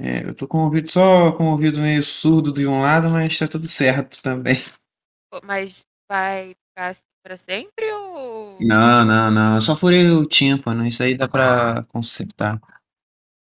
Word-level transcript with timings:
É, 0.00 0.28
eu 0.28 0.34
tô 0.34 0.46
com 0.46 0.58
o 0.58 0.64
ouvido 0.64 0.90
só 0.90 1.32
com 1.32 1.44
o 1.44 1.50
ouvido 1.50 1.80
meio 1.80 2.02
surdo 2.02 2.52
de 2.52 2.66
um 2.66 2.80
lado, 2.80 3.10
mas 3.10 3.36
tá 3.36 3.48
tudo 3.48 3.66
certo 3.66 4.22
também. 4.22 4.56
Mas 5.42 5.84
vai 6.08 6.54
ficar 6.54 6.90
assim 6.90 7.00
pra 7.22 7.36
sempre 7.36 7.90
ou. 7.92 8.58
Não, 8.60 9.04
não, 9.04 9.30
não. 9.30 9.54
Eu 9.56 9.60
só 9.60 9.76
furei 9.76 10.08
o 10.10 10.24
tímpano. 10.24 10.86
Isso 10.86 11.02
aí 11.02 11.16
dá 11.16 11.28
pra 11.28 11.82
consertar. 11.88 12.60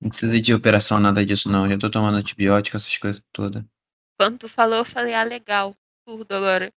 Não 0.00 0.08
precisa 0.08 0.40
de 0.40 0.54
operação, 0.54 0.98
nada 0.98 1.24
disso, 1.24 1.50
não. 1.50 1.68
Já 1.68 1.78
tô 1.78 1.90
tomando 1.90 2.16
antibiótico, 2.16 2.76
essas 2.76 2.96
coisas 2.98 3.22
todas. 3.32 3.64
Quando 4.18 4.38
tu 4.38 4.48
falou, 4.48 4.78
eu 4.78 4.84
falei, 4.84 5.14
ah, 5.14 5.22
legal. 5.22 5.76
Surdo 6.06 6.34
agora. 6.34 6.72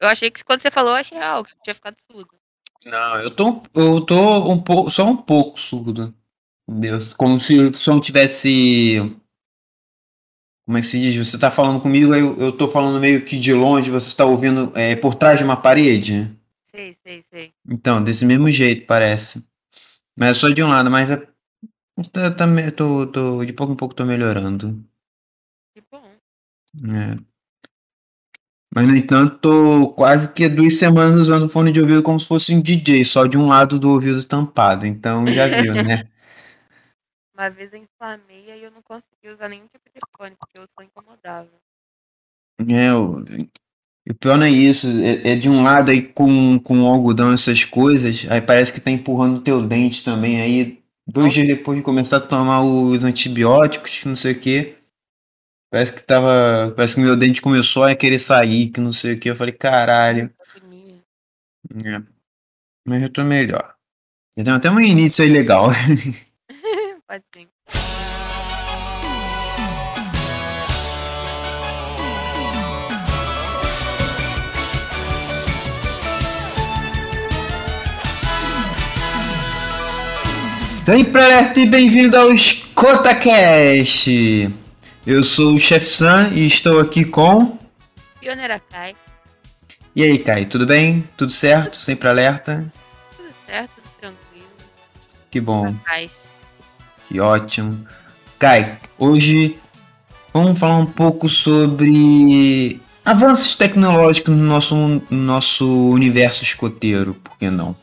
Eu 0.00 0.08
achei 0.08 0.30
que 0.30 0.44
quando 0.44 0.60
você 0.60 0.70
falou, 0.70 0.92
eu 0.92 0.96
achei 0.96 1.18
real, 1.18 1.44
que 1.44 1.54
tinha 1.62 1.74
ficado 1.74 1.96
surdo. 2.10 2.34
Não, 2.84 3.20
eu 3.20 3.30
tô, 3.30 3.62
eu 3.74 4.00
tô 4.00 4.50
um 4.50 4.60
pouco, 4.60 4.90
só 4.90 5.04
um 5.04 5.16
pouco 5.16 5.58
surdo. 5.58 6.14
Deus, 6.68 7.12
como 7.14 7.40
se, 7.40 7.56
eu 7.56 7.72
não 7.86 8.00
tivesse. 8.00 8.98
Como 10.64 10.78
é 10.78 10.80
que 10.80 10.86
se 10.86 11.00
diz? 11.00 11.28
Você 11.28 11.38
tá 11.38 11.50
falando 11.50 11.80
comigo, 11.80 12.14
eu, 12.14 12.38
eu 12.38 12.52
tô 12.52 12.68
falando 12.68 13.00
meio 13.00 13.24
que 13.24 13.38
de 13.38 13.52
longe, 13.52 13.90
você 13.90 14.08
está 14.08 14.24
ouvindo 14.24 14.72
é, 14.76 14.94
por 14.94 15.14
trás 15.14 15.38
de 15.38 15.44
uma 15.44 15.56
parede? 15.56 16.30
Sei, 16.74 16.96
sei, 17.04 17.24
sei. 17.30 17.52
Então, 17.68 18.02
desse 18.02 18.24
mesmo 18.24 18.48
jeito, 18.50 18.86
parece. 18.86 19.44
Mas 20.16 20.28
é 20.30 20.34
só 20.34 20.48
de 20.48 20.62
um 20.62 20.68
lado, 20.68 20.90
mas 20.90 21.10
é. 21.10 21.16
Tá, 22.10 22.30
tá, 22.30 22.46
tô, 22.74 23.06
tô, 23.06 23.44
de 23.44 23.52
pouco 23.52 23.72
em 23.72 23.76
pouco 23.76 23.94
tô 23.94 24.04
melhorando. 24.04 24.82
Que 25.74 25.82
bom. 25.90 26.02
É. 26.94 27.18
Mas, 28.74 28.86
no 28.86 28.96
entanto, 28.96 29.38
tô 29.38 29.88
quase 29.90 30.32
que 30.32 30.48
duas 30.48 30.78
semanas 30.78 31.20
usando 31.20 31.48
fone 31.48 31.70
de 31.70 31.80
ouvido 31.80 32.02
como 32.02 32.18
se 32.18 32.26
fosse 32.26 32.54
um 32.54 32.62
DJ, 32.62 33.04
só 33.04 33.26
de 33.26 33.36
um 33.36 33.46
lado 33.46 33.78
do 33.78 33.90
ouvido 33.90 34.24
tampado. 34.24 34.86
Então, 34.86 35.26
já 35.26 35.46
viu, 35.46 35.74
né? 35.74 36.08
Uma 37.42 37.50
vez 37.50 37.72
eu 37.72 37.80
inflamei 37.80 38.44
e 38.46 38.62
eu 38.62 38.70
não 38.70 38.80
consegui 38.82 39.28
usar 39.34 39.48
nenhum 39.48 39.66
tipo 39.66 39.90
de 39.92 39.98
fone, 40.16 40.36
porque 40.38 40.56
eu 40.56 40.64
sou 40.76 40.84
incomodável. 40.84 41.50
É, 42.70 42.94
o, 42.94 43.24
e 44.06 44.12
o 44.12 44.14
pior 44.14 44.38
não 44.38 44.46
é 44.46 44.50
isso, 44.50 44.86
é, 45.02 45.32
é 45.32 45.34
de 45.34 45.48
um 45.48 45.60
lado 45.60 45.90
aí 45.90 46.02
com, 46.02 46.56
com 46.60 46.86
algodão, 46.86 47.32
essas 47.32 47.64
coisas, 47.64 48.24
aí 48.30 48.40
parece 48.40 48.72
que 48.72 48.80
tá 48.80 48.92
empurrando 48.92 49.38
o 49.38 49.40
teu 49.40 49.60
dente 49.60 50.04
também. 50.04 50.40
Aí, 50.40 50.84
dois 51.04 51.32
dias 51.32 51.48
depois 51.48 51.76
de 51.76 51.82
começar 51.82 52.18
a 52.18 52.20
tomar 52.20 52.62
os 52.62 53.02
antibióticos, 53.02 54.04
não 54.04 54.14
sei 54.14 54.34
o 54.34 54.40
que, 54.40 54.76
parece 55.68 55.94
que 55.94 56.02
tava. 56.04 56.72
Parece 56.76 56.94
que 56.94 57.00
meu 57.00 57.16
dente 57.16 57.42
começou 57.42 57.82
a 57.82 57.96
querer 57.96 58.20
sair, 58.20 58.68
que 58.68 58.80
não 58.80 58.92
sei 58.92 59.14
o 59.14 59.18
que. 59.18 59.28
Eu 59.28 59.34
falei, 59.34 59.52
caralho. 59.52 60.32
É. 61.84 62.02
Mas 62.86 63.02
eu 63.02 63.12
tô 63.12 63.24
melhor. 63.24 63.74
Tem 64.36 64.48
até 64.48 64.70
um 64.70 64.78
início 64.78 65.24
aí 65.24 65.30
legal. 65.32 65.70
Sempre 80.84 81.20
alerta 81.20 81.60
e 81.60 81.66
bem-vindo 81.66 82.16
ao 82.16 82.34
ScotaCast! 82.34 84.10
Eu 85.06 85.22
sou 85.22 85.54
o 85.54 85.58
Chef 85.58 85.84
Sam 85.84 86.30
e 86.34 86.46
estou 86.46 86.80
aqui 86.80 87.04
com. 87.04 87.58
Pioneira 88.20 88.58
Kai, 88.70 88.96
E 89.94 90.02
aí, 90.02 90.18
Kai, 90.18 90.46
tudo 90.46 90.64
bem? 90.64 91.06
Tudo 91.16 91.30
certo? 91.30 91.76
Sempre 91.76 92.08
alerta? 92.08 92.64
tudo 93.14 93.28
certo, 93.46 93.70
tudo 93.74 93.90
tranquilo. 94.00 94.46
Que 95.30 95.40
bom, 95.42 95.64
Na 95.72 95.72
paz. 95.84 96.21
Que 97.12 97.20
ótimo. 97.20 97.86
Kai, 98.38 98.78
hoje 98.98 99.58
vamos 100.32 100.58
falar 100.58 100.78
um 100.78 100.86
pouco 100.86 101.28
sobre 101.28 102.80
avanços 103.04 103.54
tecnológicos 103.54 104.34
no 104.34 104.42
nosso, 104.42 104.74
no 104.74 105.02
nosso 105.10 105.90
universo 105.90 106.42
escoteiro, 106.42 107.12
por 107.22 107.36
que 107.36 107.50
não? 107.50 107.76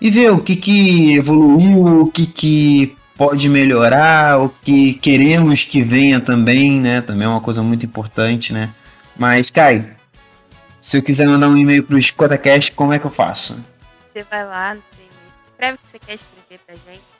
E 0.00 0.10
ver 0.10 0.30
o 0.32 0.38
que, 0.38 0.54
que 0.54 1.14
evoluiu, 1.14 2.02
o 2.02 2.10
que, 2.10 2.26
que 2.26 2.96
pode 3.16 3.48
melhorar, 3.48 4.38
o 4.38 4.50
que 4.50 4.94
queremos 4.94 5.64
que 5.64 5.80
venha 5.80 6.20
também, 6.20 6.78
né? 6.78 7.00
Também 7.00 7.24
é 7.24 7.30
uma 7.30 7.40
coisa 7.40 7.62
muito 7.62 7.86
importante, 7.86 8.52
né? 8.52 8.74
Mas, 9.16 9.50
Kai, 9.50 9.96
se 10.78 10.98
eu 10.98 11.02
quiser 11.02 11.26
mandar 11.26 11.48
um 11.48 11.56
e-mail 11.56 11.82
pro 11.84 12.00
ScotaCast, 12.00 12.72
como 12.72 12.92
é 12.92 12.98
que 12.98 13.06
eu 13.06 13.10
faço? 13.10 13.64
Você 14.12 14.22
vai 14.24 14.44
lá 14.44 14.74
no 14.74 14.82
e-mail, 14.92 15.32
escreve 15.46 15.74
o 15.76 15.78
que 15.78 15.90
você 15.90 15.98
quer 15.98 16.14
escrever 16.14 16.60
pra 16.66 16.74
gente, 16.74 17.13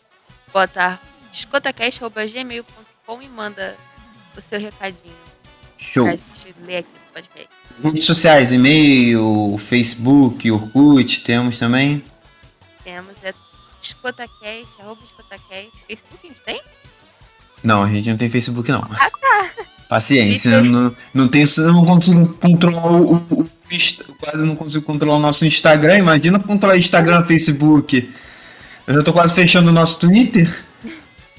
bota 0.54 0.98
escotacast.gmail.com 1.32 3.22
e 3.22 3.28
manda 3.28 3.76
o 4.38 4.40
seu 4.48 4.58
recadinho 4.60 5.12
Show! 5.76 6.04
pra 6.06 6.12
gente 6.16 6.54
ler 6.64 6.76
aqui 6.78 6.88
no 6.92 7.12
podcast. 7.12 7.48
Redes 7.82 8.04
sociais, 8.04 8.52
e-mail, 8.52 9.56
Facebook, 9.58 10.48
Orkut, 10.50 11.22
temos 11.22 11.58
também. 11.58 12.04
Temos 12.84 13.14
é 13.24 13.34
escotacast, 13.82 14.80
arroba 14.80 15.02
escotacast. 15.04 15.70
Facebook 15.88 16.20
a 16.22 16.26
gente 16.28 16.40
tem? 16.42 16.62
Não, 17.62 17.82
a 17.82 17.88
gente 17.92 18.08
não 18.10 18.16
tem 18.16 18.30
Facebook 18.30 18.70
não. 18.70 18.82
Ah, 18.90 19.10
tá. 19.10 19.50
Paciência, 19.88 20.62
não, 20.62 20.94
não 21.12 21.28
tem, 21.28 21.44
eu 21.58 21.72
não 21.72 21.84
consigo 21.84 22.32
controlar 22.34 22.86
o, 22.92 23.14
o- 23.16 23.42
o 23.42 23.48
quase 24.18 24.46
não 24.46 24.54
consigo 24.56 24.84
controlar 24.84 25.16
o 25.18 25.20
nosso 25.20 25.44
Instagram. 25.44 25.98
Imagina 25.98 26.38
controlar 26.38 26.76
Instagram, 26.78 27.24
Facebook. 27.24 28.10
Eu 28.86 28.94
já 28.94 29.02
tô 29.02 29.12
quase 29.14 29.34
fechando 29.34 29.70
o 29.70 29.72
nosso 29.72 29.98
Twitter. 29.98 30.62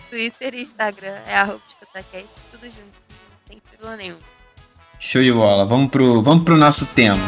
Twitter 0.10 0.56
e 0.56 0.62
Instagram 0.64 1.20
é 1.28 1.38
arroba 1.38 1.62
escotacast, 1.70 2.28
tudo 2.52 2.66
junto. 2.66 3.06
Sem 3.48 3.62
fila 3.70 3.96
nenhum. 3.96 4.18
Show 5.00 5.22
de 5.22 5.32
bola. 5.32 5.64
Vamos 5.66 5.92
pro, 5.92 6.22
vamos 6.24 6.44
pro 6.44 6.58
nosso 6.58 6.88
tema. 6.88 7.20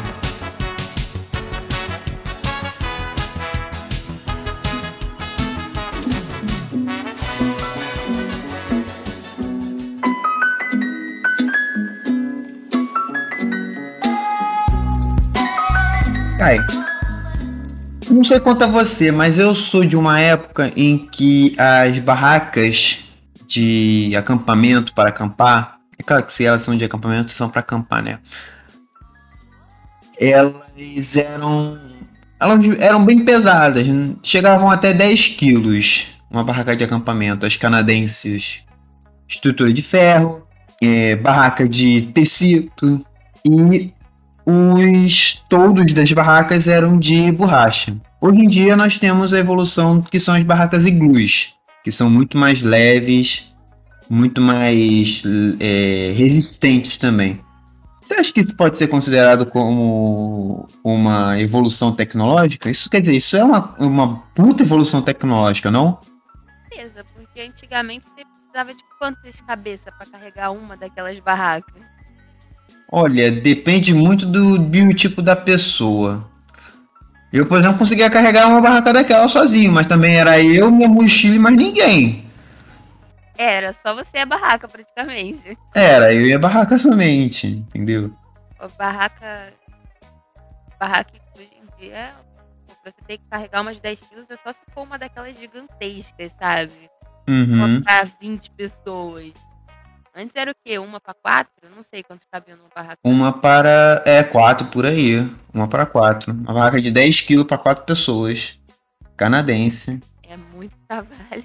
Kai, 16.37 16.57
não 16.57 16.86
sei 18.27 18.41
quanto 18.41 18.65
a 18.65 18.67
você, 18.67 19.09
mas 19.09 19.39
eu 19.39 19.55
sou 19.55 19.85
de 19.85 19.95
uma 19.95 20.19
época 20.19 20.69
em 20.75 20.97
que 20.97 21.55
as 21.57 21.97
barracas 21.99 23.05
de 23.47 24.13
acampamento 24.17 24.93
para 24.93 25.07
acampar, 25.07 25.77
é 25.97 26.03
claro 26.03 26.25
que 26.25 26.33
se 26.33 26.45
elas 26.45 26.61
são 26.61 26.75
de 26.75 26.83
acampamento, 26.83 27.31
são 27.31 27.49
para 27.49 27.61
acampar, 27.61 28.03
né? 28.03 28.19
Elas 30.19 31.15
eram 31.15 31.79
elas 32.37 32.79
eram 32.79 33.05
bem 33.05 33.23
pesadas, 33.23 33.85
chegavam 34.21 34.69
até 34.69 34.93
10 34.93 35.27
quilos 35.29 36.07
uma 36.29 36.43
barraca 36.43 36.75
de 36.75 36.83
acampamento, 36.83 37.45
as 37.45 37.55
canadenses, 37.55 38.61
estrutura 39.25 39.71
de 39.71 39.81
ferro, 39.81 40.45
é, 40.83 41.15
barraca 41.15 41.67
de 41.67 42.01
tecido 42.13 43.01
e 43.45 43.89
os 44.45 45.41
toldos 45.49 45.93
das 45.93 46.11
barracas 46.11 46.67
eram 46.67 46.99
de 46.99 47.31
borracha. 47.31 47.95
Hoje 48.19 48.39
em 48.39 48.49
dia 48.49 48.75
nós 48.75 48.97
temos 48.97 49.31
a 49.31 49.37
evolução 49.37 50.01
que 50.01 50.17
são 50.17 50.33
as 50.33 50.43
barracas 50.43 50.85
iglus, 50.85 51.53
que 51.83 51.91
são 51.91 52.09
muito 52.09 52.35
mais 52.35 52.63
leves, 52.63 53.53
muito 54.09 54.41
mais 54.41 55.21
é, 55.59 56.13
resistentes 56.15 56.97
também. 56.97 57.39
Você 58.01 58.15
acha 58.15 58.33
que 58.33 58.41
isso 58.41 58.55
pode 58.55 58.77
ser 58.77 58.87
considerado 58.87 59.45
como 59.45 60.65
uma 60.83 61.39
evolução 61.39 61.91
tecnológica? 61.91 62.71
Isso 62.71 62.89
quer 62.89 63.01
dizer, 63.01 63.15
isso 63.15 63.35
é 63.35 63.43
uma, 63.43 63.75
uma 63.77 64.19
puta 64.33 64.63
evolução 64.63 65.01
tecnológica, 65.01 65.69
não? 65.69 65.99
Beleza, 66.69 67.03
porque 67.13 67.41
antigamente 67.41 68.05
você 68.05 68.23
precisava 68.25 68.73
de 68.73 68.83
quantas 68.97 69.41
cabeças 69.41 69.93
pra 69.95 70.07
carregar 70.07 70.51
uma 70.51 70.75
daquelas 70.75 71.19
barracas? 71.19 71.83
Olha, 72.91 73.29
depende 73.29 73.93
muito 73.93 74.25
do 74.25 74.57
biotipo 74.57 75.21
da 75.21 75.35
pessoa. 75.35 76.27
Eu, 77.31 77.45
por 77.45 77.59
exemplo, 77.59 77.79
conseguia 77.79 78.09
carregar 78.09 78.47
uma 78.47 78.61
barraca 78.61 78.93
daquela 78.93 79.27
sozinho, 79.27 79.71
mas 79.71 79.85
também 79.85 80.17
era 80.17 80.41
eu, 80.41 80.71
minha 80.71 80.87
mochila 80.87 81.35
e 81.35 81.39
mais 81.39 81.55
ninguém. 81.55 82.25
Era 83.37 83.73
só 83.73 83.93
você 83.93 84.17
e 84.17 84.19
a 84.19 84.25
barraca, 84.25 84.67
praticamente. 84.67 85.57
Era, 85.75 86.13
eu 86.13 86.25
e 86.25 86.33
a 86.33 86.39
barraca 86.39 86.79
somente, 86.79 87.47
entendeu? 87.47 88.11
A 88.59 88.67
barraca. 88.67 89.53
Barraca 90.79 91.11
que 91.11 91.41
hoje 91.41 91.51
em 91.55 91.81
dia, 91.81 92.13
pra 92.83 92.91
você 92.91 93.01
ter 93.05 93.17
que 93.17 93.25
carregar 93.29 93.61
umas 93.61 93.79
10 93.79 93.99
quilos, 93.99 94.25
é 94.29 94.37
só 94.37 94.51
se 94.51 94.73
for 94.73 94.83
uma 94.83 94.97
daquelas 94.97 95.37
gigantescas, 95.37 96.31
sabe? 96.39 96.89
Uhum. 97.27 97.81
Pra 97.83 98.07
20 98.19 98.49
pessoas. 98.51 99.33
Antes 100.17 100.35
era 100.35 100.49
o 100.51 100.55
quê? 100.65 100.79
Uma 100.79 100.99
pra 100.99 101.13
quatro? 101.13 101.69
Não 101.75 101.83
sei 101.93 102.01
quantos 102.01 102.25
cabiam 102.31 102.57
numa 102.57 102.69
barraca. 102.75 102.97
Uma 103.03 103.31
para. 103.31 104.01
É, 104.05 104.23
quatro 104.23 104.65
por 104.67 104.85
aí. 104.85 105.17
Uma 105.53 105.67
para 105.67 105.85
quatro. 105.85 106.33
Uma 106.33 106.53
barraca 106.53 106.81
de 106.81 106.89
10 106.89 107.21
quilos 107.21 107.45
para 107.45 107.57
quatro 107.59 107.85
pessoas. 107.85 108.57
Canadense. 109.15 110.01
É 110.27 110.35
muito 110.35 110.73
trabalho. 110.87 111.43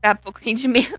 Pra 0.00 0.14
pouco 0.14 0.38
rendimento. 0.40 0.98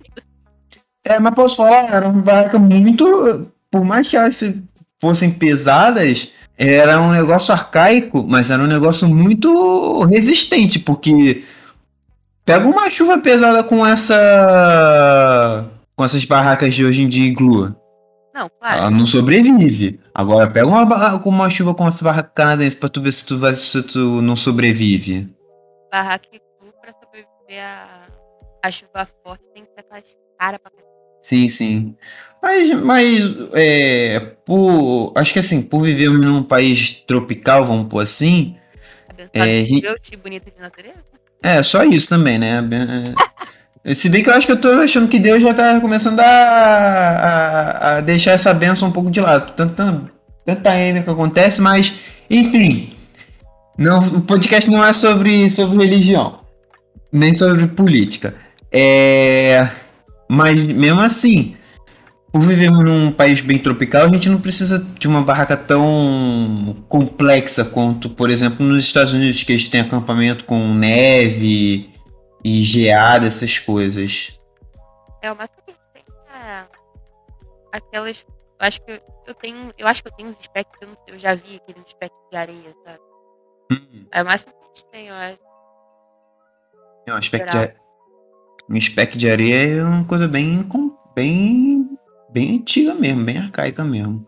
É, 1.05 1.17
mas 1.17 1.33
posso 1.33 1.55
falar, 1.55 1.85
era 1.93 2.07
uma 2.09 2.21
barraca 2.21 2.59
muito. 2.59 3.51
Por 3.71 3.83
mais 3.85 4.07
que 4.09 4.17
elas 4.17 4.35
se- 4.35 4.61
fossem 4.99 5.31
pesadas, 5.31 6.29
era 6.57 7.01
um 7.01 7.09
negócio 7.11 7.53
arcaico, 7.53 8.23
mas 8.27 8.51
era 8.51 8.61
um 8.61 8.67
negócio 8.67 9.07
muito 9.07 10.03
resistente, 10.03 10.77
porque 10.77 11.43
pega 12.45 12.67
uma 12.67 12.89
chuva 12.89 13.17
pesada 13.17 13.63
com 13.63 13.85
essa. 13.88 15.65
Com 16.01 16.06
essas 16.06 16.25
barracas 16.25 16.74
de 16.74 16.83
hoje 16.83 17.03
em 17.03 17.07
dia 17.07 17.27
iglu. 17.27 17.75
Não, 18.33 18.50
claro. 18.59 18.77
Ela 18.80 18.89
não 18.89 19.06
sobrevive. 19.06 20.00
Agora 20.15 20.50
pega 20.50 20.65
uma, 20.65 21.15
uma 21.24 21.50
chuva 21.50 21.75
com 21.75 21.88
essa 21.88 22.03
barraca 22.03 22.31
canadense 22.33 22.75
pra 22.75 22.89
tu 22.89 23.01
ver 23.03 23.12
se 23.12 23.24
tu, 23.24 23.38
vai, 23.38 23.53
se 23.53 23.83
tu 23.83 24.19
não 24.21 24.36
sobrevive. 24.36 25.30
Barraca 25.92 26.27
cu 26.59 26.74
pra 26.81 26.92
sobreviver 26.94 27.63
a, 27.63 28.07
a 28.63 28.71
chuva 28.71 29.07
forte 29.24 29.44
tem 29.53 29.63
que 29.63 29.69
ter 29.75 29.81
aquelas 29.81 30.06
caras 30.39 30.59
pra. 30.63 30.71
Sim, 31.21 31.48
sim. 31.50 31.95
Mas, 32.42 32.74
mas 32.81 33.21
é, 33.53 34.19
por, 34.44 35.13
acho 35.15 35.33
que 35.33 35.39
assim, 35.39 35.62
por 35.62 35.81
vivermos 35.81 36.25
num 36.25 36.42
país 36.42 36.94
tropical, 37.06 37.63
vamos 37.63 37.88
pôr 37.89 38.00
assim, 38.00 38.56
Abençoado 39.07 39.50
É, 39.51 39.62
de 39.62 39.71
ri- 39.75 39.81
Deus 39.81 40.00
e 40.12 40.15
bonita 40.18 40.50
de 40.50 40.59
natureza. 40.59 40.95
é 41.44 41.62
só 41.62 41.83
isso 41.83 42.09
também, 42.09 42.39
né? 42.39 42.59
Se 43.93 44.09
bem 44.09 44.21
que 44.21 44.29
eu 44.29 44.33
acho 44.33 44.45
que 44.45 44.51
eu 44.51 44.61
tô 44.61 44.69
achando 44.69 45.07
que 45.07 45.19
Deus 45.19 45.41
já 45.41 45.53
tá 45.53 45.79
começando 45.81 46.19
a, 46.19 46.25
a, 46.25 47.97
a 47.97 48.01
deixar 48.01 48.31
essa 48.31 48.53
benção 48.53 48.89
um 48.89 48.91
pouco 48.91 49.09
de 49.09 49.19
lado. 49.19 49.53
Tanta, 49.53 50.03
tanta 50.45 50.77
M 50.77 51.01
que 51.01 51.09
acontece, 51.09 51.61
mas, 51.61 51.93
enfim. 52.29 52.93
Não, 53.77 53.99
o 53.99 54.21
podcast 54.21 54.69
não 54.69 54.85
é 54.85 54.93
sobre, 54.93 55.49
sobre 55.49 55.83
religião, 55.83 56.41
nem 57.11 57.33
sobre 57.33 57.65
política. 57.67 58.35
É, 58.71 59.67
mas 60.29 60.63
mesmo 60.63 60.99
assim, 61.01 61.55
por 62.31 62.41
vivermos 62.41 62.83
num 62.83 63.11
país 63.11 63.41
bem 63.41 63.57
tropical, 63.57 64.03
a 64.03 64.07
gente 64.07 64.29
não 64.29 64.39
precisa 64.39 64.85
de 64.99 65.07
uma 65.07 65.23
barraca 65.23 65.57
tão 65.57 66.75
complexa 66.87 67.65
quanto, 67.65 68.09
por 68.09 68.29
exemplo, 68.29 68.63
nos 68.63 68.85
Estados 68.85 69.13
Unidos, 69.13 69.43
que 69.43 69.53
eles 69.53 69.67
têm 69.67 69.81
acampamento 69.81 70.45
com 70.45 70.71
neve 70.73 71.89
e 72.43 72.63
geada, 72.63 73.25
essas 73.27 73.59
coisas. 73.59 74.39
É, 75.21 75.31
o 75.31 75.35
mais 75.35 75.49
que 75.49 75.61
a 75.67 75.71
gente 75.71 75.81
tem 75.93 76.03
é 76.33 76.65
aquelas. 77.71 78.25
Eu 78.59 78.67
acho 78.67 78.81
que 78.81 78.91
eu, 78.91 79.01
eu 79.27 79.33
tenho. 79.35 79.73
Eu 79.77 79.88
acho 79.88 80.01
que 80.03 80.09
eu 80.09 80.13
tenho 80.13 80.29
uns 80.29 80.38
specs, 80.43 80.81
eu, 80.81 80.88
não 80.88 80.95
sei, 81.05 81.15
eu 81.15 81.19
já 81.19 81.33
vi 81.35 81.57
aqueles 81.57 81.89
specs 81.89 82.17
de 82.31 82.38
areia, 82.38 82.75
sabe? 82.85 82.99
Hum, 83.71 84.05
É 84.11 84.21
o 84.21 84.25
máximo 84.25 84.51
que 84.53 84.59
a 84.59 84.67
gente 84.67 84.85
tem, 84.85 85.07
eu 85.07 85.15
acho. 85.15 85.39
é 87.07 87.13
um 87.13 87.17
aspecto 87.17 87.57
de, 87.57 87.81
um 88.69 88.79
spec 88.81 89.17
de 89.17 89.29
areia 89.29 89.79
é 89.79 89.83
uma 89.83 90.05
coisa 90.05 90.27
bem, 90.27 90.67
bem, 91.15 91.97
bem 92.29 92.55
antiga 92.57 92.93
mesmo, 92.93 93.23
bem 93.25 93.38
arcaica 93.38 93.83
mesmo. 93.83 94.27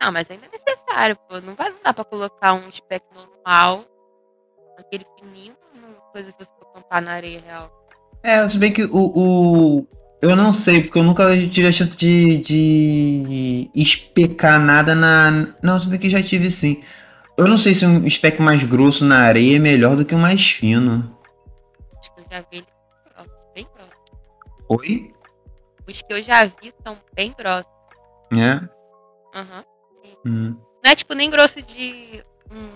Não, 0.00 0.10
mas 0.10 0.28
ainda 0.30 0.46
é 0.46 0.50
necessário, 0.50 1.16
pô. 1.28 1.40
Não 1.40 1.54
vai 1.54 1.70
não 1.70 1.78
dá 1.82 1.92
pra 1.94 2.04
colocar 2.04 2.54
um 2.54 2.70
spec 2.72 3.04
normal, 3.14 3.84
aquele 4.76 5.06
fininho, 5.18 5.56
coisa 6.12 6.30
se 6.30 6.36
você 6.38 6.50
for 6.58 6.68
acampar 6.70 7.02
na 7.02 7.12
areia 7.12 7.40
real. 7.40 7.70
É, 8.22 8.48
se 8.48 8.58
bem 8.58 8.72
que 8.72 8.84
o, 8.84 8.90
o- 8.92 9.86
Eu 10.20 10.36
não 10.36 10.52
sei, 10.52 10.82
porque 10.84 10.98
eu 10.98 11.02
nunca 11.02 11.24
tive 11.48 11.66
a 11.66 11.72
chance 11.72 11.96
de, 11.96 12.38
de 12.38 13.70
especar 13.74 14.60
nada 14.60 14.94
na. 14.94 15.48
Não, 15.62 15.80
se 15.80 15.88
bem 15.88 15.98
que 15.98 16.08
já 16.08 16.22
tive 16.22 16.48
sim. 16.50 16.80
Eu 17.36 17.48
não 17.48 17.58
sei 17.58 17.74
se 17.74 17.84
um 17.84 18.08
spec 18.08 18.40
mais 18.40 18.62
grosso 18.62 19.04
na 19.04 19.18
areia 19.22 19.56
é 19.56 19.58
melhor 19.58 19.96
do 19.96 20.04
que 20.04 20.14
um 20.14 20.20
mais 20.20 20.48
fino. 20.48 21.16
Acho 21.98 22.14
que 22.14 22.20
eu 22.20 22.24
já 22.30 22.44
vi 22.52 22.64
bem 23.54 23.66
grosso. 23.74 24.22
Oi? 24.68 25.12
Os 25.88 26.00
que 26.02 26.12
eu 26.12 26.22
já 26.22 26.44
vi 26.44 26.72
são 26.86 26.96
bem 27.16 27.34
grossos. 27.36 27.66
É? 28.32 28.60
Aham. 29.36 29.64
Hum. 30.24 30.56
Não 30.84 30.90
é 30.90 30.94
tipo 30.94 31.14
nem 31.14 31.28
grosso 31.30 31.60
de 31.62 32.22
um, 32.50 32.68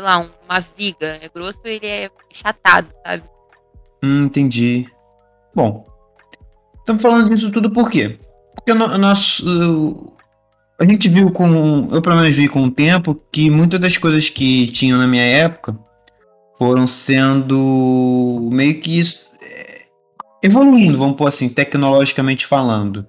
sei 0.00 0.02
lá, 0.02 0.18
um- 0.18 0.30
uma 0.48 0.64
viga. 0.76 1.18
É 1.20 1.28
grosso, 1.32 1.60
ele 1.64 1.86
é 1.86 2.10
chatado, 2.32 2.88
sabe? 3.06 3.22
Hum, 4.02 4.24
entendi. 4.24 4.86
Bom, 5.54 5.86
estamos 6.78 7.02
falando 7.02 7.28
disso 7.28 7.50
tudo 7.50 7.70
por 7.70 7.90
quê? 7.90 8.18
Porque 8.56 8.72
no, 8.72 8.96
nosso, 8.98 10.12
a 10.80 10.84
gente 10.84 11.08
viu 11.08 11.30
com. 11.30 11.88
Eu 11.92 12.00
pelo 12.00 12.16
menos 12.16 12.34
vi 12.34 12.48
com 12.48 12.64
o 12.64 12.70
tempo 12.70 13.20
que 13.30 13.50
muitas 13.50 13.78
das 13.78 13.98
coisas 13.98 14.30
que 14.30 14.68
tinham 14.68 14.98
na 14.98 15.06
minha 15.06 15.24
época 15.24 15.78
foram 16.58 16.86
sendo 16.86 18.48
meio 18.52 18.80
que 18.80 18.98
isso, 18.98 19.30
é, 19.42 19.82
evoluindo, 20.42 20.98
vamos 20.98 21.16
pôr 21.16 21.28
assim, 21.28 21.48
tecnologicamente 21.48 22.46
falando. 22.46 23.06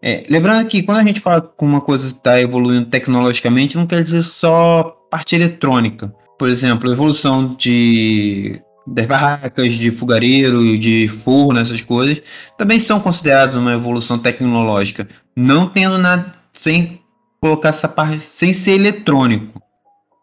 É, 0.00 0.24
lembrando 0.28 0.68
que 0.68 0.82
quando 0.82 0.98
a 0.98 1.04
gente 1.04 1.20
fala 1.20 1.40
que 1.40 1.64
uma 1.64 1.80
coisa 1.80 2.08
está 2.08 2.40
evoluindo 2.40 2.86
tecnologicamente, 2.86 3.76
não 3.76 3.86
quer 3.86 4.02
dizer 4.02 4.24
só 4.24 5.01
parte 5.12 5.36
eletrônica. 5.36 6.10
Por 6.38 6.48
exemplo, 6.48 6.90
evolução 6.90 7.54
de 7.54 8.58
barracas, 8.86 9.74
de 9.74 9.90
fogareiro, 9.90 10.78
de 10.78 11.06
forno, 11.06 11.60
essas 11.60 11.82
coisas, 11.82 12.22
também 12.56 12.80
são 12.80 12.98
consideradas 12.98 13.54
uma 13.54 13.74
evolução 13.74 14.18
tecnológica, 14.18 15.06
não 15.36 15.68
tendo 15.68 15.98
nada 15.98 16.34
sem 16.50 16.98
colocar 17.38 17.68
essa 17.68 17.88
parte 17.88 18.20
sem 18.20 18.54
ser 18.54 18.72
eletrônico, 18.72 19.62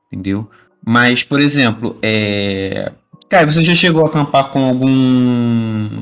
entendeu? 0.08 0.50
Mas, 0.84 1.24
por 1.24 1.40
exemplo, 1.40 1.96
é... 2.02 2.92
cara, 3.30 3.50
você 3.50 3.64
já 3.64 3.76
chegou 3.76 4.04
a 4.04 4.08
acampar 4.08 4.50
com 4.50 4.66
algum 4.66 6.02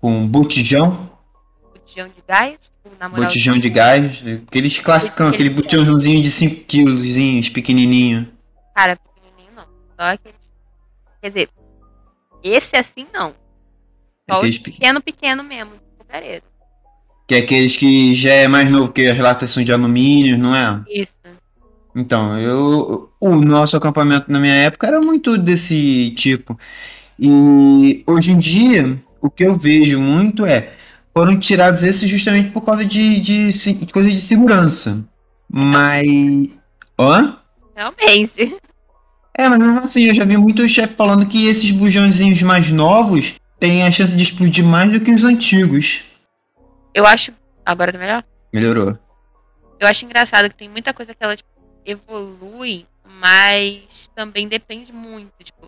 com 0.00 0.26
botijão, 0.26 1.10
Botijão 1.74 2.08
de 2.08 2.22
gás, 2.26 2.56
na 2.98 3.08
moral. 3.08 3.24
botijão 3.24 3.58
de 3.58 3.68
gás, 3.70 4.22
aqueles 4.46 4.80
classicão, 4.80 5.28
aquele 5.28 5.50
botijãozinho 5.50 6.22
de 6.22 6.30
5 6.30 6.64
quilos, 6.64 7.02
pequenininho. 7.48 8.28
Cara, 8.74 8.96
pequenininho 8.96 9.52
não. 9.56 9.64
Só 9.98 10.12
aquele. 10.12 10.34
Quer 11.22 11.28
dizer, 11.28 11.48
esse 12.42 12.76
assim 12.76 13.06
não. 13.12 13.34
Só 14.30 14.36
Aqueles 14.38 14.58
pe- 14.58 14.70
pequeno, 14.72 15.00
pequeno 15.00 15.42
mesmo, 15.42 15.72
de 15.72 15.80
fogareiro. 16.04 16.42
que 17.26 17.34
é 17.34 17.38
aqueles 17.38 17.76
que 17.76 18.14
já 18.14 18.32
é 18.32 18.48
mais 18.48 18.70
novo 18.70 18.92
que 18.92 19.06
as 19.08 19.18
latas 19.18 19.50
são 19.50 19.62
de 19.64 19.72
alumínio, 19.72 20.36
não 20.38 20.54
é? 20.54 20.82
Isso. 20.88 21.12
Então, 21.96 22.38
eu, 22.38 23.10
o 23.20 23.34
nosso 23.36 23.76
acampamento 23.76 24.30
na 24.30 24.38
minha 24.38 24.54
época 24.54 24.86
era 24.86 25.00
muito 25.00 25.36
desse 25.36 26.10
tipo. 26.12 26.56
E 27.18 28.04
hoje 28.06 28.30
em 28.32 28.38
dia, 28.38 29.02
o 29.20 29.28
que 29.28 29.42
eu 29.44 29.54
vejo 29.54 29.98
muito 30.00 30.46
é 30.46 30.70
foram 31.18 31.36
tirados 31.36 31.82
esses 31.82 32.08
justamente 32.08 32.50
por 32.50 32.60
causa 32.60 32.84
de, 32.84 33.18
de, 33.18 33.48
de 33.48 33.92
coisa 33.92 34.08
de 34.08 34.20
segurança. 34.20 35.04
Mas. 35.50 36.06
Hã? 36.96 37.40
Realmente. 37.74 38.56
É, 39.36 39.48
mas 39.48 39.58
mesmo 39.58 39.80
assim, 39.80 40.04
eu 40.04 40.14
já 40.14 40.24
vi 40.24 40.36
muito 40.36 40.68
chefe 40.68 40.94
falando 40.94 41.26
que 41.26 41.48
esses 41.48 41.72
bujãozinhos 41.72 42.40
mais 42.42 42.70
novos 42.70 43.34
têm 43.58 43.82
a 43.82 43.90
chance 43.90 44.14
de 44.14 44.22
explodir 44.22 44.64
mais 44.64 44.92
do 44.92 45.00
que 45.00 45.10
os 45.10 45.24
antigos. 45.24 46.04
Eu 46.94 47.04
acho. 47.04 47.32
Agora 47.66 47.92
tá 47.92 47.98
melhor? 47.98 48.24
Melhorou. 48.54 48.96
Eu 49.80 49.88
acho 49.88 50.04
engraçado 50.04 50.48
que 50.48 50.56
tem 50.56 50.68
muita 50.68 50.94
coisa 50.94 51.12
que 51.12 51.24
ela 51.24 51.34
tipo, 51.34 51.50
evolui, 51.84 52.86
mas 53.04 54.08
também 54.14 54.46
depende 54.46 54.92
muito. 54.92 55.32
Tipo, 55.42 55.66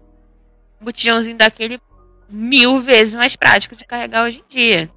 um 0.80 0.84
botijãozinho 0.84 1.36
daquele 1.36 1.80
mil 2.28 2.80
vezes 2.80 3.16
mais 3.16 3.34
prático 3.34 3.74
de 3.74 3.84
carregar 3.84 4.24
hoje 4.24 4.44
em 4.46 4.48
dia. 4.48 4.90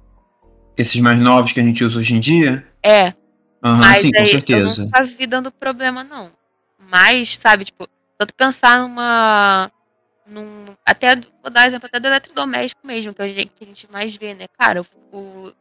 Esses 0.76 1.00
mais 1.00 1.18
novos 1.18 1.52
que 1.52 1.60
a 1.60 1.64
gente 1.64 1.84
usa 1.84 1.98
hoje 1.98 2.14
em 2.14 2.20
dia? 2.20 2.66
É, 2.82 3.14
Aham, 3.62 3.78
mas 3.78 3.98
sim, 3.98 4.12
com 4.12 4.26
certeza. 4.26 4.82
eu 4.82 4.84
nunca 4.86 5.04
vi 5.04 5.26
dando 5.26 5.50
problema, 5.50 6.04
não. 6.04 6.30
Mas, 6.78 7.36
sabe, 7.40 7.64
tipo, 7.64 7.88
tanto 8.18 8.34
pensar 8.34 8.80
numa. 8.80 9.70
Num, 10.26 10.74
até, 10.86 11.16
vou 11.16 11.50
dar 11.50 11.66
exemplo 11.66 11.86
até 11.86 12.00
do 12.00 12.06
eletrodoméstico 12.06 12.86
mesmo, 12.86 13.12
que, 13.14 13.22
a 13.22 13.28
gente, 13.28 13.46
que 13.54 13.64
a 13.64 13.66
gente 13.66 13.90
mais 13.90 14.16
vê, 14.16 14.34
né? 14.34 14.46
Cara, 14.58 14.82
o, 15.12 15.18
o 15.18 15.52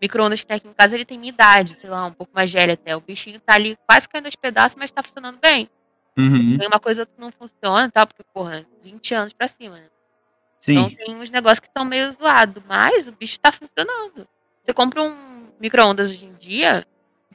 micro-ondas 0.00 0.40
que 0.40 0.46
tem 0.46 0.56
aqui 0.56 0.68
em 0.68 0.72
casa, 0.72 0.94
ele 0.94 1.04
tem 1.04 1.18
minha 1.18 1.30
idade, 1.32 1.76
sei 1.80 1.88
lá, 1.88 2.04
um 2.06 2.12
pouco 2.12 2.32
mais 2.34 2.52
velho 2.52 2.72
até. 2.72 2.94
O 2.94 3.00
bichinho 3.00 3.40
tá 3.40 3.54
ali 3.54 3.76
quase 3.88 4.08
caindo 4.08 4.26
aos 4.26 4.36
pedaços, 4.36 4.76
mas 4.78 4.90
tá 4.90 5.02
funcionando 5.02 5.38
bem. 5.40 5.68
Uhum, 6.18 6.56
Tem 6.58 6.68
uma 6.68 6.80
coisa 6.80 7.04
que 7.04 7.12
não 7.18 7.30
funciona, 7.32 7.90
tá? 7.90 8.06
Porque, 8.06 8.22
porra, 8.34 8.66
20 8.82 9.14
anos 9.14 9.32
pra 9.32 9.48
cima, 9.48 9.76
né? 9.76 9.86
sim. 10.58 10.72
Então 10.72 10.90
tem 10.90 11.16
uns 11.16 11.30
negócios 11.30 11.60
que 11.60 11.66
estão 11.66 11.84
meio 11.84 12.12
zoados, 12.12 12.62
mas 12.66 13.06
o 13.06 13.12
bicho 13.12 13.38
tá 13.40 13.52
funcionando. 13.52 14.26
Você 14.66 14.74
compra 14.74 15.02
um 15.02 15.14
micro-ondas 15.60 16.08
hoje 16.10 16.24
em 16.26 16.34
dia. 16.38 16.84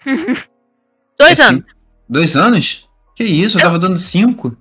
Dois 1.18 1.40
É 1.40 1.44
anos. 1.44 1.56
cinco- 1.64 1.76
Dois 2.10 2.36
anos? 2.36 2.90
Que 3.16 3.24
isso, 3.24 3.58
eu 3.58 3.62
tava 3.62 3.80
dando 3.80 3.98
cinco. 3.98 4.56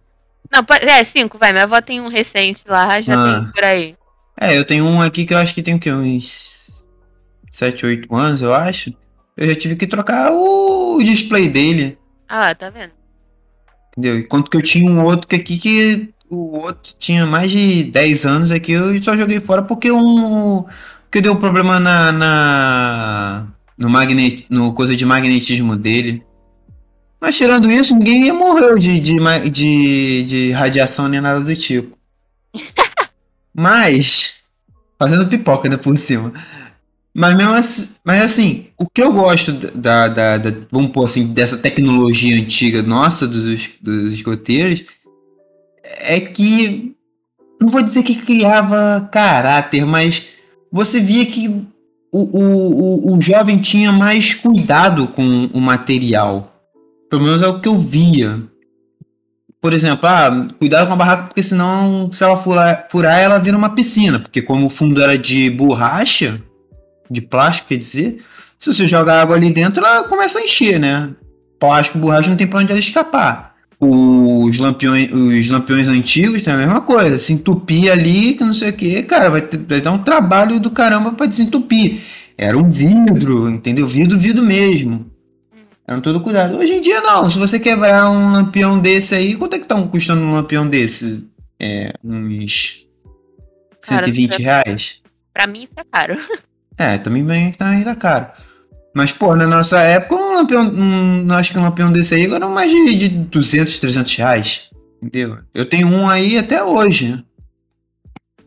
Não, 0.50 0.64
é, 0.80 1.02
cinco, 1.04 1.38
vai. 1.38 1.52
Minha 1.52 1.64
avó 1.64 1.80
tem 1.80 2.00
um 2.00 2.08
recente 2.08 2.62
lá, 2.66 3.00
já 3.00 3.14
Ah. 3.14 3.40
tem 3.40 3.52
por 3.52 3.64
aí. 3.64 3.96
É, 4.40 4.56
eu 4.56 4.64
tenho 4.64 4.84
um 4.84 5.02
aqui 5.02 5.24
que 5.24 5.34
eu 5.34 5.38
acho 5.38 5.54
que 5.54 5.62
tem 5.62 5.74
o 5.74 5.78
quê? 5.80 5.90
Uns 5.92 6.84
7, 7.50 7.84
8 7.84 8.14
anos, 8.14 8.40
eu 8.40 8.54
acho. 8.54 8.92
Eu 9.36 9.48
já 9.48 9.54
tive 9.54 9.76
que 9.76 9.86
trocar 9.86 10.30
o 10.32 10.98
display 11.02 11.48
dele, 11.48 11.98
Ah, 12.28 12.54
tá 12.54 12.70
vendo? 12.70 12.92
entendeu? 13.92 14.18
Enquanto 14.18 14.50
que 14.50 14.56
eu 14.56 14.62
tinha 14.62 14.88
um 14.90 15.02
outro 15.04 15.26
que 15.26 15.36
aqui 15.36 15.58
que 15.58 16.14
o 16.28 16.58
outro 16.58 16.94
tinha 16.98 17.26
mais 17.26 17.50
de 17.50 17.84
10 17.84 18.24
anos 18.24 18.50
aqui, 18.50 18.72
eu 18.72 19.02
só 19.02 19.16
joguei 19.16 19.40
fora 19.40 19.62
porque 19.62 19.90
um, 19.90 20.64
porque 21.10 21.20
deu 21.20 21.34
problema 21.34 21.80
na. 21.80 22.12
na 22.12 23.46
no, 23.76 23.90
magnet, 23.90 24.46
no 24.48 24.72
coisa 24.72 24.94
de 24.94 25.04
magnetismo 25.04 25.76
dele. 25.76 26.22
Mas 27.20 27.36
tirando 27.36 27.68
isso, 27.68 27.96
ninguém 27.96 28.32
morreu 28.32 28.78
de, 28.78 29.00
de, 29.00 29.18
de, 29.50 30.22
de 30.22 30.52
radiação 30.52 31.08
nem 31.08 31.20
nada 31.20 31.40
do 31.40 31.56
tipo. 31.56 31.98
Mas. 33.52 34.34
Fazendo 34.96 35.26
pipoca, 35.26 35.68
né, 35.68 35.76
por 35.76 35.96
cima. 35.96 36.32
Mas 37.12 37.36
mesmo 37.36 37.54
assim, 37.54 37.88
mas 38.04 38.20
assim, 38.22 38.66
o 38.78 38.88
que 38.88 39.02
eu 39.02 39.12
gosto 39.12 39.52
da, 39.52 40.06
da, 40.06 40.38
da, 40.38 40.52
vamos 40.70 40.92
pôr 40.92 41.04
assim, 41.04 41.32
dessa 41.32 41.58
tecnologia 41.58 42.36
antiga 42.36 42.82
nossa 42.82 43.26
dos, 43.26 43.70
dos 43.80 44.12
escoteiros 44.12 44.84
é 45.82 46.20
que 46.20 46.94
não 47.60 47.68
vou 47.68 47.82
dizer 47.82 48.04
que 48.04 48.14
criava 48.14 49.08
caráter, 49.10 49.84
mas 49.84 50.24
você 50.72 51.00
via 51.00 51.26
que 51.26 51.48
o, 52.12 52.18
o, 52.18 53.12
o, 53.12 53.16
o 53.16 53.20
jovem 53.20 53.58
tinha 53.58 53.92
mais 53.92 54.34
cuidado 54.34 55.08
com 55.08 55.50
o 55.52 55.60
material. 55.60 56.52
Pelo 57.08 57.22
menos 57.22 57.42
é 57.42 57.48
o 57.48 57.60
que 57.60 57.68
eu 57.68 57.78
via. 57.78 58.42
Por 59.60 59.72
exemplo, 59.72 60.08
ah, 60.08 60.46
cuidado 60.58 60.86
com 60.86 60.94
a 60.94 60.96
barraca, 60.96 61.24
porque 61.24 61.42
senão, 61.42 62.10
se 62.10 62.24
ela 62.24 62.36
furar, 62.36 62.88
furar, 62.90 63.18
ela 63.18 63.38
vira 63.38 63.56
uma 63.56 63.74
piscina. 63.74 64.18
Porque 64.18 64.40
como 64.40 64.66
o 64.66 64.70
fundo 64.70 65.02
era 65.02 65.18
de 65.18 65.50
borracha, 65.50 66.40
de 67.10 67.20
plástico, 67.20 67.68
quer 67.68 67.76
dizer, 67.76 68.22
se 68.58 68.72
você 68.72 68.88
jogar 68.88 69.20
água 69.20 69.36
ali 69.36 69.52
dentro, 69.52 69.84
ela 69.84 70.04
começa 70.04 70.38
a 70.38 70.42
encher, 70.42 70.78
né? 70.78 71.10
Plástico, 71.58 71.98
borracha, 71.98 72.30
não 72.30 72.36
tem 72.36 72.46
pra 72.46 72.60
onde 72.60 72.70
ela 72.70 72.80
escapar. 72.80 73.49
Os 73.82 74.58
lampiões, 74.58 75.10
os 75.10 75.48
lampiões 75.48 75.88
antigos 75.88 76.42
tem 76.42 76.52
a 76.52 76.56
mesma 76.58 76.82
coisa. 76.82 77.18
Se 77.18 77.32
entupir 77.32 77.90
ali, 77.90 78.34
que 78.34 78.44
não 78.44 78.52
sei 78.52 78.70
o 78.70 78.72
que, 78.74 79.02
cara, 79.04 79.30
vai, 79.30 79.40
ter, 79.40 79.56
vai 79.56 79.80
dar 79.80 79.92
um 79.92 80.02
trabalho 80.02 80.60
do 80.60 80.70
caramba 80.70 81.12
pra 81.12 81.24
desentupir. 81.24 81.98
Era 82.36 82.58
um 82.58 82.68
vidro, 82.68 83.48
entendeu? 83.48 83.86
Vidro, 83.86 84.18
vidro 84.18 84.42
mesmo. 84.42 85.10
Era 85.86 85.98
um 85.98 86.02
todo 86.02 86.20
cuidado. 86.20 86.56
Hoje 86.58 86.74
em 86.74 86.80
dia, 86.80 87.00
não. 87.00 87.28
Se 87.28 87.38
você 87.38 87.58
quebrar 87.58 88.10
um 88.10 88.32
lampião 88.32 88.78
desse 88.78 89.14
aí, 89.14 89.34
quanto 89.34 89.56
é 89.56 89.58
que 89.58 89.66
tá 89.66 89.80
custando 89.88 90.20
um 90.22 90.32
lampião 90.32 90.68
desse? 90.68 91.28
É, 91.58 91.94
uns 92.04 92.86
120 93.80 94.30
Cara, 94.30 94.42
reais? 94.42 95.00
Pra 95.32 95.46
mim, 95.46 95.64
isso 95.64 95.72
é 95.76 95.84
caro. 95.90 96.18
É, 96.78 96.96
também 96.96 97.22
bem, 97.22 97.52
também 97.52 97.84
tá 97.84 97.94
caro. 97.94 98.28
Mas, 98.94 99.12
pô, 99.12 99.36
na 99.36 99.46
nossa 99.46 99.80
época, 99.80 100.16
um 100.16 100.34
lampião, 100.34 100.68
um, 100.68 101.32
acho 101.32 101.52
que 101.52 101.58
um 101.58 101.62
lampião 101.62 101.92
desse 101.92 102.14
aí 102.14 102.32
era 102.32 102.48
mais 102.48 102.70
de, 102.70 102.96
de 102.96 103.08
200, 103.08 103.78
300 103.78 104.16
reais. 104.16 104.70
Entendeu? 105.02 105.38
Eu 105.54 105.64
tenho 105.64 105.88
um 105.88 106.08
aí 106.08 106.36
até 106.36 106.62
hoje, 106.62 107.08
né? 107.08 107.22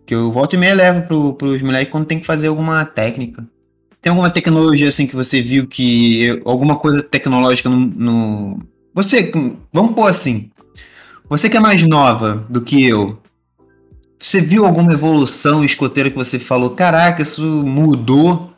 Que 0.05 0.13
eu 0.13 0.31
volto 0.31 0.53
e 0.53 0.57
meia 0.57 0.75
levo 0.75 1.07
pro, 1.07 1.33
pros 1.33 1.62
moleques 1.62 1.89
quando 1.89 2.05
tem 2.05 2.19
que 2.19 2.25
fazer 2.25 2.47
alguma 2.47 2.85
técnica. 2.85 3.47
Tem 4.01 4.09
alguma 4.09 4.29
tecnologia 4.29 4.89
assim 4.89 5.07
que 5.07 5.15
você 5.15 5.41
viu 5.41 5.65
que. 5.65 6.41
Alguma 6.43 6.75
coisa 6.75 7.01
tecnológica 7.01 7.69
no. 7.69 7.79
no... 7.79 8.59
Você. 8.93 9.31
Vamos 9.71 9.95
pôr 9.95 10.09
assim. 10.09 10.51
Você 11.29 11.50
que 11.50 11.55
é 11.55 11.59
mais 11.59 11.81
nova 11.83 12.45
do 12.50 12.62
que 12.62 12.85
eu. 12.85 13.17
Você 14.19 14.41
viu 14.41 14.65
alguma 14.65 14.93
evolução 14.93 15.63
escoteira 15.63 16.09
que 16.09 16.15
você 16.15 16.38
falou, 16.38 16.69
caraca, 16.69 17.21
isso 17.21 17.43
mudou 17.43 18.52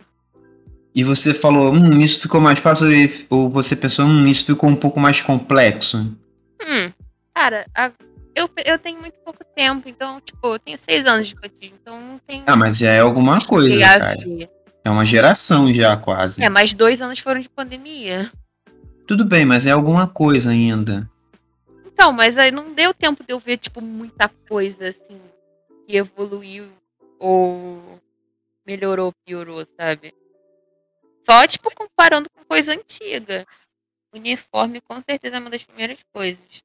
e 0.95 1.03
você 1.03 1.33
falou, 1.33 1.73
hum, 1.73 1.99
isso 1.99 2.21
ficou 2.21 2.39
mais 2.39 2.57
fácil, 2.57 2.87
ou 3.29 3.49
você 3.49 3.75
pensou, 3.75 4.05
hum, 4.05 4.25
isso 4.25 4.45
ficou 4.45 4.69
um 4.69 4.77
pouco 4.77 4.97
mais 4.97 5.19
complexo? 5.19 5.97
Hum, 6.65 6.89
cara, 7.33 7.65
a, 7.75 7.91
eu, 8.33 8.49
eu 8.63 8.79
tenho 8.79 9.01
muito 9.01 9.19
pouco 9.19 9.43
tempo, 9.53 9.89
então, 9.89 10.21
tipo, 10.21 10.39
eu 10.47 10.57
tenho 10.57 10.77
seis 10.77 11.05
anos 11.05 11.27
de 11.27 11.35
cotismo, 11.35 11.75
então 11.81 11.99
não 11.99 12.17
tem. 12.19 12.43
Ah, 12.47 12.55
mas 12.55 12.81
é 12.81 13.01
alguma 13.01 13.41
coisa, 13.41 13.77
cara. 13.81 14.15
É 14.85 14.89
uma 14.89 15.03
geração 15.03 15.73
já, 15.73 15.97
quase. 15.97 16.41
É, 16.41 16.47
mas 16.47 16.73
dois 16.73 17.01
anos 17.01 17.19
foram 17.19 17.41
de 17.41 17.49
pandemia. 17.49 18.31
Tudo 19.05 19.25
bem, 19.25 19.43
mas 19.43 19.65
é 19.65 19.71
alguma 19.71 20.07
coisa 20.07 20.51
ainda. 20.51 21.09
Então, 21.85 22.13
mas 22.13 22.37
aí 22.37 22.51
não 22.51 22.73
deu 22.73 22.93
tempo 22.93 23.21
de 23.21 23.33
eu 23.33 23.39
ver, 23.39 23.57
tipo, 23.57 23.81
muita 23.81 24.29
coisa, 24.47 24.87
assim, 24.87 25.19
que 25.85 25.97
evoluiu 25.97 26.65
ou 27.19 27.99
melhorou, 28.65 29.11
piorou, 29.25 29.65
sabe? 29.77 30.13
Só, 31.27 31.47
tipo, 31.47 31.73
comparando 31.73 32.29
com 32.29 32.43
coisa 32.45 32.73
antiga. 32.73 33.45
Uniforme, 34.13 34.79
com 34.81 35.01
certeza, 35.01 35.37
é 35.37 35.39
uma 35.39 35.49
das 35.49 35.63
primeiras 35.63 35.97
coisas. 36.13 36.63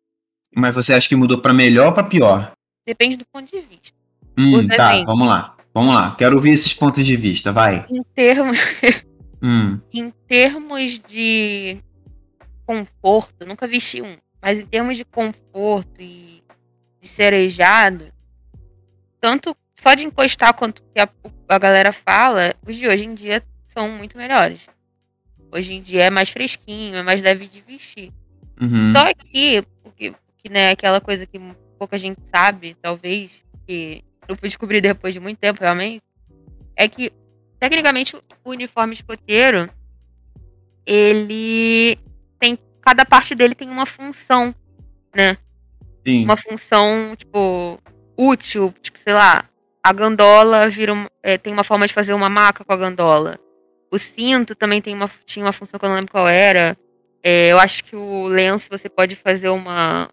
Mas 0.55 0.75
você 0.75 0.95
acha 0.95 1.09
que 1.09 1.17
mudou 1.17 1.41
para 1.41 1.53
melhor 1.53 1.89
ou 1.89 1.93
pra 1.93 2.05
pior? 2.05 2.53
Depende 2.87 3.17
do 3.17 3.25
ponto 3.27 3.51
de 3.51 3.61
vista. 3.61 3.99
Hum, 4.39 4.69
tá, 4.69 4.95
exemplo, 4.95 5.07
vamos 5.07 5.29
lá. 5.29 5.57
Vamos 5.73 5.95
lá. 5.95 6.15
Quero 6.17 6.37
ouvir 6.37 6.53
esses 6.53 6.73
pontos 6.73 7.05
de 7.05 7.17
vista, 7.17 7.53
vai. 7.53 7.87
Em 7.89 8.03
termos. 8.03 8.59
hum. 9.43 9.81
Em 9.93 10.11
termos 10.27 11.01
de 11.01 11.79
conforto, 12.67 13.45
nunca 13.47 13.67
vesti 13.67 14.01
um, 14.01 14.17
mas 14.41 14.61
em 14.61 14.67
termos 14.67 14.97
de 14.97 15.05
conforto 15.05 16.01
e 16.01 16.43
de 17.01 17.09
cerejado, 17.09 18.13
tanto 19.21 19.57
só 19.75 19.95
de 19.95 20.05
encostar 20.05 20.55
quanto 20.55 20.83
que 20.95 21.01
a, 21.01 21.09
a 21.49 21.59
galera 21.59 21.93
fala, 21.93 22.55
os 22.65 22.77
de 22.77 22.87
hoje 22.87 23.05
em 23.05 23.15
dia 23.15 23.43
são 23.71 23.89
muito 23.89 24.19
melhores. 24.19 24.61
Hoje 25.53 25.75
em 25.75 25.81
dia 25.81 26.05
é 26.05 26.11
mais 26.11 26.31
fresquinho, 26.31 26.97
é 26.97 27.03
mais 27.03 27.23
leve 27.23 27.47
de 27.47 27.61
vestir. 27.61 28.13
Uhum. 28.61 28.91
Só 28.93 29.05
que, 29.15 29.63
porque, 29.83 30.13
que, 30.39 30.49
né, 30.49 30.71
aquela 30.71 31.01
coisa 31.01 31.25
que 31.25 31.41
pouca 31.79 31.97
gente 31.97 32.21
sabe, 32.35 32.77
talvez, 32.83 33.43
que 33.67 34.05
eu 34.29 34.37
fui 34.37 34.49
descobrir 34.49 34.81
depois 34.81 35.15
de 35.15 35.21
muito 35.21 35.39
tempo, 35.39 35.61
realmente, 35.61 36.03
é 36.77 36.89
que, 36.89 37.13
tecnicamente, 37.59 38.17
o 38.17 38.51
uniforme 38.51 38.95
escoteiro, 38.95 39.71
ele 40.85 41.99
tem. 42.39 42.59
Cada 42.81 43.05
parte 43.05 43.35
dele 43.35 43.55
tem 43.55 43.69
uma 43.69 43.87
função, 43.87 44.55
né? 45.15 45.37
Sim. 46.07 46.25
Uma 46.25 46.37
função, 46.37 47.15
tipo, 47.17 47.79
útil, 48.17 48.75
tipo, 48.81 48.99
sei 48.99 49.13
lá, 49.13 49.45
a 49.83 49.93
gandola 49.93 50.69
vira 50.69 50.95
é, 51.23 51.37
tem 51.39 51.53
uma 51.53 51.65
forma 51.65 51.87
de 51.87 51.93
fazer 51.93 52.15
uma 52.15 52.29
maca 52.29 52.65
com 52.65 52.73
a 52.73 52.77
gandola. 52.77 53.39
O 53.91 53.99
cinto 53.99 54.55
também 54.55 54.81
tem 54.81 54.95
uma, 54.95 55.11
tinha 55.25 55.45
uma 55.45 55.53
função 55.53 55.79
que 55.79 55.85
eu 55.85 55.89
não 55.89 55.97
lembro 55.97 56.13
qual 56.13 56.29
era. 56.29 56.77
É, 57.23 57.49
eu 57.49 57.59
acho 57.59 57.83
que 57.83 57.97
o 57.97 58.27
lenço 58.29 58.69
você 58.71 58.89
pode 58.89 59.17
fazer 59.17 59.49
uma. 59.49 60.09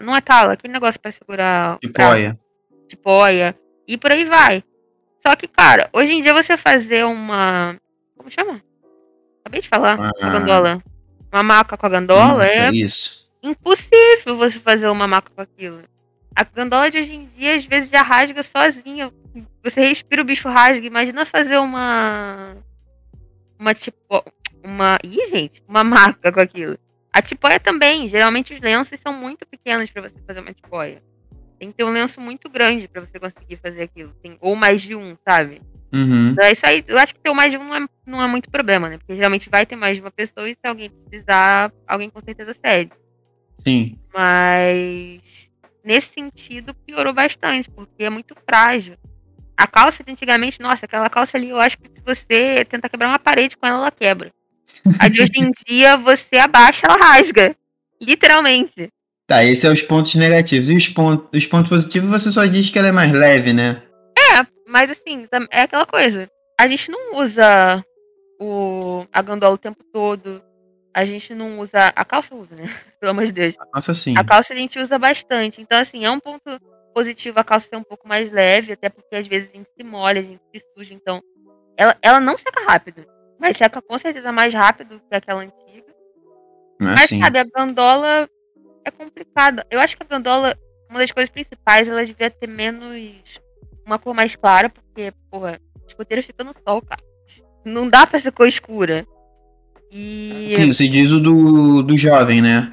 Não 0.00 0.16
é 0.16 0.20
tala, 0.20 0.54
aquele 0.54 0.72
negócio 0.72 0.98
para 0.98 1.10
segurar. 1.10 1.78
Tipóia. 1.78 2.38
Tipóia. 2.88 3.56
E 3.86 3.98
por 3.98 4.10
aí 4.10 4.24
vai. 4.24 4.64
Só 5.24 5.36
que, 5.36 5.46
cara, 5.46 5.88
hoje 5.92 6.12
em 6.12 6.22
dia 6.22 6.32
você 6.32 6.56
fazer 6.56 7.04
uma. 7.04 7.76
Como 8.16 8.30
chama? 8.30 8.62
Acabei 9.40 9.60
de 9.60 9.68
falar. 9.68 9.98
Ah. 10.00 10.10
A 10.20 10.30
gandola. 10.30 10.82
Uma 11.30 11.42
maca 11.42 11.76
com 11.76 11.86
a 11.86 11.90
gandola 11.90 12.46
é. 12.46 12.70
Isso. 12.72 13.28
Impossível 13.42 14.36
você 14.38 14.58
fazer 14.58 14.88
uma 14.88 15.06
maca 15.06 15.30
com 15.34 15.42
aquilo. 15.42 15.82
A 16.34 16.42
gandola 16.42 16.90
de 16.90 16.98
hoje 16.98 17.14
em 17.14 17.26
dia, 17.36 17.54
às 17.54 17.64
vezes, 17.66 17.90
já 17.90 18.00
rasga 18.00 18.42
sozinha. 18.42 19.12
Você 19.62 19.82
respira 19.82 20.22
o 20.22 20.24
bicho 20.24 20.48
rasga. 20.48 20.86
Imagina 20.86 21.26
fazer 21.26 21.58
uma 21.58 22.56
uma 23.64 23.74
tipo. 23.74 23.96
Uma. 24.62 24.98
Ih, 25.02 25.26
gente, 25.30 25.62
uma 25.66 25.82
marca 25.82 26.30
com 26.30 26.40
aquilo. 26.40 26.78
A 27.12 27.22
tipóia 27.22 27.58
também. 27.58 28.08
Geralmente 28.08 28.52
os 28.52 28.60
lenços 28.60 29.00
são 29.00 29.12
muito 29.12 29.46
pequenos 29.46 29.90
para 29.90 30.02
você 30.02 30.16
fazer 30.26 30.40
uma 30.40 30.52
tipóia. 30.52 31.02
Tem 31.58 31.70
que 31.70 31.76
ter 31.76 31.84
um 31.84 31.92
lenço 31.92 32.20
muito 32.20 32.50
grande 32.50 32.86
para 32.88 33.00
você 33.00 33.18
conseguir 33.18 33.56
fazer 33.56 33.82
aquilo. 33.82 34.12
Tem, 34.22 34.36
ou 34.40 34.54
mais 34.54 34.82
de 34.82 34.94
um, 34.94 35.16
sabe? 35.26 35.62
Uhum. 35.92 36.30
Então, 36.30 36.50
isso 36.50 36.66
aí, 36.66 36.84
eu 36.88 36.98
acho 36.98 37.14
que 37.14 37.20
ter 37.20 37.32
mais 37.32 37.52
de 37.52 37.58
um 37.58 37.64
não 37.64 37.74
é, 37.76 37.86
não 38.04 38.22
é 38.22 38.26
muito 38.26 38.50
problema, 38.50 38.88
né? 38.88 38.98
Porque 38.98 39.14
geralmente 39.14 39.48
vai 39.48 39.64
ter 39.64 39.76
mais 39.76 39.96
de 39.96 40.02
uma 40.02 40.10
pessoa 40.10 40.48
e 40.50 40.54
se 40.54 40.66
alguém 40.66 40.90
precisar, 40.90 41.72
alguém 41.86 42.10
com 42.10 42.20
certeza 42.20 42.52
cede. 42.52 42.90
Sim. 43.58 43.96
Mas 44.12 45.50
nesse 45.84 46.12
sentido 46.12 46.74
piorou 46.74 47.12
bastante, 47.12 47.70
porque 47.70 48.02
é 48.02 48.10
muito 48.10 48.34
frágil. 48.44 48.96
A 49.56 49.66
calça 49.66 50.02
de 50.02 50.12
antigamente, 50.12 50.60
nossa, 50.60 50.84
aquela 50.84 51.08
calça 51.08 51.36
ali, 51.36 51.50
eu 51.50 51.60
acho 51.60 51.78
que 51.78 51.88
se 51.88 52.02
você 52.04 52.64
tentar 52.64 52.88
quebrar 52.88 53.08
uma 53.08 53.18
parede 53.18 53.56
com 53.56 53.66
ela, 53.66 53.78
ela 53.78 53.90
quebra. 53.90 54.30
A 54.98 55.08
de 55.08 55.22
hoje 55.22 55.32
em 55.36 55.50
dia, 55.66 55.96
você 55.96 56.36
abaixa, 56.36 56.86
ela 56.86 56.96
rasga. 56.96 57.54
Literalmente. 58.00 58.88
Tá, 59.26 59.42
esses 59.42 59.60
são 59.60 59.72
os 59.72 59.82
pontos 59.82 60.14
negativos. 60.16 60.68
E 60.68 60.76
os 60.76 60.88
pontos, 60.88 61.28
os 61.32 61.46
pontos 61.46 61.70
positivos, 61.70 62.10
você 62.10 62.30
só 62.30 62.44
diz 62.44 62.70
que 62.70 62.78
ela 62.78 62.88
é 62.88 62.92
mais 62.92 63.12
leve, 63.12 63.52
né? 63.52 63.82
É, 64.16 64.46
mas 64.66 64.90
assim, 64.90 65.26
é 65.50 65.62
aquela 65.62 65.86
coisa. 65.86 66.28
A 66.60 66.66
gente 66.68 66.90
não 66.90 67.16
usa 67.16 67.84
o, 68.40 69.06
a 69.12 69.22
gandola 69.22 69.54
o 69.54 69.58
tempo 69.58 69.82
todo. 69.92 70.42
A 70.92 71.04
gente 71.04 71.34
não 71.34 71.58
usa. 71.58 71.92
A 71.94 72.04
calça 72.04 72.34
usa, 72.34 72.54
né? 72.54 72.72
Pelo 73.00 73.10
amor 73.10 73.24
de 73.26 73.32
Deus. 73.32 73.54
A 73.58 73.66
calça 73.66 73.94
sim. 73.94 74.14
A 74.16 74.24
calça 74.24 74.52
a 74.52 74.56
gente 74.56 74.78
usa 74.78 74.98
bastante. 74.98 75.60
Então, 75.60 75.78
assim, 75.78 76.04
é 76.04 76.10
um 76.10 76.20
ponto 76.20 76.60
positivo 76.94 77.40
a 77.40 77.44
calça 77.44 77.68
ser 77.68 77.76
um 77.76 77.82
pouco 77.82 78.06
mais 78.06 78.30
leve, 78.30 78.72
até 78.72 78.88
porque 78.88 79.16
às 79.16 79.26
vezes 79.26 79.50
a 79.50 79.56
gente 79.56 79.68
se 79.76 79.84
molha, 79.84 80.20
a 80.20 80.24
gente 80.24 80.40
se 80.54 80.64
suja, 80.76 80.94
então 80.94 81.20
ela, 81.76 81.96
ela 82.00 82.20
não 82.20 82.38
seca 82.38 82.64
rápido, 82.64 83.04
mas 83.38 83.56
seca 83.56 83.82
com 83.82 83.98
certeza 83.98 84.30
mais 84.30 84.54
rápido 84.54 85.00
que 85.10 85.14
aquela 85.14 85.42
antiga. 85.42 85.90
É 86.80 86.84
mas 86.84 87.04
assim. 87.04 87.18
sabe, 87.18 87.38
a 87.38 87.44
gandola 87.44 88.28
é 88.84 88.90
complicada. 88.90 89.66
Eu 89.70 89.80
acho 89.80 89.96
que 89.96 90.02
a 90.02 90.06
gandola, 90.06 90.56
uma 90.88 91.00
das 91.00 91.10
coisas 91.10 91.28
principais, 91.28 91.88
ela 91.88 92.06
devia 92.06 92.30
ter 92.30 92.46
menos 92.46 93.40
uma 93.84 93.98
cor 93.98 94.14
mais 94.14 94.36
clara, 94.36 94.70
porque, 94.70 95.12
porra, 95.30 95.60
escoteiro 95.86 96.22
fica 96.22 96.44
no 96.44 96.54
sol, 96.66 96.80
cara. 96.80 97.02
Não 97.64 97.88
dá 97.88 98.06
pra 98.06 98.18
ser 98.18 98.32
cor 98.32 98.46
escura. 98.46 99.06
E. 99.90 100.48
Sim, 100.50 100.72
você 100.72 100.88
diz 100.88 101.10
o 101.12 101.20
do, 101.20 101.82
do 101.82 101.96
jovem, 101.96 102.42
né? 102.42 102.72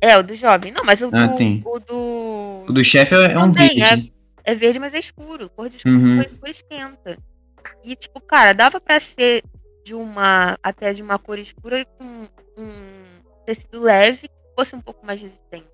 É, 0.00 0.16
o 0.16 0.22
do 0.22 0.34
jovem. 0.34 0.72
Não, 0.72 0.84
mas 0.84 1.00
o 1.00 1.10
Ah, 1.12 1.26
do. 1.26 1.68
O 1.68 1.78
do. 1.78 2.45
O 2.68 2.72
do 2.72 2.84
chefe 2.84 3.14
é, 3.14 3.32
é 3.32 3.38
um 3.38 3.52
Também, 3.52 3.76
verde. 3.76 4.12
É 4.44 4.54
verde, 4.54 4.78
mas 4.78 4.94
é 4.94 4.98
escuro. 4.98 5.48
Cor 5.50 5.68
de 5.68 5.76
escuro, 5.78 5.94
Uhum. 5.96 6.16
cor 6.18 6.26
escura 6.26 6.50
esquenta. 6.50 7.18
E, 7.82 7.96
tipo, 7.96 8.20
cara, 8.20 8.52
dava 8.52 8.80
pra 8.80 9.00
ser 9.00 9.42
de 9.84 9.94
uma. 9.94 10.58
Até 10.62 10.92
de 10.92 11.02
uma 11.02 11.18
cor 11.18 11.38
escura 11.38 11.80
e 11.80 11.84
com 11.84 12.28
um 12.56 13.04
tecido 13.44 13.80
leve 13.80 14.28
que 14.28 14.34
fosse 14.56 14.74
um 14.76 14.80
pouco 14.80 15.04
mais 15.04 15.20
resistente. 15.20 15.66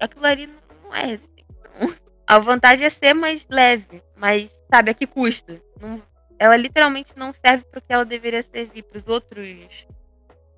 Aquilo 0.00 0.26
ali 0.26 0.46
não- 0.46 0.54
não 0.84 0.94
é 0.94 1.04
resistente. 1.06 1.46
não. 1.80 1.88
A 2.26 2.38
vantagem 2.38 2.84
é 2.86 2.90
ser 2.90 3.14
mais 3.14 3.44
leve. 3.48 4.02
Mas, 4.14 4.50
sabe, 4.72 4.90
a 4.90 4.94
que 4.94 5.06
custa? 5.06 5.60
Não- 5.80 6.02
ela 6.38 6.56
literalmente 6.56 7.12
não 7.16 7.32
serve 7.32 7.64
pro 7.64 7.80
que 7.80 7.90
ela 7.92 8.04
deveria 8.04 8.42
servir, 8.42 8.82
pros 8.82 9.08
outros. 9.08 9.86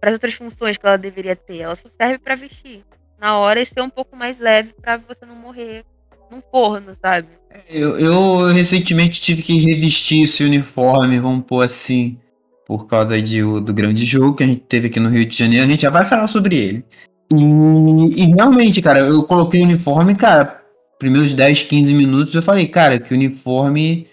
Para 0.00 0.10
as 0.10 0.14
outras 0.14 0.34
funções 0.34 0.76
que 0.76 0.84
ela 0.84 0.98
deveria 0.98 1.36
ter. 1.36 1.58
Ela 1.60 1.76
só 1.76 1.88
serve 1.88 2.18
pra 2.18 2.34
vestir. 2.34 2.84
Na 3.20 3.38
hora 3.38 3.60
e 3.60 3.66
ser 3.66 3.82
um 3.82 3.90
pouco 3.90 4.16
mais 4.16 4.38
leve 4.38 4.72
pra 4.80 4.96
você 4.96 5.26
não 5.26 5.36
morrer 5.36 5.84
num 6.30 6.40
forno, 6.50 6.96
sabe? 7.00 7.28
Eu, 7.68 7.98
eu 7.98 8.52
recentemente 8.52 9.20
tive 9.20 9.42
que 9.42 9.58
revestir 9.58 10.22
esse 10.22 10.42
uniforme, 10.42 11.18
vamos 11.18 11.44
pôr 11.44 11.62
assim, 11.62 12.18
por 12.66 12.86
causa 12.86 13.20
de, 13.20 13.42
do 13.42 13.74
grande 13.74 14.04
jogo 14.04 14.34
que 14.36 14.44
a 14.44 14.46
gente 14.46 14.60
teve 14.60 14.86
aqui 14.86 15.00
no 15.00 15.10
Rio 15.10 15.26
de 15.26 15.36
Janeiro. 15.36 15.66
A 15.66 15.68
gente 15.68 15.82
já 15.82 15.90
vai 15.90 16.04
falar 16.04 16.28
sobre 16.28 16.56
ele. 16.56 16.84
E, 17.34 18.22
e 18.22 18.34
realmente, 18.34 18.80
cara, 18.80 19.00
eu 19.00 19.22
coloquei 19.24 19.60
o 19.60 19.64
uniforme, 19.64 20.14
cara, 20.14 20.62
primeiros 20.98 21.34
10, 21.34 21.64
15 21.64 21.94
minutos 21.94 22.34
eu 22.34 22.42
falei, 22.42 22.68
cara, 22.68 22.98
que 22.98 23.12
uniforme 23.12 24.06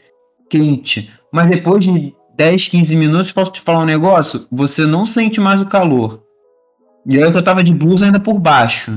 quente. 0.49 1.11
Mas 1.31 1.49
depois 1.49 1.83
de 1.83 2.13
10, 2.35 2.67
15 2.67 2.95
minutos, 2.95 3.31
posso 3.31 3.51
te 3.51 3.61
falar 3.61 3.79
um 3.79 3.85
negócio? 3.85 4.47
Você 4.51 4.85
não 4.85 5.05
sente 5.05 5.39
mais 5.39 5.61
o 5.61 5.65
calor. 5.65 6.23
E 7.07 7.23
aí 7.23 7.31
que 7.31 7.37
eu 7.37 7.43
tava 7.43 7.63
de 7.63 7.73
blusa 7.73 8.05
ainda 8.05 8.19
por 8.19 8.37
baixo. 8.37 8.91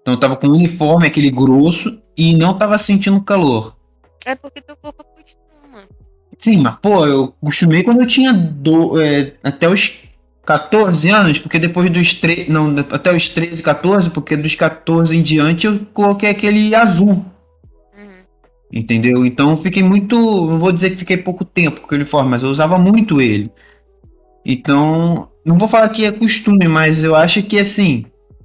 Então 0.00 0.14
eu 0.14 0.20
tava 0.20 0.34
com 0.34 0.46
o 0.46 0.54
uniforme, 0.54 1.06
aquele 1.06 1.30
grosso, 1.30 2.00
e 2.16 2.34
não 2.34 2.56
tava 2.56 2.78
sentindo 2.78 3.22
calor. 3.22 3.76
É 4.24 4.34
porque 4.34 4.62
teu 4.62 4.76
corpo 4.76 5.02
acostuma. 5.02 5.82
Sim, 6.38 6.62
mas 6.62 6.76
pô, 6.80 7.06
eu 7.06 7.34
acostumei 7.42 7.82
quando 7.82 8.00
eu 8.00 8.06
tinha 8.06 8.32
do, 8.32 9.00
é, 9.00 9.34
até 9.44 9.68
os 9.68 10.02
14 10.44 11.08
anos, 11.10 11.38
porque 11.38 11.58
depois 11.58 11.90
dos 11.90 12.14
13. 12.14 12.50
Não, 12.50 12.74
até 12.90 13.14
os 13.14 13.28
13, 13.28 13.62
14, 13.62 14.10
porque 14.10 14.36
dos 14.36 14.54
14 14.54 15.16
em 15.16 15.22
diante 15.22 15.66
eu 15.66 15.80
coloquei 15.92 16.30
aquele 16.30 16.74
azul. 16.74 17.24
Uhum. 17.96 18.22
Entendeu? 18.72 19.26
Então 19.26 19.50
eu 19.50 19.56
fiquei 19.58 19.82
muito. 19.82 20.16
Não 20.16 20.58
vou 20.58 20.72
dizer 20.72 20.90
que 20.90 20.96
fiquei 20.96 21.18
pouco 21.18 21.44
tempo 21.44 21.82
com 21.82 21.94
o 21.94 21.96
uniforme, 21.96 22.30
mas 22.30 22.42
eu 22.42 22.48
usava 22.48 22.78
muito 22.78 23.20
ele. 23.20 23.52
Então, 24.44 25.28
não 25.44 25.56
vou 25.56 25.68
falar 25.68 25.88
que 25.88 26.04
é 26.04 26.12
costume, 26.12 26.68
mas 26.68 27.02
eu 27.02 27.14
acho 27.14 27.42
que 27.42 27.58
assim. 27.58 28.04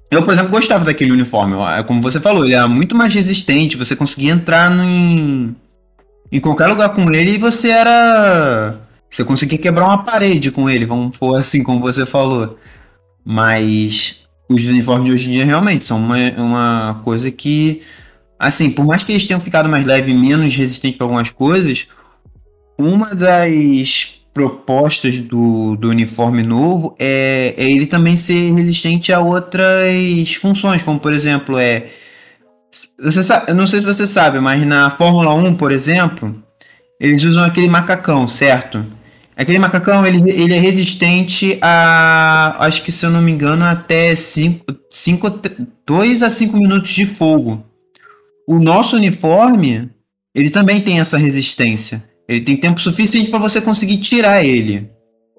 Eu, 0.10 0.24
por 0.24 0.34
exemplo, 0.34 0.52
gostava 0.52 0.86
daquele 0.86 1.12
uniforme. 1.12 1.56
É 1.78 1.84
Como 1.84 2.02
você 2.02 2.20
falou, 2.20 2.46
ele 2.46 2.54
era 2.54 2.68
muito 2.68 2.96
mais 2.96 3.14
resistente. 3.14 3.78
Você 3.78 3.96
conseguia 3.96 4.32
entrar 4.32 4.72
em, 4.72 5.56
em 6.32 6.40
qualquer 6.40 6.68
lugar 6.68 6.90
com 6.90 7.12
ele 7.14 7.32
e 7.32 7.38
você 7.38 7.70
era. 7.70 8.80
Você 9.10 9.24
conseguia 9.24 9.58
quebrar 9.58 9.86
uma 9.86 10.04
parede 10.04 10.52
com 10.52 10.70
ele, 10.70 10.86
vamos 10.86 11.18
pôr 11.18 11.38
assim, 11.38 11.64
como 11.64 11.80
você 11.80 12.06
falou. 12.06 12.58
Mas 13.24 14.28
os 14.50 14.64
uniformes 14.66 15.06
de 15.06 15.14
hoje 15.14 15.30
em 15.30 15.34
dia 15.34 15.46
realmente 15.46 15.86
são 15.86 15.98
uma, 15.98 16.18
uma 16.38 17.02
coisa 17.04 17.30
que 17.30 17.82
assim, 18.40 18.70
por 18.70 18.86
mais 18.86 19.04
que 19.04 19.12
eles 19.12 19.28
tenham 19.28 19.42
ficado 19.42 19.68
mais 19.68 19.86
leve 19.86 20.12
e 20.12 20.16
menos 20.16 20.56
resistente 20.56 20.98
para 20.98 21.06
algumas 21.06 21.32
coisas, 21.32 21.88
uma 22.78 23.16
das 23.16 24.17
propostas 24.38 25.20
do, 25.20 25.76
do 25.76 25.90
uniforme 25.90 26.44
novo 26.44 26.96
é, 27.00 27.56
é 27.58 27.72
ele 27.72 27.88
também 27.88 28.16
ser 28.16 28.54
resistente 28.54 29.12
a 29.12 29.20
outras 29.20 30.36
funções, 30.36 30.84
como 30.84 31.00
por 31.00 31.12
exemplo, 31.12 31.58
é. 31.58 31.88
Você 33.00 33.24
sabe, 33.24 33.50
eu 33.50 33.56
não 33.56 33.66
sei 33.66 33.80
se 33.80 33.86
você 33.86 34.06
sabe, 34.06 34.40
mas 34.40 34.64
na 34.64 34.92
Fórmula 34.92 35.34
1, 35.34 35.56
por 35.56 35.72
exemplo, 35.72 36.36
eles 37.00 37.24
usam 37.24 37.44
aquele 37.44 37.68
macacão, 37.68 38.28
certo? 38.28 38.86
Aquele 39.36 39.58
macacão 39.58 40.06
ele, 40.06 40.30
ele 40.30 40.54
é 40.54 40.60
resistente 40.60 41.58
a. 41.60 42.58
Acho 42.60 42.84
que 42.84 42.92
se 42.92 43.06
eu 43.06 43.10
não 43.10 43.22
me 43.22 43.32
engano, 43.32 43.66
até 43.66 44.14
2 44.14 46.24
a 46.24 46.30
5 46.30 46.58
minutos 46.58 46.92
de 46.92 47.08
fogo. 47.08 47.66
O 48.48 48.60
nosso 48.60 48.96
uniforme, 48.96 49.90
ele 50.36 50.52
também 50.52 50.82
tem 50.82 51.00
essa 51.00 51.18
resistência. 51.18 52.08
Ele 52.28 52.42
tem 52.42 52.58
tempo 52.58 52.80
suficiente 52.80 53.30
para 53.30 53.40
você 53.40 53.62
conseguir 53.62 53.98
tirar 53.98 54.44
ele. 54.44 54.90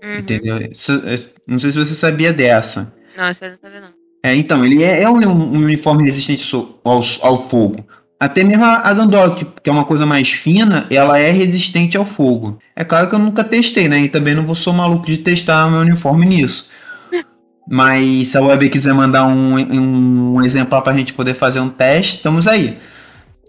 Uhum. 0.02 0.18
Entendeu? 0.18 0.60
Isso- 0.72 1.02
é- 1.04 1.18
não 1.46 1.58
sei 1.58 1.70
se 1.70 1.78
você 1.78 1.94
sabia 1.94 2.32
dessa. 2.32 2.92
Não, 3.16 3.32
você 3.32 3.50
não 3.50 3.58
sabe 3.60 3.80
não. 3.80 3.98
É, 4.24 4.34
então, 4.34 4.64
ele 4.64 4.82
é, 4.82 5.02
é 5.02 5.10
um, 5.10 5.18
um 5.18 5.58
uniforme 5.64 6.04
resistente 6.04 6.54
ao, 6.54 7.00
ao 7.22 7.48
fogo. 7.48 7.84
Até 8.20 8.42
mesmo 8.42 8.64
a, 8.64 8.92
Gandor, 8.92 9.34
que, 9.36 9.44
que 9.44 9.70
é 9.70 9.72
uma 9.72 9.84
coisa 9.84 10.04
mais 10.04 10.32
fina, 10.32 10.86
ela 10.90 11.18
é 11.18 11.30
resistente 11.30 11.96
ao 11.96 12.04
fogo. 12.04 12.58
É 12.74 12.82
claro 12.82 13.08
que 13.08 13.14
eu 13.14 13.18
nunca 13.18 13.44
testei, 13.44 13.88
né? 13.88 14.00
E 14.00 14.08
também 14.08 14.34
não 14.34 14.44
vou 14.44 14.56
sou 14.56 14.72
maluco 14.72 15.06
de 15.06 15.18
testar 15.18 15.70
meu 15.70 15.80
uniforme 15.80 16.26
nisso. 16.26 16.68
Mas 17.70 18.28
se 18.28 18.36
a 18.36 18.42
web 18.42 18.68
quiser 18.70 18.92
mandar 18.92 19.24
um, 19.26 19.54
um 19.54 20.42
exemplar 20.42 20.82
pra 20.82 20.94
gente 20.94 21.12
poder 21.12 21.34
fazer 21.34 21.60
um 21.60 21.68
teste, 21.68 22.16
estamos 22.16 22.48
aí. 22.48 22.76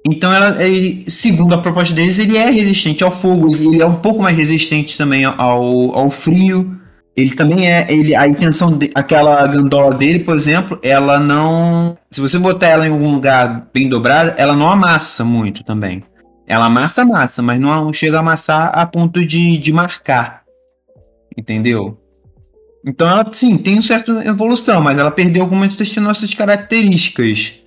Então, 0.07 0.33
ela, 0.33 0.63
ele- 0.63 1.03
segundo 1.07 1.53
a 1.53 1.57
proposta 1.57 1.93
deles, 1.93 2.19
ele 2.19 2.37
é 2.37 2.49
resistente 2.49 3.03
ao 3.03 3.11
fogo, 3.11 3.53
ele, 3.53 3.81
é 3.81 3.85
um 3.85 3.95
pouco 3.95 4.21
mais 4.21 4.35
resistente 4.37 4.97
também 4.97 5.25
ao, 5.25 5.93
ao 5.95 6.09
frio. 6.09 6.77
Ele 7.15 7.35
também 7.35 7.69
é. 7.69 7.85
Ele, 7.89 8.15
a 8.15 8.27
intenção. 8.27 8.77
De, 8.77 8.89
aquela 8.95 9.45
gandola 9.47 9.93
dele, 9.93 10.19
por 10.19 10.35
exemplo, 10.35 10.79
ela 10.81 11.19
não. 11.19 11.97
Se 12.09 12.21
você 12.21 12.39
botar 12.39 12.67
ela 12.67 12.87
em 12.87 12.91
algum 12.91 13.11
lugar 13.11 13.67
bem 13.73 13.89
dobrada, 13.89 14.35
ela 14.37 14.55
não 14.55 14.71
amassa 14.71 15.25
muito 15.25 15.63
também. 15.63 16.03
Ela 16.47 16.65
amassa, 16.65 17.01
amassa, 17.01 17.41
mas 17.41 17.59
não 17.59 17.91
chega 17.93 18.17
a 18.17 18.19
amassar 18.21 18.71
a 18.73 18.85
ponto 18.85 19.23
de, 19.23 19.57
de 19.57 19.71
marcar. 19.71 20.43
Entendeu? 21.37 21.97
Então 22.85 23.07
ela, 23.07 23.29
sim, 23.31 23.57
tem 23.57 23.73
uma 23.73 23.81
certa 23.81 24.11
evolução, 24.25 24.81
mas 24.81 24.97
ela 24.97 25.11
perdeu 25.11 25.43
algumas 25.43 25.75
das 25.75 25.95
nossas 25.97 26.33
características. 26.33 27.58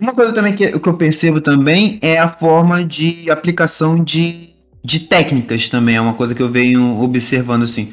Uma 0.00 0.14
coisa 0.14 0.32
também 0.32 0.54
que, 0.54 0.78
que 0.78 0.88
eu 0.88 0.96
percebo 0.96 1.40
também 1.40 1.98
é 2.02 2.18
a 2.18 2.28
forma 2.28 2.84
de 2.84 3.30
aplicação 3.30 4.02
de, 4.02 4.50
de 4.84 5.00
técnicas 5.00 5.68
também. 5.68 5.96
É 5.96 6.00
uma 6.00 6.14
coisa 6.14 6.34
que 6.34 6.42
eu 6.42 6.50
venho 6.50 7.00
observando 7.02 7.64
assim. 7.64 7.92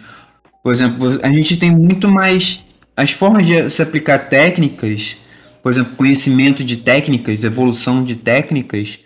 Por 0.63 0.71
exemplo, 0.71 1.19
a 1.23 1.29
gente 1.29 1.57
tem 1.57 1.71
muito 1.71 2.07
mais. 2.09 2.63
As 2.95 3.11
formas 3.11 3.45
de 3.45 3.69
se 3.69 3.81
aplicar 3.81 4.29
técnicas, 4.29 5.17
por 5.61 5.71
exemplo, 5.71 5.95
conhecimento 5.95 6.63
de 6.63 6.77
técnicas, 6.77 7.43
evolução 7.43 8.03
de 8.03 8.15
técnicas, 8.15 8.99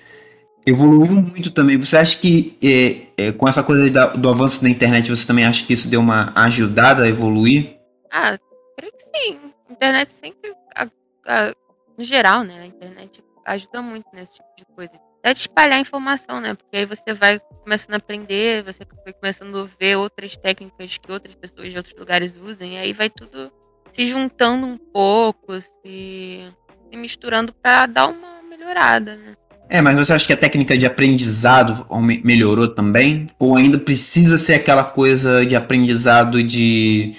evoluiu 0.65 1.21
muito 1.21 1.51
também. 1.51 1.77
Você 1.77 1.97
acha 1.97 2.17
que 2.17 2.57
é, 2.61 3.27
é, 3.27 3.31
com 3.31 3.47
essa 3.47 3.63
coisa 3.63 3.89
da- 3.89 4.07
do 4.07 4.29
avanço 4.29 4.61
da 4.61 4.69
internet, 4.69 5.09
você 5.09 5.25
também 5.25 5.45
acha 5.45 5.65
que 5.65 5.73
isso 5.73 5.89
deu 5.89 6.01
uma 6.01 6.31
ajudada 6.35 7.03
a 7.03 7.07
evoluir? 7.09 7.77
Ah, 8.11 8.37
creio 8.77 8.93
que 8.93 9.03
sim. 9.17 9.37
A 9.69 9.73
internet 9.73 10.11
sempre, 10.21 10.51
a- 10.75 10.87
a- 11.25 11.53
no 11.99 12.05
geral, 12.05 12.43
né? 12.43 12.61
A 12.61 12.65
internet 12.65 13.21
ajuda 13.45 13.81
muito 13.81 14.05
nesse 14.13 14.31
tipo 14.31 14.47
de 14.57 14.65
coisa. 14.73 14.91
Até 15.19 15.33
de 15.33 15.39
espalhar 15.41 15.81
informação, 15.81 16.39
né? 16.39 16.53
Porque 16.53 16.77
aí 16.77 16.85
você 16.85 17.13
vai 17.13 17.41
começando 17.61 17.95
a 17.95 17.97
aprender, 17.97 18.63
você 18.63 18.85
vai 19.05 19.13
começando 19.13 19.59
a 19.59 19.67
ver 19.77 19.97
outras 19.97 20.37
técnicas 20.37 20.97
que 20.97 21.11
outras 21.11 21.35
pessoas 21.35 21.69
de 21.69 21.75
outros 21.75 21.93
lugares 21.99 22.37
usam, 22.37 22.65
e 22.65 22.77
aí 22.77 22.93
vai 22.93 23.09
tudo 23.09 23.51
se 23.91 24.05
juntando 24.05 24.65
um 24.65 24.77
pouco, 24.77 25.59
se, 25.59 26.47
se 26.89 26.97
misturando 26.97 27.51
pra 27.51 27.85
dar 27.85 28.07
uma 28.07 28.41
melhorada, 28.49 29.17
né? 29.17 29.35
É, 29.69 29.81
mas 29.81 29.97
você 29.97 30.13
acha 30.13 30.25
que 30.25 30.33
a 30.33 30.37
técnica 30.37 30.77
de 30.77 30.85
aprendizado 30.85 31.85
melhorou 32.23 32.69
também? 32.69 33.27
Ou 33.37 33.57
ainda 33.57 33.77
precisa 33.77 34.37
ser 34.37 34.53
aquela 34.53 34.85
coisa 34.85 35.45
de 35.45 35.55
aprendizado 35.55 36.41
de. 36.41 37.13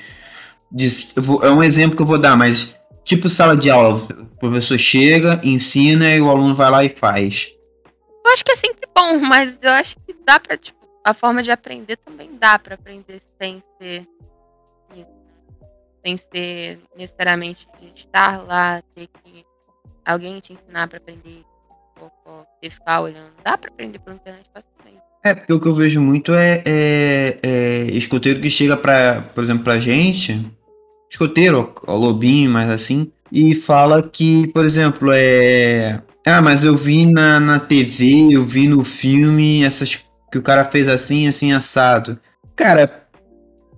de 0.72 0.88
é 1.42 1.50
um 1.50 1.62
exemplo 1.62 1.96
que 1.96 2.02
eu 2.02 2.06
vou 2.06 2.18
dar, 2.18 2.36
mas 2.36 2.79
tipo 3.10 3.28
sala 3.28 3.56
de 3.56 3.68
aula. 3.70 3.96
O 3.96 4.38
professor 4.38 4.78
chega, 4.78 5.40
ensina 5.42 6.14
e 6.14 6.20
o 6.20 6.30
aluno 6.30 6.54
vai 6.54 6.70
lá 6.70 6.84
e 6.84 6.88
faz. 6.88 7.52
Eu 8.24 8.32
acho 8.32 8.44
que 8.44 8.52
é 8.52 8.56
sempre 8.56 8.88
bom, 8.96 9.18
mas 9.18 9.58
eu 9.60 9.70
acho 9.70 9.96
que 10.06 10.14
dá 10.24 10.38
pra, 10.38 10.56
tipo, 10.56 10.78
a 11.04 11.12
forma 11.12 11.42
de 11.42 11.50
aprender 11.50 11.96
também 11.96 12.30
dá 12.38 12.58
pra 12.58 12.74
aprender 12.76 13.20
sem 13.40 13.62
ser 13.80 14.06
sem 16.02 16.18
ser 16.32 16.78
necessariamente 16.96 17.68
estar 17.94 18.42
lá, 18.42 18.82
ter 18.94 19.06
que 19.06 19.44
alguém 20.02 20.40
te 20.40 20.54
ensinar 20.54 20.88
pra 20.88 20.96
aprender, 20.96 21.42
ou, 22.00 22.10
ou 22.24 22.46
ter 22.58 22.70
ficar 22.70 23.02
olhando. 23.02 23.32
Dá 23.44 23.58
pra 23.58 23.70
aprender 23.70 23.98
pela 23.98 24.16
internet 24.16 24.46
facilmente. 24.54 25.02
É, 25.22 25.34
porque 25.34 25.52
o 25.52 25.60
que 25.60 25.68
eu 25.68 25.74
vejo 25.74 26.00
muito 26.00 26.32
é, 26.32 26.62
é, 26.66 27.36
é 27.42 27.82
escoteiro 27.90 28.40
que 28.40 28.50
chega 28.50 28.78
pra, 28.78 29.20
por 29.34 29.44
exemplo, 29.44 29.62
pra 29.62 29.78
gente, 29.78 30.50
escoteiro, 31.10 31.74
ó, 31.86 31.96
lobinho, 31.96 32.50
mas 32.50 32.70
assim, 32.70 33.10
e 33.32 33.54
fala 33.54 34.02
que, 34.02 34.46
por 34.48 34.64
exemplo, 34.64 35.10
é. 35.12 36.00
Ah, 36.26 36.40
mas 36.40 36.64
eu 36.64 36.76
vi 36.76 37.06
na, 37.06 37.40
na 37.40 37.58
TV, 37.58 38.28
eu 38.30 38.44
vi 38.44 38.68
no 38.68 38.84
filme 38.84 39.64
essas 39.64 40.04
que 40.30 40.38
o 40.38 40.42
cara 40.42 40.64
fez 40.64 40.88
assim, 40.88 41.26
assim, 41.26 41.52
assado. 41.52 42.18
Cara, 42.54 43.06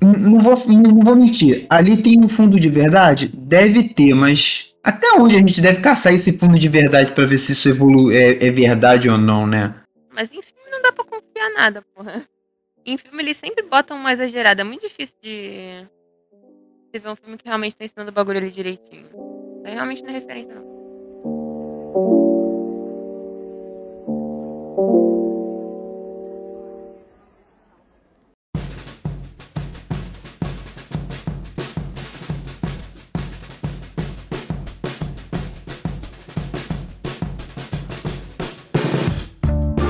não 0.03 0.37
vou, 0.39 0.55
não 0.69 0.99
vou 0.99 1.17
mentir. 1.17 1.67
Ali 1.71 2.03
tem 2.03 2.23
um 2.23 2.29
fundo 2.29 2.59
de 2.59 2.69
verdade? 2.69 3.29
Deve 3.29 3.85
ter, 3.85 4.15
mas 4.15 4.75
até 4.83 5.07
onde 5.15 5.37
a 5.37 5.39
gente 5.39 5.61
deve 5.61 5.81
caçar 5.81 6.13
esse 6.13 6.37
fundo 6.37 6.59
de 6.59 6.69
verdade 6.69 7.13
para 7.13 7.25
ver 7.25 7.39
se 7.39 7.53
isso 7.53 7.69
evolu 7.69 8.11
é, 8.11 8.45
é, 8.45 8.51
verdade 8.51 9.09
ou 9.09 9.17
não, 9.17 9.47
né? 9.47 9.75
Mas 10.11 10.29
em 10.29 10.43
filme 10.43 10.71
não 10.71 10.83
dá 10.83 10.93
pra 10.93 11.05
confiar 11.05 11.51
nada, 11.55 11.83
porra. 11.95 12.27
Em 12.85 12.99
filme 12.99 13.23
eles 13.23 13.37
sempre 13.37 13.65
botam 13.65 13.97
uma 13.97 14.13
exagerada. 14.13 14.63
É 14.63 14.65
muito 14.65 14.83
difícil 14.83 15.15
de. 15.23 15.87
Você 16.93 16.99
ver 16.99 17.09
um 17.09 17.17
filme 17.17 17.39
que 17.39 17.47
realmente 17.47 17.75
tá 17.75 17.87
ensinando 17.87 18.11
o 18.11 18.13
bagulho 18.13 18.37
ali 18.37 18.51
direitinho. 18.51 19.07
Aí 19.65 19.73
realmente 19.73 20.03
não 20.03 20.11
é 20.11 20.13
referência, 20.13 20.55
não. 20.55 20.63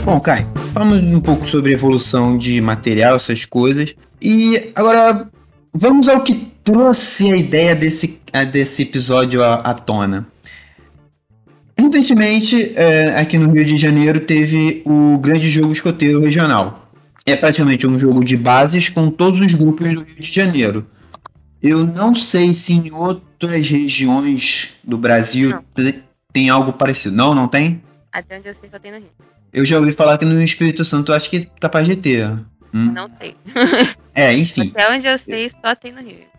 Bom, 0.04 0.20
Kai, 0.20 0.46
falamos 0.72 1.02
um 1.02 1.20
pouco 1.20 1.48
sobre 1.48 1.72
evolução 1.72 2.38
de 2.38 2.60
material, 2.60 3.16
essas 3.16 3.44
coisas. 3.44 3.92
E 4.20 4.70
agora 4.76 5.28
vamos 5.74 6.08
ao 6.08 6.22
que 6.22 6.51
trouxe 6.64 7.31
a 7.31 7.37
ideia 7.37 7.75
desse, 7.75 8.20
desse 8.51 8.83
episódio 8.83 9.42
à, 9.42 9.55
à 9.55 9.75
tona. 9.75 10.27
Recentemente, 11.79 12.72
é, 12.77 13.18
aqui 13.18 13.38
no 13.38 13.53
Rio 13.53 13.64
de 13.64 13.77
Janeiro, 13.77 14.20
teve 14.20 14.83
o 14.85 15.18
grande 15.18 15.51
jogo 15.51 15.72
escoteiro 15.72 16.20
regional. 16.20 16.90
É 17.25 17.35
praticamente 17.37 17.87
um 17.87 17.98
jogo 17.98 18.25
de 18.25 18.37
bases 18.37 18.88
com 18.88 19.11
todos 19.11 19.40
os 19.40 19.55
grupos 19.55 19.92
do 19.92 20.01
Rio 20.01 20.20
de 20.20 20.33
Janeiro. 20.33 20.87
Eu 21.62 21.87
não 21.87 22.12
sei 22.14 22.53
se 22.53 22.72
em 22.72 22.92
outras 22.92 23.68
regiões 23.68 24.70
do 24.83 24.98
Brasil 24.98 25.62
tem 26.33 26.51
algo 26.51 26.72
parecido. 26.72 27.14
Não, 27.14 27.35
não 27.35 27.48
tem? 27.48 27.83
Até 28.12 28.38
onde 28.38 28.48
eu 28.48 28.55
sei 28.55 28.68
só 28.68 28.79
tem 28.79 28.92
no 28.92 28.98
Rio. 28.98 29.11
Eu 29.53 29.64
já 29.64 29.79
ouvi 29.79 29.92
falar 29.92 30.18
que 30.18 30.25
no 30.25 30.42
Espírito 30.42 30.85
Santo 30.85 31.12
acho 31.12 31.31
que 31.31 31.46
capaz 31.61 31.87
de 31.87 31.96
ter. 31.96 32.27
Hum. 32.75 32.92
Não 32.92 33.09
sei. 33.18 33.37
é, 34.14 34.33
enfim. 34.35 34.72
Até 34.75 34.92
onde 34.92 35.07
eu 35.07 35.18
sei 35.18 35.51
só 35.51 35.75
tem 35.75 35.92
no 35.92 36.01
Rio. 36.01 36.32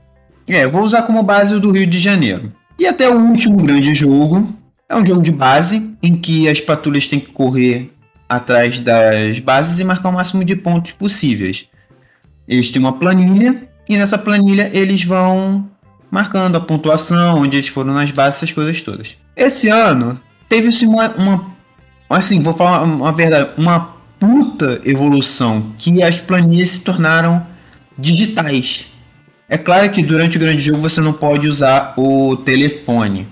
É, 0.48 0.68
vou 0.68 0.84
usar 0.84 1.04
como 1.04 1.24
base 1.24 1.54
o 1.54 1.60
do 1.60 1.72
Rio 1.72 1.88
de 1.88 2.00
Janeiro. 2.00 2.50
E 2.78 2.86
até 2.86 3.10
o 3.10 3.18
último 3.18 3.58
grande 3.58 3.94
jogo. 3.94 4.48
É 4.90 4.96
um 4.96 5.06
jogo 5.06 5.22
de 5.22 5.32
base 5.32 5.92
em 6.04 6.14
que 6.14 6.48
as 6.48 6.60
patrulhas 6.60 7.08
têm 7.08 7.20
que 7.20 7.32
correr 7.32 7.92
atrás 8.28 8.80
das 8.80 9.40
bases 9.40 9.80
e 9.80 9.84
marcar 9.84 10.10
o 10.10 10.14
máximo 10.14 10.44
de 10.44 10.56
pontos 10.56 10.92
possíveis. 10.92 11.68
Eles 12.48 12.72
têm 12.72 12.82
uma 12.82 12.94
planilha 12.94 13.68
e 13.90 13.98
nessa 13.98 14.18
planilha 14.18 14.70
eles 14.74 15.04
vão 15.04 15.70
marcando 16.12 16.58
a 16.58 16.60
pontuação, 16.60 17.40
onde 17.40 17.58
eles 17.58 17.70
foram 17.70 17.94
nas 17.94 18.12
bases, 18.12 18.38
essas 18.38 18.54
coisas 18.54 18.84
todas. 18.84 19.16
Esse 19.36 19.68
ano 19.70 20.20
teve-se 20.48 20.86
uma, 20.86 21.10
uma 21.16 21.54
assim, 22.10 22.42
vou 22.44 22.54
falar 22.54 22.84
uma 22.84 23.12
verdade, 23.12 23.50
uma 23.58 23.94
puta 24.20 24.80
evolução 24.86 25.74
que 25.78 26.04
as 26.04 26.20
planilhas 26.20 26.72
se 26.72 26.82
tornaram 26.82 27.46
digitais. 27.98 28.86
É 29.54 29.58
claro 29.60 29.88
que 29.92 30.02
durante 30.02 30.36
o 30.36 30.39
grande 30.39 30.63
jogo 30.63 30.80
você 30.80 31.00
não 31.00 31.13
pode 31.13 31.48
usar 31.48 31.94
o 31.96 32.36
telefone. 32.36 33.28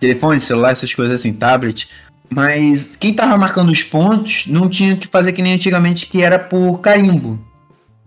Telefone, 0.00 0.40
celular, 0.40 0.72
essas 0.72 0.94
coisas 0.94 1.16
assim, 1.16 1.30
tablet. 1.30 1.90
Mas 2.32 2.96
quem 2.96 3.12
tava 3.12 3.36
marcando 3.36 3.70
os 3.70 3.82
pontos 3.82 4.46
não 4.46 4.66
tinha 4.66 4.96
que 4.96 5.06
fazer 5.06 5.32
que 5.32 5.42
nem 5.42 5.52
antigamente, 5.52 6.06
que 6.06 6.22
era 6.22 6.38
por 6.38 6.78
carimbo. 6.78 7.38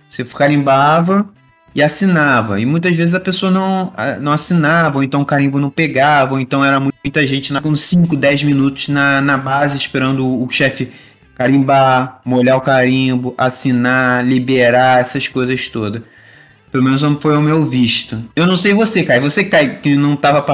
Você 0.09 0.25
carimbava 0.25 1.29
e 1.75 1.83
assinava. 1.83 2.59
E 2.59 2.65
muitas 2.65 2.95
vezes 2.95 3.13
a 3.13 3.19
pessoa 3.19 3.51
não, 3.51 3.93
não 4.19 4.31
assinava, 4.31 4.97
ou 4.97 5.03
então 5.03 5.21
o 5.21 5.25
carimbo 5.25 5.59
não 5.59 5.69
pegava, 5.69 6.33
ou 6.33 6.39
então 6.39 6.65
era 6.65 6.79
muita 6.79 7.27
gente 7.27 7.53
com 7.61 7.75
5, 7.75 8.17
10 8.17 8.41
minutos 8.41 8.87
na, 8.87 9.21
na 9.21 9.37
base 9.37 9.77
esperando 9.77 10.25
o, 10.25 10.47
o 10.47 10.49
chefe 10.49 10.91
carimbar, 11.35 12.21
molhar 12.25 12.57
o 12.57 12.61
carimbo, 12.61 13.35
assinar, 13.37 14.25
liberar, 14.25 14.99
essas 14.99 15.27
coisas 15.27 15.69
todas. 15.69 16.01
Pelo 16.71 16.83
menos 16.83 17.01
foi 17.21 17.37
o 17.37 17.41
meu 17.41 17.65
visto. 17.65 18.23
Eu 18.35 18.47
não 18.47 18.55
sei 18.55 18.73
você, 18.73 19.03
Kai. 19.03 19.19
Você, 19.19 19.43
Kai, 19.43 19.79
que 19.79 19.95
não 19.95 20.15
tava 20.15 20.45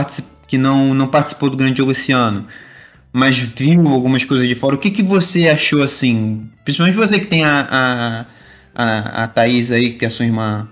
que 0.47 0.57
não, 0.57 0.93
não 0.93 1.07
participou 1.07 1.49
do 1.49 1.57
grande 1.57 1.77
jogo 1.77 1.91
esse 1.91 2.11
ano, 2.11 2.47
mas 3.11 3.37
viu 3.37 3.87
algumas 3.87 4.23
coisas 4.25 4.47
de 4.47 4.55
fora, 4.55 4.75
o 4.75 4.79
que, 4.79 4.89
que 4.89 5.03
você 5.03 5.49
achou 5.49 5.83
assim? 5.83 6.49
Principalmente 6.63 6.95
você 6.95 7.19
que 7.19 7.27
tem 7.27 7.43
a, 7.43 7.67
a, 7.69 8.25
a, 8.73 9.23
a 9.23 9.27
Thaís 9.27 9.71
aí, 9.71 9.93
que 9.93 10.05
é 10.05 10.07
a 10.07 10.11
sua 10.11 10.25
irmã 10.25 10.67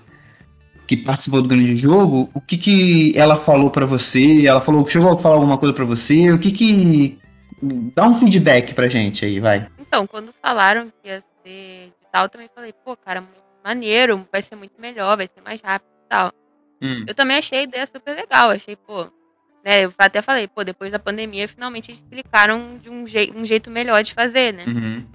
que 0.87 0.95
participou 0.95 1.41
do 1.41 1.47
grande 1.47 1.75
jogo, 1.75 2.29
o 2.33 2.39
que 2.39 2.57
que 2.57 3.13
ela 3.17 3.35
falou 3.35 3.71
para 3.71 3.85
você? 3.85 4.45
Ela 4.45 4.61
falou, 4.61 4.85
chegou 4.87 5.11
a 5.11 5.17
falar 5.17 5.35
alguma 5.35 5.57
coisa 5.57 5.73
para 5.73 5.85
você? 5.85 6.31
O 6.31 6.37
que 6.37 6.51
que 6.51 7.17
dá 7.95 8.07
um 8.07 8.17
feedback 8.17 8.73
pra 8.73 8.87
gente 8.87 9.25
aí, 9.25 9.39
vai. 9.39 9.67
Então, 9.79 10.05
quando 10.05 10.33
falaram 10.41 10.91
que 11.01 11.09
ia 11.09 11.23
ser 11.43 11.91
tal, 12.11 12.25
eu 12.25 12.29
também 12.29 12.49
falei, 12.53 12.73
pô, 12.83 12.95
cara, 12.95 13.21
muito 13.21 13.44
maneiro, 13.65 14.27
vai 14.31 14.43
ser 14.43 14.55
muito 14.55 14.79
melhor, 14.79 15.17
vai 15.17 15.27
ser 15.27 15.41
mais 15.41 15.59
rápido 15.59 15.89
e 16.05 16.07
tal. 16.07 16.31
Hum. 16.79 17.03
Eu 17.07 17.15
também 17.15 17.37
achei 17.37 17.59
a 17.59 17.63
ideia 17.63 17.87
super 17.87 18.15
legal, 18.15 18.51
achei, 18.51 18.75
pô, 18.75 19.05
né, 19.65 19.85
eu 19.85 19.93
até 19.97 20.21
falei, 20.21 20.47
pô, 20.47 20.63
depois 20.63 20.91
da 20.91 20.99
pandemia, 20.99 21.47
finalmente 21.47 21.91
explicaram 21.91 22.77
de 22.77 22.89
um, 22.89 23.07
je 23.07 23.33
um 23.35 23.43
jeito 23.43 23.71
melhor 23.71 24.03
de 24.03 24.13
fazer, 24.13 24.53
né? 24.53 24.63
Uhum. 24.67 25.05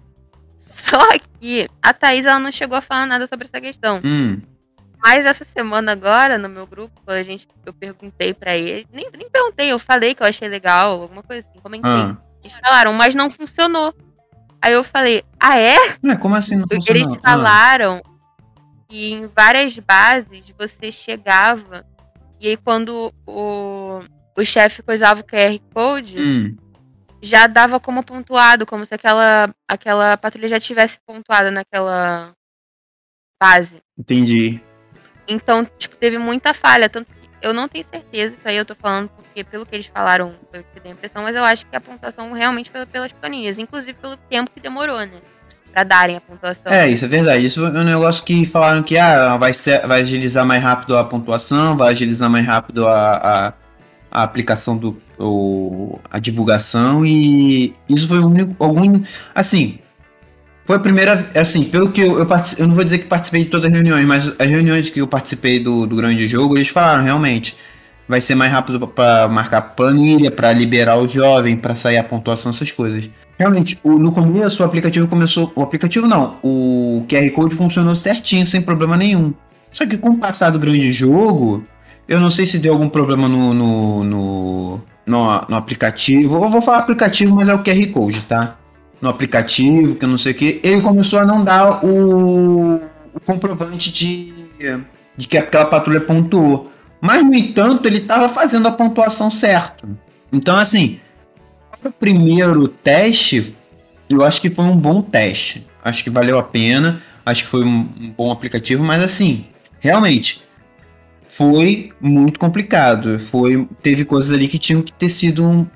Só 0.59 0.99
que 1.39 1.69
a 1.81 1.95
Thaís, 1.95 2.27
ela 2.27 2.41
não 2.41 2.51
chegou 2.51 2.77
a 2.77 2.81
falar 2.81 3.07
nada 3.07 3.29
sobre 3.29 3.47
essa 3.47 3.61
questão. 3.61 4.01
Hum. 4.05 4.41
Mas 4.99 5.25
essa 5.25 5.45
semana 5.45 5.93
agora, 5.93 6.37
no 6.37 6.49
meu 6.49 6.67
grupo, 6.67 7.01
a 7.07 7.23
gente, 7.23 7.47
eu 7.65 7.73
perguntei 7.73 8.35
para 8.35 8.57
ele, 8.57 8.87
nem, 8.93 9.09
nem 9.17 9.31
perguntei, 9.31 9.69
eu 9.69 9.79
falei 9.79 10.15
que 10.15 10.23
eu 10.23 10.27
achei 10.27 10.49
legal, 10.49 11.01
alguma 11.01 11.23
coisa 11.23 11.47
assim, 11.49 11.61
comentei. 11.61 11.89
Ah. 11.89 12.17
Eles 12.43 12.57
falaram, 12.59 12.93
mas 12.93 13.15
não 13.15 13.31
funcionou. 13.31 13.95
Aí 14.61 14.73
eu 14.73 14.85
falei, 14.85 15.23
ah 15.39 15.59
é? 15.59 15.77
é 16.05 16.17
como 16.17 16.35
assim 16.35 16.57
não 16.57 16.69
funcionou? 16.69 17.03
Eles 17.03 17.21
falaram 17.23 18.03
ah. 18.05 18.10
Que 18.91 19.13
em 19.13 19.29
várias 19.29 19.79
bases 19.79 20.53
você 20.59 20.91
chegava 20.91 21.87
e 22.41 22.49
aí 22.49 22.57
quando 22.57 23.15
o, 23.25 24.03
o 24.37 24.45
chefe 24.45 24.83
coisava 24.83 25.21
o 25.21 25.25
QR 25.25 25.59
Code, 25.73 26.19
hum. 26.19 26.57
já 27.23 27.47
dava 27.47 27.79
como 27.79 28.03
pontuado, 28.03 28.67
como 28.67 28.85
se 28.85 28.95
aquela, 28.95 29.55
aquela 29.69 30.17
patrulha 30.17 30.49
já 30.49 30.59
tivesse 30.59 30.99
pontuado 31.07 31.53
naquela 31.53 32.33
base. 33.41 33.81
Entendi. 33.97 34.61
Então, 35.29 35.65
tipo, 35.79 35.97
teve 35.97 36.19
muita 36.19 36.53
falha. 36.53 36.91
Tanto 36.91 37.13
que 37.13 37.29
eu 37.41 37.55
não 37.55 37.69
tenho 37.69 37.87
certeza, 37.89 38.35
isso 38.35 38.49
aí 38.49 38.57
eu 38.57 38.65
tô 38.65 38.75
falando 38.75 39.09
porque 39.11 39.45
pelo 39.45 39.65
que 39.65 39.77
eles 39.77 39.87
falaram 39.87 40.35
foi 40.51 40.61
o 40.61 40.65
que 40.65 40.81
deu 40.81 40.91
a 40.91 40.95
impressão, 40.95 41.23
mas 41.23 41.37
eu 41.37 41.45
acho 41.45 41.67
que 41.67 41.77
a 41.77 41.81
pontuação 41.81 42.33
realmente 42.33 42.71
foi 42.71 42.85
pelas 42.87 43.13
planilhas, 43.13 43.59
inclusive 43.59 43.95
pelo 43.95 44.17
tempo 44.17 44.51
que 44.51 44.61
demorou, 44.61 44.99
né? 44.99 45.21
Pra 45.73 45.85
darem 45.85 46.17
a 46.17 46.21
pontuação. 46.21 46.73
É, 46.73 46.89
isso 46.89 47.05
é 47.05 47.09
verdade. 47.09 47.45
Isso 47.45 47.65
é 47.65 47.69
um 47.71 47.85
negócio 47.85 48.25
que 48.25 48.45
falaram 48.45 48.83
que 48.83 48.99
ah, 48.99 49.37
vai, 49.37 49.53
ser, 49.53 49.87
vai 49.87 50.03
agilizar 50.03 50.45
mais 50.45 50.63
rápido 50.63 50.97
a 50.97 51.05
pontuação, 51.05 51.77
vai 51.77 51.93
agilizar 51.93 52.29
mais 52.29 52.47
rápido 52.47 52.89
a, 52.89 53.17
a, 53.17 53.53
a 54.11 54.23
aplicação 54.23 54.77
do. 54.77 55.01
O, 55.19 55.99
a 56.11 56.19
divulgação 56.19 57.05
e 57.05 57.75
isso 57.89 58.09
foi 58.09 58.19
o 58.19 58.27
único. 58.27 58.57
Algum. 58.59 59.01
Assim, 59.35 59.79
foi 60.71 60.77
a 60.77 60.81
primeira, 60.81 61.29
assim, 61.35 61.65
pelo 61.65 61.91
que 61.91 62.01
eu, 62.01 62.19
eu 62.19 62.27
eu 62.59 62.69
não 62.69 62.77
vou 62.77 62.85
dizer 62.85 62.99
que 62.99 63.07
participei 63.07 63.43
de 63.43 63.51
todas 63.51 63.67
as 63.67 63.73
reuniões, 63.73 64.07
mas 64.07 64.33
as 64.39 64.49
reuniões 64.49 64.89
que 64.89 65.01
eu 65.01 65.07
participei 65.09 65.59
do, 65.59 65.85
do 65.85 65.97
grande 65.97 66.29
jogo, 66.29 66.57
eles 66.57 66.69
falaram 66.69 67.03
realmente, 67.03 67.57
vai 68.11 68.21
ser 68.21 68.35
mais 68.35 68.51
rápido 68.51 68.89
para 68.89 69.29
marcar 69.29 69.61
planilha, 69.61 70.33
para 70.33 70.53
liberar 70.53 70.99
o 70.99 71.07
jovem, 71.07 71.57
para 71.57 71.77
sair 71.77 71.97
a 71.97 72.03
pontuação, 72.03 72.51
essas 72.51 72.73
coisas. 72.73 73.09
Realmente, 73.39 73.79
o, 73.85 74.01
no 74.01 74.11
começo 74.11 74.65
o 74.65 74.67
aplicativo 74.67 75.07
começou, 75.07 75.53
o 75.55 75.63
aplicativo 75.63 76.09
não, 76.09 76.37
o 76.43 77.05
QR 77.09 77.31
Code 77.31 77.55
funcionou 77.55 77.95
certinho, 77.95 78.45
sem 78.45 78.61
problema 78.61 78.97
nenhum. 78.97 79.33
Só 79.71 79.87
que 79.87 79.97
com 79.97 80.11
o 80.11 80.19
passar 80.19 80.51
do 80.51 80.59
grande 80.59 80.93
jogo, 80.93 81.63
eu 82.09 82.19
não 82.19 82.33
sei 82.33 82.47
se 82.47 82.59
deu 82.59 82.73
algum 82.73 82.89
problema 82.89 83.29
no, 83.29 83.55
no, 83.55 84.03
no, 84.03 84.81
no, 85.07 85.47
no 85.49 85.55
aplicativo. 85.55 86.35
Eu 86.35 86.51
vou 86.51 86.61
falar 86.61 86.79
aplicativo, 86.79 87.37
mas 87.37 87.49
é 87.49 87.55
o 87.55 87.63
QR 87.63 87.87
Code, 87.93 88.23
tá? 88.23 88.57
no 89.01 89.09
aplicativo, 89.09 89.95
que 89.95 90.05
não 90.05 90.19
sei 90.19 90.33
o 90.33 90.35
que, 90.35 90.61
ele 90.63 90.83
começou 90.83 91.21
a 91.21 91.25
não 91.25 91.43
dar 91.43 91.83
o, 91.85 92.75
o 93.15 93.21
comprovante 93.25 93.91
de, 93.91 94.35
de 95.17 95.29
que 95.29 95.39
aquela 95.39 95.65
patrulha 95.65 96.01
pontuou. 96.01 96.71
Mas, 97.01 97.25
no 97.25 97.35
entanto, 97.35 97.87
ele 97.87 97.99
estava 97.99 98.29
fazendo 98.29 98.69
a 98.69 98.73
pontuação 98.73 99.31
certa. 99.31 99.89
Então, 100.33 100.57
assim, 100.57 101.01
o 101.85 101.91
primeiro 101.91 102.69
teste, 102.69 103.55
eu 104.09 104.25
acho 104.25 104.41
que 104.41 104.51
foi 104.51 104.65
um 104.65 104.77
bom 104.77 105.01
teste. 105.01 105.67
Acho 105.83 106.05
que 106.05 106.11
valeu 106.11 106.39
a 106.39 106.43
pena. 106.43 107.01
Acho 107.25 107.45
que 107.45 107.49
foi 107.49 107.65
um, 107.65 107.89
um 108.01 108.11
bom 108.11 108.31
aplicativo, 108.31 108.83
mas 108.83 109.03
assim, 109.03 109.47
realmente 109.79 110.43
foi 111.29 111.93
muito 112.01 112.39
complicado. 112.39 113.19
Foi, 113.19 113.67
teve 113.83 114.05
coisas 114.05 114.33
ali 114.33 114.49
que 114.49 114.59
tinham 114.59 114.83
que 114.83 114.93
ter 114.93 115.09
sido 115.09 115.67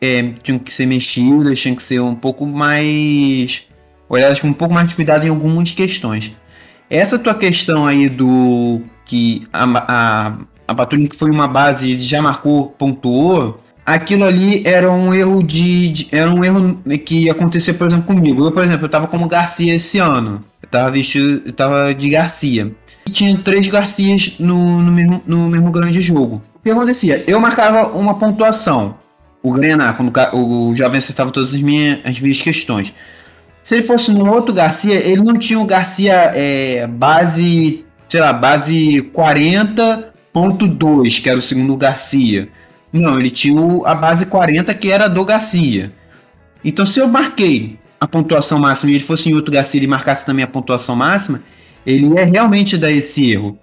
é, 0.00 0.22
tinham 0.42 0.58
que 0.58 0.72
ser 0.72 0.86
mexidas, 0.86 1.58
tinham 1.58 1.74
que 1.74 1.82
ser 1.82 2.00
um 2.00 2.14
pouco 2.14 2.46
mais 2.46 3.66
olhadas 4.08 4.40
com 4.40 4.48
um 4.48 4.52
pouco 4.52 4.72
mais 4.72 4.88
de 4.88 4.94
cuidado 4.94 5.26
em 5.26 5.30
algumas 5.30 5.74
questões. 5.74 6.32
Essa 6.88 7.18
tua 7.18 7.34
questão 7.34 7.84
aí 7.84 8.08
do 8.08 8.80
que 9.08 9.48
a, 9.52 9.64
a, 9.64 10.38
a 10.68 10.74
patrulha 10.74 11.08
que 11.08 11.16
foi 11.16 11.30
uma 11.30 11.48
base 11.48 11.98
já 11.98 12.22
marcou, 12.22 12.68
pontuou, 12.78 13.58
aquilo 13.84 14.24
ali 14.24 14.62
era 14.66 14.92
um 14.92 15.12
erro 15.14 15.42
de, 15.42 15.92
de, 15.92 16.08
era 16.12 16.30
um 16.30 16.44
erro 16.44 16.78
que 17.04 17.28
acontecia, 17.30 17.72
por 17.72 17.88
exemplo, 17.88 18.14
comigo. 18.14 18.44
Eu, 18.44 18.52
por 18.52 18.62
exemplo, 18.62 18.84
eu 18.84 18.88
tava 18.88 19.06
como 19.06 19.26
Garcia 19.26 19.74
esse 19.74 19.98
ano. 19.98 20.44
Eu 20.62 20.68
tava 20.68 20.90
vestido, 20.90 21.42
eu 21.46 21.52
tava 21.52 21.94
de 21.94 22.10
Garcia. 22.10 22.70
E 23.06 23.10
tinha 23.10 23.36
três 23.38 23.68
Garcias 23.70 24.34
no, 24.38 24.82
no, 24.82 24.92
mesmo, 24.92 25.22
no 25.26 25.48
mesmo 25.48 25.70
grande 25.70 26.00
jogo. 26.02 26.42
O 26.56 26.60
que 26.62 26.70
acontecia? 26.70 27.24
Eu 27.26 27.40
marcava 27.40 27.96
uma 27.96 28.18
pontuação. 28.18 28.96
O 29.42 29.52
Grenar, 29.52 29.96
quando 29.96 30.12
o, 30.34 30.68
o 30.68 30.76
jovem 30.76 30.98
acertava 30.98 31.30
todas 31.30 31.54
as 31.54 31.62
minhas, 31.62 32.00
as 32.04 32.20
minhas 32.20 32.40
questões. 32.42 32.92
Se 33.62 33.76
ele 33.76 33.82
fosse 33.82 34.10
no 34.10 34.30
outro 34.30 34.52
Garcia, 34.52 34.94
ele 34.94 35.22
não 35.22 35.38
tinha 35.38 35.58
o 35.58 35.64
Garcia 35.64 36.32
é, 36.34 36.86
base, 36.86 37.84
sei 38.08 38.20
lá, 38.20 38.32
base 38.32 39.02
40.2, 39.14 41.22
que 41.22 41.28
era 41.28 41.38
o 41.38 41.42
segundo 41.42 41.76
Garcia. 41.76 42.48
Não, 42.92 43.18
ele 43.18 43.30
tinha 43.30 43.60
a 43.84 43.94
base 43.94 44.26
40 44.26 44.74
que 44.74 44.90
era 44.90 45.08
do 45.08 45.24
Garcia. 45.24 45.92
Então, 46.64 46.86
se 46.86 46.98
eu 46.98 47.06
marquei 47.06 47.78
a 48.00 48.06
pontuação 48.06 48.58
máxima 48.58 48.90
e 48.90 48.94
ele 48.94 49.04
fosse 49.04 49.28
em 49.28 49.34
outro 49.34 49.52
Garcia 49.52 49.82
e 49.82 49.86
marcasse 49.86 50.24
também 50.24 50.44
a 50.44 50.48
pontuação 50.48 50.96
máxima, 50.96 51.42
ele 51.84 52.06
ia 52.06 52.24
realmente 52.24 52.76
dar 52.76 52.90
esse 52.90 53.30
erro. 53.30 53.58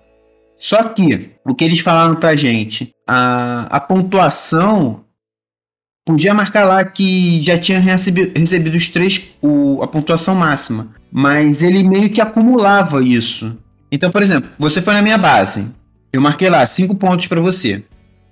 Só 0.58 0.84
que, 0.84 1.32
o 1.46 1.54
que 1.54 1.64
eles 1.64 1.82
falaram 1.82 2.16
pra 2.16 2.36
gente, 2.36 2.94
a, 3.08 3.68
a 3.70 3.80
pontuação 3.80 5.04
podia 6.06 6.34
marcar 6.34 6.66
lá 6.66 6.84
que 6.84 7.42
já 7.42 7.58
tinha 7.58 7.80
recebido, 7.80 8.38
recebido 8.38 8.76
os 8.76 8.88
três, 8.88 9.36
o, 9.42 9.82
a 9.82 9.88
pontuação 9.88 10.36
máxima, 10.36 10.94
mas 11.12 11.64
ele 11.64 11.84
meio 11.84 12.10
que 12.10 12.22
acumulava 12.22 13.04
isso. 13.04 13.58
Então, 13.96 14.12
por 14.12 14.22
exemplo, 14.22 14.50
você 14.60 14.82
foi 14.82 14.94
na 14.94 15.02
minha 15.02 15.18
base, 15.18 15.68
eu 16.12 16.20
marquei 16.20 16.50
lá 16.50 16.68
cinco 16.68 16.96
pontos 16.96 17.28
para 17.28 17.40
você. 17.40 17.82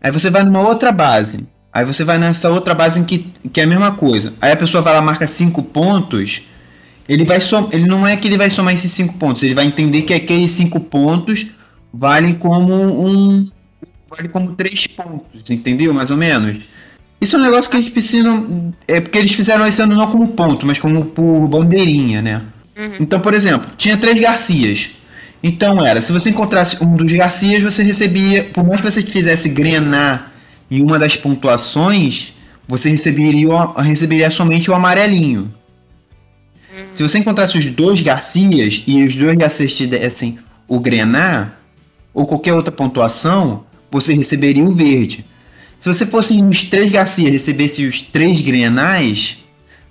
Aí 0.02 0.12
você 0.12 0.30
vai 0.30 0.44
numa 0.44 0.60
outra 0.60 0.92
base. 0.92 1.48
Aí 1.72 1.86
você 1.86 2.04
vai 2.04 2.18
nessa 2.18 2.50
outra 2.50 2.74
base 2.74 3.00
em 3.00 3.06
que, 3.06 3.32
que 3.52 3.62
é 3.62 3.64
a 3.64 3.68
mesma 3.68 3.94
coisa. 3.94 4.34
Aí 4.42 4.52
a 4.52 4.58
pessoa 4.58 4.84
vai 4.84 4.94
lá 4.94 5.02
marca 5.02 5.26
5 5.26 5.64
pontos. 5.64 6.42
Ele 7.08 7.24
vai 7.24 7.40
som, 7.40 7.70
ele 7.72 7.86
não 7.86 8.06
é 8.06 8.18
que 8.18 8.28
ele 8.28 8.38
vai 8.38 8.50
somar 8.50 8.74
esses 8.76 8.92
5 8.92 9.14
pontos, 9.14 9.42
ele 9.42 9.54
vai 9.54 9.66
entender 9.66 10.02
que 10.02 10.14
aqueles 10.14 10.52
5 10.52 10.80
pontos 10.82 11.48
valem 11.94 12.34
como 12.34 12.74
um 12.74 13.50
vale 14.10 14.28
como 14.30 14.52
3 14.56 14.88
pontos, 14.88 15.50
entendeu? 15.50 15.94
Mais 15.94 16.12
ou 16.12 16.18
menos. 16.18 16.64
Isso 17.22 17.38
é 17.38 17.40
um 17.40 17.42
negócio 17.42 17.72
que 17.72 17.78
eles 17.78 17.90
precisam 17.90 18.74
é 18.86 19.00
porque 19.00 19.18
eles 19.18 19.32
fizeram 19.32 19.66
esse 19.66 19.82
ano 19.82 19.96
não 19.96 20.08
como 20.08 20.28
ponto, 20.28 20.66
mas 20.66 20.78
como 20.78 21.06
por 21.06 21.48
bandeirinha, 21.48 22.22
né? 22.22 22.42
Uhum. 22.78 22.98
Então, 23.00 23.20
por 23.20 23.34
exemplo, 23.34 23.72
tinha 23.78 23.98
três 23.98 24.20
Garcias. 24.20 24.90
Então 25.44 25.86
era, 25.86 26.02
se 26.02 26.14
você 26.14 26.30
encontrasse 26.30 26.82
um 26.82 26.96
dos 26.96 27.12
Garcias, 27.12 27.62
você 27.62 27.84
recebia, 27.84 28.46
por 28.46 28.66
mais 28.66 28.80
que 28.80 28.90
você 28.90 29.02
fizesse 29.02 29.50
grenar 29.50 30.32
em 30.72 30.82
uma 30.82 30.98
das 30.98 31.18
pontuações, 31.18 32.34
você 32.66 32.90
receberia, 32.90 33.50
receberia 33.78 34.32
somente 34.32 34.72
o 34.72 34.74
amarelinho. 34.74 35.54
Se 36.96 37.04
você 37.04 37.20
encontrasse 37.20 37.58
os 37.58 37.66
dois 37.66 38.00
Garcias 38.00 38.84
e 38.88 39.04
os 39.04 39.16
dois 39.16 39.38
Garcias 39.38 39.74
te 39.74 39.86
dessem 39.86 40.40
o 40.66 40.80
grenar, 40.80 41.60
ou 42.14 42.26
qualquer 42.26 42.54
outra 42.54 42.72
pontuação, 42.72 43.66
você 43.92 44.14
receberia 44.14 44.64
o 44.64 44.72
verde. 44.72 45.26
Se 45.78 45.92
você 45.92 46.06
fosse 46.06 46.42
os 46.42 46.64
três 46.64 46.90
Garcias 46.90 47.30
recebesse 47.30 47.86
os 47.86 48.02
três 48.02 48.40
grenais, 48.40 49.40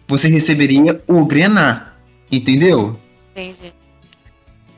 você 0.09 0.29
receberia 0.29 1.03
o 1.07 1.27
grenar. 1.27 1.99
Entendeu? 2.31 2.99
Entendi. 3.33 3.82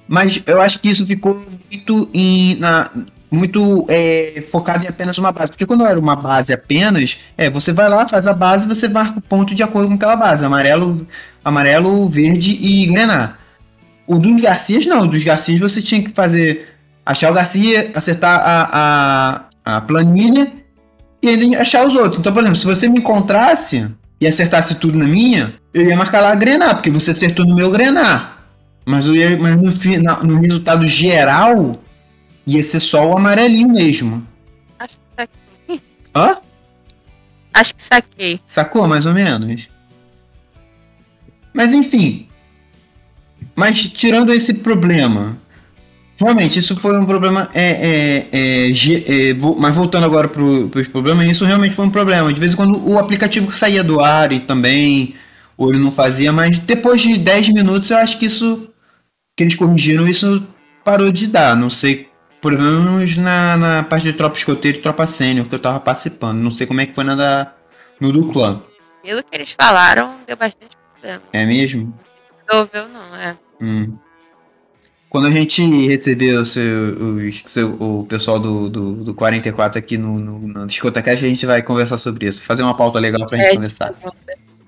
Mas 0.06 0.42
eu 0.46 0.60
acho 0.60 0.80
que 0.80 0.90
isso 0.90 1.06
ficou 1.06 1.44
muito 1.70 2.10
em, 2.12 2.56
na, 2.56 2.90
muito 3.34 3.84
é, 3.88 4.44
focado 4.50 4.84
em 4.84 4.88
apenas 4.88 5.18
uma 5.18 5.32
base. 5.32 5.50
Porque 5.50 5.66
quando 5.66 5.84
era 5.84 5.98
uma 5.98 6.16
base 6.16 6.52
apenas, 6.52 7.18
é, 7.36 7.50
você 7.50 7.72
vai 7.72 7.88
lá, 7.88 8.06
faz 8.06 8.26
a 8.26 8.32
base 8.32 8.66
você 8.66 8.88
marca 8.88 9.18
o 9.18 9.22
ponto 9.22 9.54
de 9.54 9.62
acordo 9.62 9.88
com 9.88 9.94
aquela 9.94 10.16
base. 10.16 10.44
Amarelo, 10.44 11.06
amarelo 11.44 12.08
verde 12.08 12.50
e 12.60 12.86
grenar. 12.86 13.38
O 14.06 14.18
dos 14.18 14.40
Garcias 14.40 14.86
não, 14.86 15.02
o 15.02 15.06
dos 15.06 15.24
Garcias 15.24 15.58
você 15.58 15.82
tinha 15.82 16.02
que 16.02 16.10
fazer. 16.12 16.68
Achar 17.04 17.30
o 17.30 17.34
Garcia, 17.34 17.90
acertar 17.94 18.40
a, 18.40 19.44
a, 19.64 19.76
a 19.76 19.80
planilha 19.82 20.50
e 21.22 21.28
ele 21.28 21.56
achar 21.56 21.86
os 21.86 21.94
outros. 21.94 22.18
Então, 22.18 22.32
por 22.32 22.40
exemplo, 22.40 22.58
se 22.58 22.66
você 22.66 22.88
me 22.88 22.98
encontrasse 22.98 23.86
e 24.20 24.26
acertasse 24.26 24.76
tudo 24.76 24.98
na 24.98 25.06
minha, 25.06 25.52
eu 25.72 25.86
ia 25.86 25.96
marcar 25.96 26.22
lá 26.22 26.34
grenar, 26.34 26.74
porque 26.74 26.90
você 26.90 27.10
acertou 27.10 27.44
no 27.44 27.54
meu 27.54 27.70
grenar. 27.70 28.33
Mas, 28.84 29.06
eu 29.06 29.14
ia, 29.14 29.36
mas 29.38 29.56
no, 29.56 30.34
no 30.34 30.40
resultado 30.40 30.86
geral, 30.86 31.80
ia 32.46 32.62
ser 32.62 32.80
só 32.80 33.06
o 33.06 33.16
amarelinho 33.16 33.68
mesmo. 33.68 34.26
Acho 34.78 34.94
que 34.94 35.16
saquei. 35.16 35.82
Hã? 36.14 36.36
Acho 37.52 37.74
que 37.74 37.82
saquei. 37.82 38.40
Sacou, 38.44 38.86
mais 38.86 39.06
ou 39.06 39.14
menos? 39.14 39.68
Mas 41.52 41.72
enfim. 41.72 42.26
Mas 43.54 43.88
tirando 43.88 44.32
esse 44.32 44.54
problema. 44.54 45.38
Realmente, 46.16 46.58
isso 46.58 46.76
foi 46.76 46.98
um 46.98 47.06
problema. 47.06 47.48
É, 47.54 47.62
é, 47.62 48.28
é, 48.32 48.70
é 48.70 49.34
mas 49.58 49.74
voltando 49.74 50.04
agora 50.04 50.28
para 50.28 50.42
os 50.42 50.88
problemas, 50.88 51.30
isso 51.30 51.44
realmente 51.44 51.74
foi 51.74 51.86
um 51.86 51.90
problema. 51.90 52.32
De 52.32 52.40
vez 52.40 52.52
em 52.52 52.56
quando 52.56 52.88
o 52.88 52.98
aplicativo 52.98 53.52
saía 53.52 53.82
do 53.82 54.00
ar 54.00 54.32
e 54.32 54.40
também, 54.40 55.14
ou 55.56 55.70
ele 55.70 55.78
não 55.78 55.90
fazia, 55.90 56.32
mas 56.32 56.58
depois 56.58 57.00
de 57.00 57.16
10 57.16 57.50
minutos 57.50 57.90
eu 57.90 57.96
acho 57.96 58.18
que 58.18 58.26
isso 58.26 58.68
que 59.36 59.42
eles 59.42 59.56
corrigiram, 59.56 60.06
isso 60.06 60.46
parou 60.84 61.10
de 61.10 61.26
dar. 61.26 61.56
Não 61.56 61.70
sei, 61.70 62.08
por 62.40 62.52
menos 62.52 63.16
na, 63.16 63.56
na 63.56 63.82
parte 63.82 64.04
de 64.04 64.12
Tropa 64.12 64.36
Escoteiro 64.36 64.78
e 64.78 64.80
Tropa 64.80 65.06
Sênior, 65.06 65.46
que 65.46 65.54
eu 65.54 65.58
tava 65.58 65.80
participando. 65.80 66.38
Não 66.38 66.50
sei 66.50 66.66
como 66.66 66.80
é 66.80 66.86
que 66.86 66.94
foi 66.94 67.04
na 67.04 67.14
da, 67.14 67.52
no 68.00 68.12
do 68.12 68.28
clã. 68.28 68.62
Pelo 69.02 69.22
que 69.22 69.34
eles 69.34 69.54
falaram, 69.58 70.16
deu 70.26 70.36
bastante 70.36 70.76
problema. 70.92 71.22
É 71.32 71.44
mesmo? 71.44 71.98
Resolveu 72.48 72.88
não, 72.88 73.16
é. 73.16 73.36
Hum. 73.60 73.96
Quando 75.08 75.28
a 75.28 75.30
gente 75.30 75.62
recebeu 75.86 76.40
o, 76.40 76.44
seu, 76.44 76.64
o, 76.64 77.32
seu, 77.46 77.72
o 77.74 78.04
pessoal 78.04 78.40
do, 78.40 78.68
do, 78.68 78.92
do 79.04 79.14
44 79.14 79.78
aqui 79.78 79.96
no, 79.96 80.18
no, 80.18 80.40
no 80.40 80.62
a 80.62 81.14
gente 81.14 81.46
vai 81.46 81.62
conversar 81.62 81.98
sobre 81.98 82.26
isso. 82.26 82.42
Fazer 82.42 82.64
uma 82.64 82.76
pauta 82.76 82.98
legal 82.98 83.24
pra 83.24 83.38
gente 83.38 83.50
é, 83.50 83.54
conversar. 83.54 83.94
Tipo, 83.94 84.12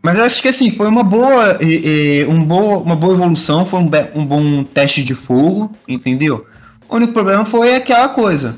mas 0.07 0.21
acho 0.21 0.41
que 0.41 0.47
assim, 0.47 0.71
foi 0.71 0.87
uma 0.87 1.03
boa, 1.03 1.59
e, 1.61 2.21
e, 2.21 2.27
um 2.27 2.45
boa, 2.45 2.79
uma 2.79 2.95
boa 2.95 3.15
evolução, 3.15 3.67
foi 3.67 3.81
um, 3.81 3.91
um 4.15 4.25
bom 4.25 4.63
teste 4.63 5.03
de 5.03 5.17
fogo, 5.17 5.75
entendeu? 5.89 6.47
O 6.89 6.95
único 6.95 7.13
problema 7.13 7.45
foi 7.45 7.75
aquela 7.75 8.11
coisa. 8.11 8.57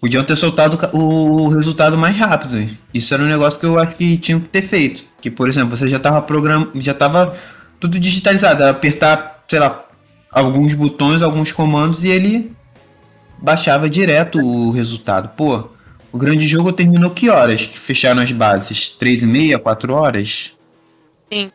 Podiam 0.00 0.22
ter 0.22 0.36
soltado 0.36 0.78
o 0.92 1.48
resultado 1.48 1.98
mais 1.98 2.16
rápido. 2.16 2.64
Isso 2.94 3.12
era 3.12 3.20
um 3.20 3.26
negócio 3.26 3.58
que 3.58 3.66
eu 3.66 3.80
acho 3.80 3.96
que 3.96 4.16
tinham 4.18 4.38
que 4.38 4.46
ter 4.46 4.62
feito. 4.62 5.04
Que, 5.20 5.28
por 5.28 5.48
exemplo, 5.48 5.76
você 5.76 5.88
já 5.88 5.96
estava 5.96 6.22
program... 6.22 6.68
já 6.76 6.94
tava 6.94 7.36
tudo 7.80 7.98
digitalizado. 7.98 8.62
Era 8.62 8.70
apertar, 8.70 9.42
sei 9.48 9.58
lá, 9.58 9.84
alguns 10.30 10.72
botões, 10.72 11.20
alguns 11.20 11.50
comandos 11.50 12.04
e 12.04 12.10
ele 12.10 12.52
baixava 13.42 13.90
direto 13.90 14.38
o 14.38 14.70
resultado. 14.70 15.30
Pô, 15.30 15.64
o 16.12 16.16
grande 16.16 16.46
jogo 16.46 16.70
terminou 16.70 17.10
que 17.10 17.28
horas 17.28 17.66
que 17.66 17.76
fecharam 17.76 18.22
as 18.22 18.30
bases? 18.30 18.92
Três 18.92 19.24
e 19.24 19.26
meia, 19.26 19.58
quatro 19.58 19.92
horas? 19.92 20.54
Sim, 21.32 21.50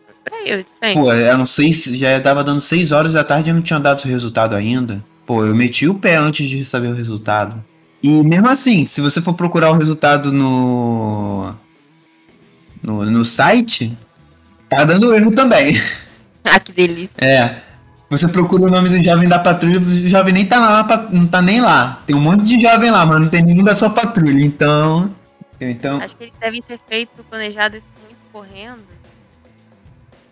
eu, 0.46 0.60
sim. 0.60 0.94
Pô, 0.94 1.14
eu 1.14 1.38
não 1.38 1.46
sei 1.46 1.72
se 1.74 1.96
já 1.98 2.20
tava 2.20 2.44
dando 2.44 2.62
6 2.62 2.92
horas 2.92 3.14
da 3.14 3.24
tarde 3.24 3.50
e 3.50 3.54
não 3.54 3.62
tinha 3.62 3.80
dado 3.80 4.04
o 4.04 4.08
resultado 4.08 4.56
ainda. 4.56 5.04
Pô, 5.26 5.46
eu 5.46 5.56
meti 5.56 5.88
o 5.88 5.96
pé 5.96 6.16
antes 6.16 6.50
de 6.50 6.64
saber 6.66 6.90
o 6.90 6.96
resultado. 6.96 7.64
E 8.04 8.10
mesmo 8.24 8.50
assim, 8.50 8.86
se 8.86 9.00
você 9.00 9.22
for 9.22 9.34
procurar 9.34 9.72
o 9.72 9.78
resultado 9.78 10.32
no. 10.32 11.54
no, 12.82 13.06
no 13.06 13.24
site, 13.26 13.98
tá 14.68 14.84
dando 14.84 15.14
erro 15.14 15.32
também. 15.34 15.80
Ah, 16.44 16.60
que 16.60 16.72
delícia. 16.72 17.14
É. 17.20 17.56
Você 18.10 18.28
procura 18.28 18.64
o 18.64 18.70
nome 18.70 18.90
do 18.90 19.02
jovem 19.02 19.30
da 19.30 19.40
patrulha, 19.40 19.80
o 19.80 19.84
jovem 20.08 20.34
nem 20.34 20.46
tá 20.46 20.60
lá, 20.60 21.08
não 21.12 21.28
tá 21.28 21.42
nem 21.42 21.62
lá. 21.62 22.02
Tem 22.06 22.16
um 22.16 22.20
monte 22.20 22.44
de 22.44 22.60
jovem 22.60 22.92
lá, 22.92 23.06
mas 23.06 23.22
não 23.22 23.30
tem 23.30 23.42
nenhum 23.42 23.64
da 23.64 23.74
sua 23.74 23.92
patrulha, 23.92 24.44
então. 24.44 25.16
então... 25.62 26.00
Acho 26.00 26.18
que 26.18 26.24
eles 26.24 26.34
devem 26.42 26.62
ser 26.62 26.80
feitos, 26.90 27.24
planejados 27.30 27.82
muito 28.04 28.20
correndo 28.34 28.82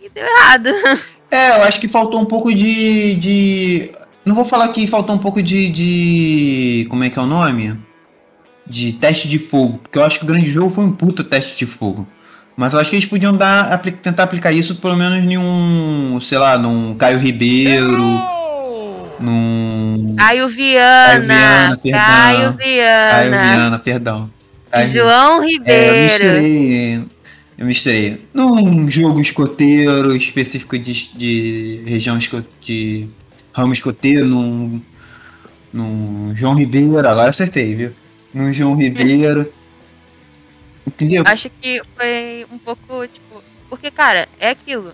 e 0.02 0.10
deu 0.10 0.26
errado. 0.26 0.70
É, 1.32 1.60
eu 1.60 1.64
acho 1.66 1.80
que 1.80 1.88
faltou 1.88 2.20
um 2.20 2.26
pouco 2.26 2.52
de. 2.52 3.14
de... 3.14 3.92
Não 4.26 4.34
vou 4.34 4.44
falar 4.44 4.68
que 4.70 4.88
faltou 4.88 5.16
um 5.16 5.20
pouco 5.20 5.44
de, 5.44 5.70
de. 5.70 6.88
Como 6.90 7.04
é 7.04 7.10
que 7.12 7.20
é 7.20 7.22
o 7.22 7.28
nome? 7.28 7.80
De 8.66 8.94
teste 8.94 9.28
de 9.28 9.38
fogo. 9.38 9.78
Porque 9.78 10.00
eu 10.00 10.04
acho 10.04 10.18
que 10.18 10.26
o 10.26 10.28
grande 10.28 10.52
jogo 10.52 10.72
foi 10.72 10.84
um 10.84 10.92
puta 10.92 11.24
teste 11.24 11.56
de 11.56 11.68
fogo. 11.68 12.08
Mas 12.58 12.74
eu 12.74 12.80
acho 12.80 12.90
que 12.90 12.96
eles 12.96 13.06
podiam 13.06 13.38
dar, 13.38 13.80
tentar 14.02 14.24
aplicar 14.24 14.52
isso 14.52 14.74
pelo 14.78 14.96
menos 14.96 15.24
em 15.24 15.38
um, 15.38 16.20
sei 16.20 16.40
lá, 16.40 16.58
num 16.58 16.96
Caio 16.96 17.20
Ribeiro. 17.20 18.20
Num. 19.20 20.16
Caio 20.18 20.50
Viana. 20.50 21.28
Caio 21.28 21.78
Viana, 21.78 21.78
perdão. 21.78 22.02
Caio 22.02 22.52
Viana. 22.54 23.12
Caio 23.12 23.30
Viana, 23.30 23.80
perdão. 23.80 24.30
Caio... 24.72 24.92
João 24.92 25.46
Ribeiro. 25.46 25.72
É, 25.72 25.90
eu 25.90 26.04
misturei 26.04 27.06
Eu 27.60 27.65
misturei. 27.65 28.26
Num 28.34 28.89
jogo 28.89 29.19
escoteiro 29.19 30.15
específico 30.15 30.80
de, 30.80 31.13
de 31.13 31.84
região 31.86 32.17
de 32.62 33.06
ramo 33.52 33.74
escoteiro, 33.74 34.26
num, 34.26 34.82
num 35.74 36.34
João 36.38 36.56
Ribeiro, 36.56 37.00
agora 37.00 37.30
acertei, 37.30 37.76
viu? 37.76 37.91
Num 38.34 38.54
João 38.54 38.76
Ribeiro. 38.76 39.52
Entendeu? 40.88 41.24
Acho 41.28 41.50
que 41.50 41.82
foi 41.98 42.48
um 42.50 42.58
pouco, 42.58 43.06
tipo. 43.08 43.43
Porque, 43.69 43.91
cara, 43.91 44.30
é 44.39 44.52
aquilo. 44.52 44.93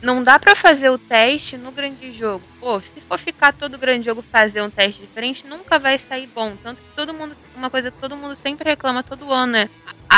Não 0.00 0.22
dá 0.22 0.38
pra 0.38 0.56
fazer 0.56 0.88
o 0.88 0.96
teste 0.96 1.58
no 1.58 1.70
grande 1.70 2.12
jogo. 2.12 2.42
Pô, 2.60 2.80
se 2.80 2.98
for 3.06 3.18
ficar 3.18 3.52
todo 3.52 3.76
grande 3.76 4.06
jogo 4.06 4.24
fazer 4.32 4.62
um 4.62 4.70
teste 4.70 5.02
diferente, 5.02 5.46
nunca 5.46 5.78
vai 5.78 5.98
sair 5.98 6.30
bom. 6.34 6.54
Tanto 6.62 6.80
que 6.80 6.96
todo 6.96 7.12
mundo. 7.12 7.36
Uma 7.54 7.68
coisa 7.68 7.90
que 7.90 7.98
todo 7.98 8.16
mundo 8.16 8.34
sempre 8.42 8.70
reclama 8.70 9.02
todo 9.02 9.30
ano 9.30 9.56
é 9.56 9.68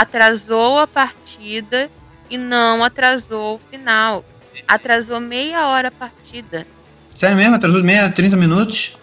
atrasou 0.00 0.78
a 0.78 0.86
partida 0.86 1.90
e 2.28 2.36
não 2.36 2.84
atrasou 2.84 3.56
o 3.56 3.58
final. 3.58 4.24
Atrasou 4.68 5.20
meia 5.20 5.68
hora 5.68 5.88
a 5.88 5.92
partida. 5.92 6.66
Sério 7.14 7.36
mesmo? 7.36 7.54
Atrasou 7.54 7.82
meia, 7.82 8.10
30 8.10 8.36
minutos? 8.36 8.98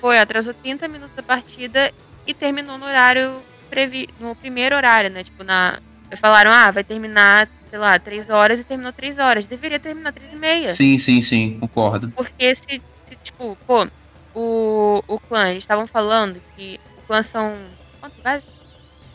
Foi, 0.00 0.18
atrasou 0.18 0.54
30 0.54 0.88
minutos 0.88 1.18
a 1.18 1.22
partida 1.22 1.92
e 2.26 2.32
terminou 2.32 2.78
no 2.78 2.86
horário 2.86 3.34
previ 3.68 4.08
no 4.20 4.34
primeiro 4.36 4.76
horário, 4.76 5.10
né? 5.10 5.24
Tipo, 5.24 5.42
na. 5.44 5.80
Falaram, 6.20 6.52
ah, 6.52 6.70
vai 6.70 6.84
terminar, 6.84 7.48
sei 7.68 7.78
lá, 7.78 7.98
3 7.98 8.30
horas 8.30 8.60
e 8.60 8.64
terminou 8.64 8.92
3 8.92 9.18
horas. 9.18 9.46
Deveria 9.46 9.80
terminar 9.80 10.12
3 10.12 10.32
e 10.32 10.36
meia. 10.36 10.74
Sim, 10.74 10.96
sim, 10.98 11.20
sim, 11.20 11.58
concordo. 11.58 12.08
Porque 12.10 12.54
se, 12.54 12.80
se 13.08 13.16
tipo, 13.22 13.58
pô, 13.66 13.86
o, 14.32 15.02
o 15.08 15.18
clã, 15.18 15.50
eles 15.50 15.64
estavam 15.64 15.86
falando 15.86 16.40
que 16.56 16.78
o 16.98 17.06
clã 17.06 17.22
são. 17.22 17.56
Quantas 18.00 18.20
bases? 18.20 18.53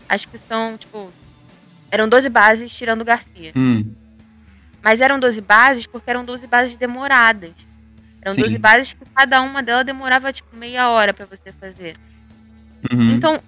Acho 0.09 0.27
que 0.27 0.39
são, 0.39 0.75
tipo. 0.75 1.11
Eram 1.91 2.09
12 2.09 2.27
bases 2.29 2.71
tirando 2.71 3.01
o 3.01 3.05
Garcia. 3.05 3.51
Hum, 3.55 3.93
Mas 4.81 5.01
eram 5.01 5.19
12 5.19 5.39
bases 5.41 5.85
porque 5.85 6.09
eram 6.09 6.25
12 6.25 6.47
bases 6.47 6.75
demoradas. 6.75 7.51
Eram 8.21 8.33
Sim. 8.33 8.41
12 8.41 8.57
bases 8.57 8.93
que 8.93 9.05
cada 9.15 9.41
uma 9.41 9.61
delas 9.63 9.85
demorava, 9.85 10.33
tipo, 10.33 10.55
meia 10.55 10.89
hora 10.89 11.13
pra 11.13 11.25
você 11.25 11.51
fazer. 11.51 11.95
uhum. 12.91 13.11
Então, 13.11 13.41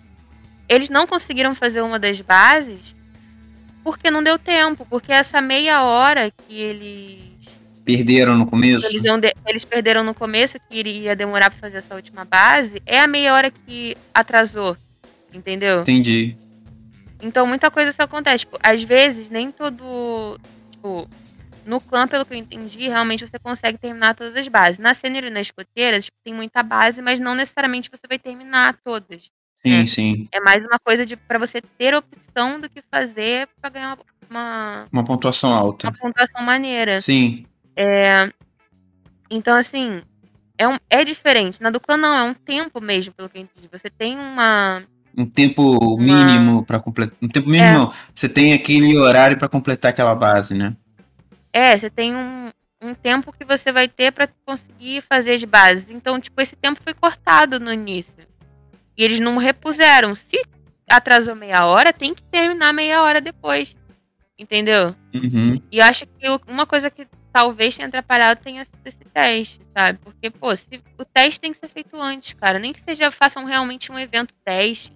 eles 0.70 0.90
não 0.90 1.06
conseguiram 1.06 1.54
fazer 1.54 1.82
uma 1.82 2.00
das 2.00 2.20
bases 2.22 2.96
porque 3.84 4.10
não 4.12 4.24
deu 4.24 4.38
tempo. 4.40 4.86
Porque 4.90 5.12
essa 5.12 5.42
meia 5.42 5.84
hora 5.84 6.32
que 6.32 6.54
eles. 6.54 7.20
Perderam 7.84 8.38
no 8.38 8.46
começo? 8.46 8.86
Eles, 8.88 9.04
eles 9.46 9.66
perderam 9.66 10.04
no 10.04 10.14
começo, 10.14 10.58
que 10.70 10.78
iria 10.78 11.16
demorar 11.16 11.50
pra 11.50 11.60
fazer 11.60 11.78
essa 11.78 11.96
última 11.96 12.24
base, 12.24 12.82
é 12.86 13.00
a 13.00 13.08
meia 13.08 13.34
hora 13.34 13.50
que 13.52 13.98
atrasou. 14.14 14.78
Entendeu? 15.34 15.82
Entendi. 15.82 16.38
Então 17.22 17.46
muita 17.46 17.70
coisa 17.72 17.92
isso 17.92 18.02
acontece. 18.02 18.40
Tipo, 18.46 18.58
às 18.64 18.82
vezes, 18.84 19.30
nem 19.30 19.52
todo. 19.52 20.40
Tipo, 20.72 21.08
no 21.66 21.80
clã, 21.80 22.08
pelo 22.08 22.26
que 22.26 22.34
eu 22.34 22.38
entendi, 22.38 22.88
realmente 22.88 23.28
você 23.28 23.38
consegue 23.38 23.78
terminar 23.78 24.16
todas 24.16 24.36
as 24.36 24.48
bases. 24.48 24.80
Na 24.80 24.94
Sênior 24.94 25.26
e 25.26 25.30
na 25.30 25.42
escoteira, 25.42 26.02
tipo, 26.02 26.18
tem 26.24 26.34
muita 26.34 26.64
base, 26.64 27.02
mas 27.02 27.20
não 27.20 27.36
necessariamente 27.36 27.90
você 27.90 28.08
vai 28.08 28.18
terminar 28.18 28.78
todas. 28.84 29.30
Sim, 29.64 29.84
É. 29.84 29.86
sim. 29.86 30.28
É 30.32 30.40
mais 30.40 30.66
uma 30.66 30.80
coisa 30.84 31.06
de 31.06 31.16
para 31.16 31.38
você 31.38 31.62
ter 31.62 31.94
opção 31.94 32.60
do 32.60 32.68
que 32.68 32.82
fazer 32.82 33.48
pra 33.62 33.70
ganhar 33.70 33.96
uma, 34.28 34.88
Uma 34.92 35.04
pontuação 35.04 35.54
alta. 35.54 35.88
uma 35.88 35.94
pontuação 35.98 36.42
maneira. 36.44 37.00
Sim. 37.00 37.46
É, 37.76 38.32
então, 39.30 39.56
assim, 39.56 40.02
é, 40.58 40.68
um, 40.68 40.78
é 40.90 41.04
diferente. 41.06 41.62
Na 41.62 41.70
do 41.70 41.80
clã, 41.80 41.96
não, 41.96 42.14
é 42.16 42.24
um 42.24 42.34
tempo 42.34 42.82
mesmo, 42.82 43.14
pelo 43.14 43.30
que 43.30 43.38
eu 43.38 43.42
entendi. 43.44 43.70
Você 43.72 43.90
tem 43.90 44.18
uma. 44.18 44.84
Um 45.18 45.26
tempo 45.26 45.98
mínimo 45.98 46.66
pra 46.66 46.80
completar. 46.80 47.16
Um 47.22 47.28
tempo 47.28 47.50
mínimo 47.50 47.70
É. 47.70 47.74
não. 47.74 47.94
Você 48.14 48.30
tem 48.30 48.54
aquele 48.54 48.98
horário 48.98 49.38
pra 49.38 49.50
completar 49.50 49.90
aquela 49.90 50.16
base, 50.16 50.54
né? 50.54 50.76
É, 51.54 51.78
você 51.78 51.90
tem 51.90 52.16
um, 52.16 52.50
um 52.82 52.94
tempo 52.94 53.34
que 53.34 53.44
você 53.46 53.72
vai 53.72 53.88
ter 53.88 54.12
pra 54.12 54.28
conseguir 54.46 55.02
fazer 55.02 55.34
as 55.34 55.44
bases. 55.44 55.90
Então, 55.90 56.20
tipo, 56.20 56.42
esse 56.42 56.56
tempo 56.56 56.80
foi 56.84 56.94
cortado 56.94 57.60
no 57.60 57.72
início. 57.72 58.26
E 58.98 59.04
eles 59.04 59.20
não 59.20 59.38
repuseram. 59.38 60.16
Se 60.16 60.42
atrasou 60.90 61.36
meia 61.36 61.66
hora, 61.66 61.94
tem 61.94 62.14
que 62.14 62.24
terminar 62.24 62.74
meia 62.74 63.02
hora 63.02 63.20
depois. 63.22 63.76
Entendeu? 64.38 64.96
Uhum. 65.14 65.62
E 65.72 65.78
eu 65.78 65.86
acho 65.86 66.06
que 66.06 66.28
uma 66.48 66.66
coisa 66.66 66.90
que 66.90 67.08
talvez 67.32 67.76
tenha 67.76 67.88
atrapalhado 67.88 68.42
tenha 68.44 68.66
sido 68.66 68.86
esse 68.86 68.98
teste, 69.14 69.62
sabe? 69.76 70.00
Porque, 70.04 70.30
pô, 70.30 70.56
se, 70.56 70.82
o 70.98 71.06
teste 71.06 71.40
tem 71.40 71.54
que 71.54 71.60
ser 71.60 71.70
feito 71.70 71.96
antes, 71.96 72.34
cara. 72.34 72.60
Nem 72.60 72.74
que 72.74 72.82
seja, 72.82 73.12
façam 73.12 73.46
realmente 73.46 73.92
um 73.92 74.00
evento 74.00 74.34
teste. 74.44 74.94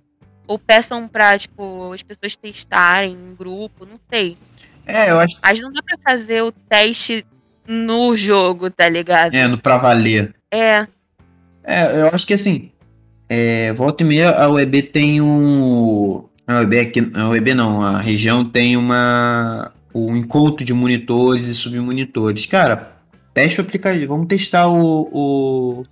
Ou 0.48 0.60
peçam 0.60 1.08
pra, 1.08 1.38
tipo, 1.38 1.92
as 1.94 2.04
pessoas 2.04 2.36
testarem 2.36 3.14
em 3.14 3.36
grupo, 3.36 3.86
não 3.86 4.00
sei. 4.10 4.38
É, 4.86 5.10
eu 5.10 5.20
acho 5.20 5.38
Mas 5.44 5.60
não 5.60 5.72
dá 5.72 5.82
pra 5.82 5.98
fazer 6.04 6.44
o 6.44 6.52
teste 6.52 7.26
no 7.68 8.16
jogo, 8.16 8.70
tá 8.70 8.88
ligado? 8.88 9.34
É, 9.34 9.48
no 9.48 9.58
pra 9.58 9.78
valer. 9.78 10.34
É, 10.52 10.86
É, 11.64 12.02
eu 12.02 12.10
acho 12.14 12.28
que 12.28 12.34
assim, 12.36 12.70
é, 13.28 13.74
volta 13.74 14.04
e 14.04 14.06
meia 14.06 14.30
a 14.32 14.48
UEB 14.50 14.84
tem 14.84 15.20
um. 15.22 16.26
A 16.48 16.60
UEB, 16.60 16.80
aqui, 16.80 17.12
a 17.16 17.30
UEB 17.30 17.56
não, 17.56 17.82
a 17.82 17.98
região 18.00 18.46
tem 18.46 18.78
uma. 18.78 19.72
um 19.94 20.16
encontro 20.16 20.64
de 20.64 20.74
monitores 20.74 21.48
e 21.48 21.56
submonitores. 21.56 22.46
Cara, 22.46 22.94
teste 23.34 23.60
o 23.60 23.64
aplicativo, 23.64 24.10
vamos 24.14 24.28
testar 24.28 24.68
o. 24.68 25.10
o- 25.12 25.84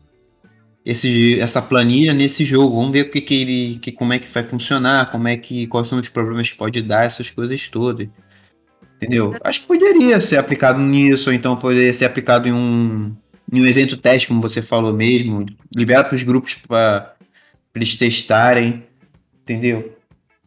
esse, 0.85 1.39
essa 1.39 1.61
planilha 1.61 2.13
nesse 2.13 2.43
jogo, 2.43 2.75
vamos 2.75 2.91
ver 2.91 3.03
o 3.03 3.09
que, 3.11 3.21
que 3.21 3.33
ele. 3.33 3.75
Que, 3.79 3.91
como 3.91 4.13
é 4.13 4.19
que 4.19 4.27
vai 4.27 4.43
funcionar, 4.43 5.11
como 5.11 5.27
é 5.27 5.37
que. 5.37 5.67
quais 5.67 5.87
são 5.87 5.99
os 5.99 6.09
problemas 6.09 6.49
que 6.51 6.57
pode 6.57 6.81
dar, 6.81 7.05
essas 7.05 7.29
coisas 7.29 7.69
todas. 7.69 8.07
Entendeu? 8.97 9.35
Acho 9.43 9.61
que 9.61 9.67
poderia 9.67 10.19
ser 10.19 10.37
aplicado 10.37 10.79
nisso, 10.79 11.29
ou 11.29 11.35
então 11.35 11.55
poderia 11.57 11.93
ser 11.93 12.05
aplicado 12.05 12.47
em 12.47 12.53
um, 12.53 13.13
em 13.51 13.61
um 13.61 13.67
evento 13.67 13.97
teste, 13.97 14.27
como 14.29 14.41
você 14.41 14.61
falou 14.61 14.93
mesmo, 14.93 15.45
libera 15.75 16.03
para 16.03 16.15
os 16.15 16.23
grupos 16.23 16.55
para 16.55 17.13
eles 17.75 17.97
testarem, 17.97 18.83
entendeu? 19.41 19.97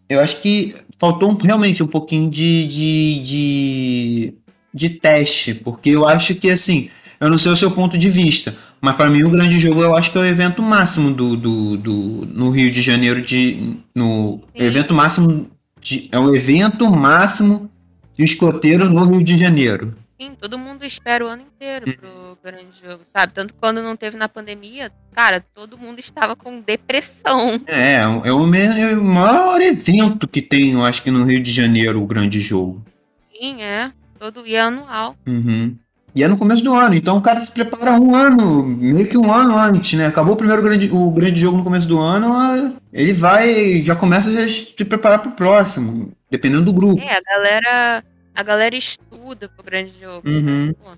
Eu 0.09 0.21
acho 0.21 0.41
que 0.41 0.75
faltou 0.99 1.31
um- 1.31 1.37
realmente 1.37 1.83
um 1.83 1.87
pouquinho 1.87 2.31
de, 2.31 2.67
de, 2.69 3.23
de, 3.25 4.35
de 4.73 4.91
teste, 4.91 5.55
porque 5.55 5.91
eu 5.91 6.09
acho 6.09 6.35
que 6.37 6.51
assim, 6.51 6.89
eu 7.21 7.29
não 7.29 7.37
sei 7.37 7.53
o 7.53 7.57
seu 7.57 7.71
ponto 7.71 7.99
de 7.99 8.09
vista, 8.09 8.57
mas 8.83 8.97
para 8.97 9.09
mim 9.11 9.23
o 9.25 9.31
grande 9.31 9.59
jogo 9.61 9.83
eu 9.83 9.95
acho 9.97 10.13
que 10.13 10.19
é 10.19 10.21
o 10.21 10.25
evento 10.27 10.63
máximo 10.63 11.13
do, 11.13 11.37
do, 11.37 11.77
do 11.77 11.93
no 12.35 12.51
Rio 12.51 12.71
de 12.71 12.81
Janeiro 12.83 13.23
de 13.23 13.77
no 13.95 14.41
Sim. 14.57 14.61
evento 14.65 14.95
máximo 14.95 15.51
de, 15.81 16.09
é 16.13 16.19
o 16.19 16.35
evento 16.35 16.91
máximo 16.91 17.71
de 18.17 18.25
escoteiro 18.25 18.89
no 18.89 19.05
Rio 19.11 19.23
de 19.25 19.37
Janeiro. 19.37 19.95
sim, 20.21 20.35
todo 20.35 20.59
mundo 20.59 20.85
espera 20.85 21.25
o 21.25 21.29
ano 21.29 21.43
inteiro 21.43 21.89
pro 21.89 22.39
grande 22.43 22.79
jogo, 22.79 23.05
sabe? 23.17 23.33
Tanto 23.35 23.55
quando 23.55 23.83
não 23.83 23.97
teve 23.97 24.17
na 24.17 24.29
pandemia, 24.29 24.93
cara, 25.13 25.41
todo 25.41 25.79
mundo 25.79 25.99
estava 26.01 26.35
com 26.37 26.61
depressão. 26.61 27.59
É, 27.69 27.95
é 28.01 28.33
o, 28.33 28.47
me- 28.47 28.59
é 28.59 28.97
o 28.97 29.05
maior 29.05 29.61
evento 29.61 30.27
que 30.29 30.41
tem, 30.43 30.73
eu 30.73 30.85
acho 30.85 31.03
que 31.03 31.11
no 31.11 31.25
Rio 31.25 31.43
de 31.43 31.53
Janeiro, 31.53 32.03
o 32.03 32.07
grande 32.07 32.41
jogo. 32.41 32.85
Sim, 33.31 33.63
é. 33.63 33.93
Todo 34.19 34.45
e 34.47 34.55
é 34.57 34.61
anual. 34.63 35.17
Uhum. 35.27 35.79
E 36.17 36.23
é 36.23 36.29
no 36.29 36.39
começo 36.39 36.65
do 36.65 36.73
ano, 36.73 36.95
então 36.95 37.19
o 37.19 37.21
cara 37.21 37.43
se 37.43 37.51
prepara 37.51 37.93
um 37.93 38.15
ano, 38.15 38.63
meio 38.63 39.07
que 39.07 39.19
um 39.19 39.31
ano 39.31 39.55
antes, 39.55 39.99
né? 39.99 40.07
Acabou 40.07 40.33
o 40.33 40.37
primeiro 40.37 40.63
grande, 40.63 40.91
o 40.91 41.11
grande 41.11 41.39
jogo 41.39 41.59
no 41.59 41.65
começo 41.65 41.87
do 41.87 41.99
ano, 41.99 42.75
ele 42.91 43.13
vai, 43.13 43.83
já 43.83 43.95
começa 43.95 44.31
a 44.31 44.49
se 44.49 44.85
preparar 44.87 45.19
pro 45.19 45.33
próximo, 45.33 46.11
dependendo 46.31 46.65
do 46.65 46.73
grupo. 46.73 47.03
É, 47.03 47.19
a 47.19 47.21
galera. 47.21 48.05
A 48.35 48.43
galera 48.43 48.75
estuda 48.75 49.49
pro 49.49 49.65
grande 49.65 49.93
jogo. 50.01 50.27
Uhum. 50.27 50.67
né? 50.69 50.75
Pô, 50.83 50.91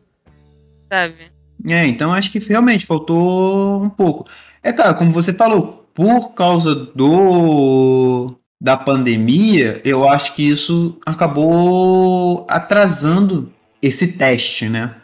sabe? 0.89 1.33
É, 1.69 1.85
então 1.87 2.13
acho 2.13 2.31
que 2.31 2.39
realmente 2.39 2.87
faltou 2.87 3.83
um 3.83 3.91
pouco. 3.91 4.29
É 4.63 4.73
claro, 4.73 4.95
como 4.95 5.11
você 5.11 5.33
falou, 5.33 5.91
por 5.93 6.33
causa 6.35 6.75
do 6.95 8.37
da 8.61 8.77
pandemia, 8.77 9.81
eu 9.85 10.09
acho 10.09 10.35
que 10.35 10.49
isso 10.49 10.97
acabou 11.05 12.47
atrasando 12.49 13.53
esse 13.83 14.13
teste, 14.13 14.69
né? 14.69 14.95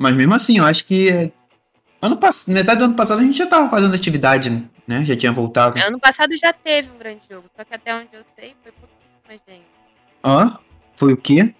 Mas 0.00 0.14
mesmo 0.14 0.32
assim, 0.34 0.56
eu 0.56 0.64
acho 0.64 0.86
que 0.86 1.30
ano 2.00 2.16
pass- 2.16 2.46
metade 2.46 2.78
do 2.78 2.86
ano 2.86 2.94
passado 2.94 3.20
a 3.20 3.22
gente 3.22 3.36
já 3.36 3.44
estava 3.44 3.68
fazendo 3.68 3.94
atividade, 3.94 4.48
né? 4.88 5.04
Já 5.04 5.14
tinha 5.14 5.30
voltado. 5.30 5.78
Ano 5.78 6.00
passado 6.00 6.34
já 6.38 6.54
teve 6.54 6.88
um 6.90 6.96
grande 6.98 7.20
jogo, 7.30 7.50
só 7.54 7.62
que 7.62 7.74
até 7.74 7.94
onde 7.94 8.08
eu 8.14 8.22
sei 8.34 8.56
foi 8.62 8.72
pouquíssima 8.72 9.44
gente. 9.46 9.66
Hã? 10.24 10.58
Foi 10.96 11.12
o 11.12 11.16
quê? 11.18 11.54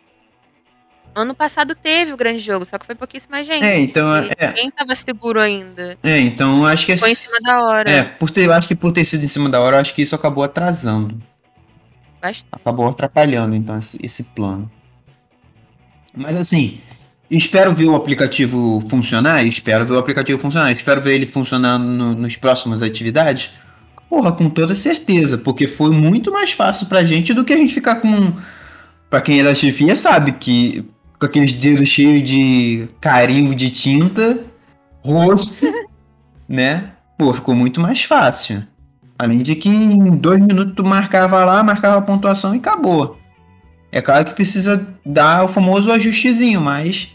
Ano 1.14 1.34
passado 1.34 1.74
teve 1.74 2.14
o 2.14 2.16
grande 2.16 2.38
jogo, 2.38 2.64
só 2.64 2.78
que 2.78 2.86
foi 2.86 2.95
pouquíssima 2.95 3.43
gente. 3.43 3.62
É, 3.62 3.78
então 3.78 4.09
é, 4.16 4.28
Ninguém 4.49 4.70
tava 4.70 4.95
seguro 4.95 5.38
ainda. 5.38 5.99
é, 6.03 6.20
então 6.20 6.64
acho 6.64 6.86
que 6.86 6.93
é, 6.93 6.97
Foi 6.97 7.11
em 7.11 7.14
cima 7.14 7.38
da 7.43 7.62
hora. 7.62 7.91
é, 7.91 8.05
por 8.05 8.30
ter, 8.30 8.47
eu 8.47 8.55
acho 8.55 8.68
que 8.68 8.74
por 8.74 8.91
ter 8.91 9.05
sido 9.05 9.22
em 9.22 9.28
cima 9.28 9.51
da 9.51 9.61
hora, 9.61 9.76
eu 9.76 9.80
acho 9.82 9.95
que 9.95 10.01
isso 10.01 10.14
acabou 10.14 10.43
atrasando. 10.45 11.20
Bastante. 12.22 12.47
acabou 12.53 12.88
atrapalhando 12.88 13.55
então 13.55 13.76
esse, 13.76 13.99
esse 14.03 14.22
plano. 14.24 14.70
Mas 16.14 16.36
assim, 16.36 16.80
espero 17.30 17.72
ver 17.72 17.86
o 17.86 17.94
aplicativo 17.94 18.82
funcionar, 18.88 19.44
espero 19.44 19.86
ver 19.86 19.94
o 19.94 19.98
aplicativo 19.98 20.38
funcionar, 20.38 20.72
espero 20.72 21.00
ver 21.00 21.14
ele 21.14 21.26
funcionando 21.26 21.84
no, 21.84 22.14
nos 22.14 22.36
próximas 22.36 22.82
atividades. 22.82 23.52
Porra, 24.08 24.32
com 24.32 24.50
toda 24.50 24.74
certeza, 24.74 25.38
porque 25.38 25.68
foi 25.68 25.90
muito 25.90 26.32
mais 26.32 26.50
fácil 26.52 26.86
pra 26.86 27.04
gente 27.04 27.32
do 27.32 27.44
que 27.44 27.52
a 27.52 27.56
gente 27.56 27.72
ficar 27.72 27.96
com 28.00 28.32
Pra 29.10 29.20
quem 29.20 29.40
é 29.40 29.42
da 29.42 29.52
chefia 29.52 29.96
sabe 29.96 30.30
que 30.30 30.88
com 31.18 31.26
aqueles 31.26 31.52
dedos 31.52 31.88
cheios 31.88 32.22
de 32.22 32.88
carimbo 33.00 33.56
de 33.56 33.68
tinta, 33.68 34.44
rosto, 35.04 35.66
né? 36.48 36.92
Pô, 37.18 37.34
ficou 37.34 37.54
muito 37.54 37.80
mais 37.80 38.04
fácil. 38.04 38.64
Além 39.18 39.38
de 39.38 39.56
que 39.56 39.68
em 39.68 40.16
dois 40.16 40.40
minutos 40.40 40.74
tu 40.76 40.84
marcava 40.84 41.44
lá, 41.44 41.62
marcava 41.62 41.98
a 41.98 42.02
pontuação 42.02 42.54
e 42.54 42.58
acabou. 42.58 43.18
É 43.92 44.00
claro 44.00 44.24
que 44.24 44.32
precisa 44.32 44.86
dar 45.04 45.44
o 45.44 45.48
famoso 45.48 45.90
ajustezinho, 45.90 46.60
mas 46.60 47.08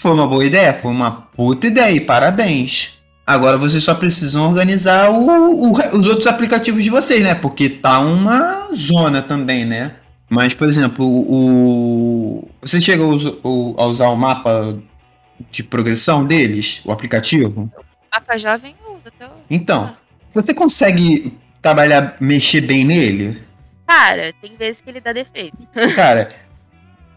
foi 0.00 0.12
uma 0.12 0.26
boa 0.26 0.42
ideia, 0.42 0.72
foi 0.72 0.90
uma 0.90 1.10
puta 1.10 1.66
ideia 1.66 1.94
e 1.94 2.00
parabéns. 2.00 2.98
Agora 3.26 3.58
vocês 3.58 3.84
só 3.84 3.94
precisam 3.94 4.48
organizar 4.48 5.10
o, 5.10 5.68
o, 5.68 5.72
os 5.72 6.06
outros 6.06 6.26
aplicativos 6.26 6.82
de 6.82 6.88
vocês, 6.88 7.22
né? 7.22 7.34
Porque 7.34 7.68
tá 7.68 8.00
uma 8.00 8.74
zona 8.74 9.20
também, 9.20 9.66
né? 9.66 9.96
Mas, 10.26 10.54
por 10.54 10.70
exemplo, 10.70 11.04
o, 11.04 12.48
você 12.62 12.80
chegou 12.80 13.14
a 13.76 13.84
usar 13.84 14.08
o 14.08 14.16
mapa 14.16 14.78
de 15.50 15.62
progressão 15.62 16.24
deles, 16.24 16.80
o 16.86 16.92
aplicativo? 16.92 17.70
Mapa 18.10 18.38
jovem 18.38 18.74
usa 18.88 19.08
até 19.08 19.26
o... 19.26 19.30
Então, 19.50 19.94
você 20.32 20.54
consegue 20.54 21.36
trabalhar, 21.60 22.16
mexer 22.18 22.62
bem 22.62 22.84
nele? 22.84 23.42
Cara, 23.86 24.32
tem 24.40 24.56
vezes 24.56 24.80
que 24.80 24.88
ele 24.88 25.00
dá 25.00 25.12
defeito. 25.12 25.58
Cara. 25.94 26.30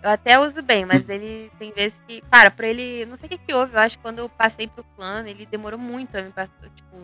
Eu 0.03 0.09
até 0.09 0.37
uso 0.37 0.61
bem, 0.61 0.85
mas 0.85 1.07
ele 1.07 1.49
tem 1.57 1.71
vezes 1.71 1.97
que. 2.05 2.21
Cara, 2.29 2.51
pra 2.51 2.67
ele. 2.67 3.05
Não 3.05 3.15
sei 3.15 3.27
o 3.27 3.29
que, 3.29 3.37
que 3.37 3.53
houve. 3.53 3.73
Eu 3.73 3.79
acho 3.79 3.97
que 3.97 4.03
quando 4.03 4.19
eu 4.19 4.27
passei 4.27 4.67
pro 4.67 4.83
plano, 4.97 5.29
ele 5.29 5.47
demorou 5.49 5.79
muito 5.79 6.15
a 6.17 6.21
me 6.21 6.29
passar. 6.29 6.51
Tipo, 6.75 6.97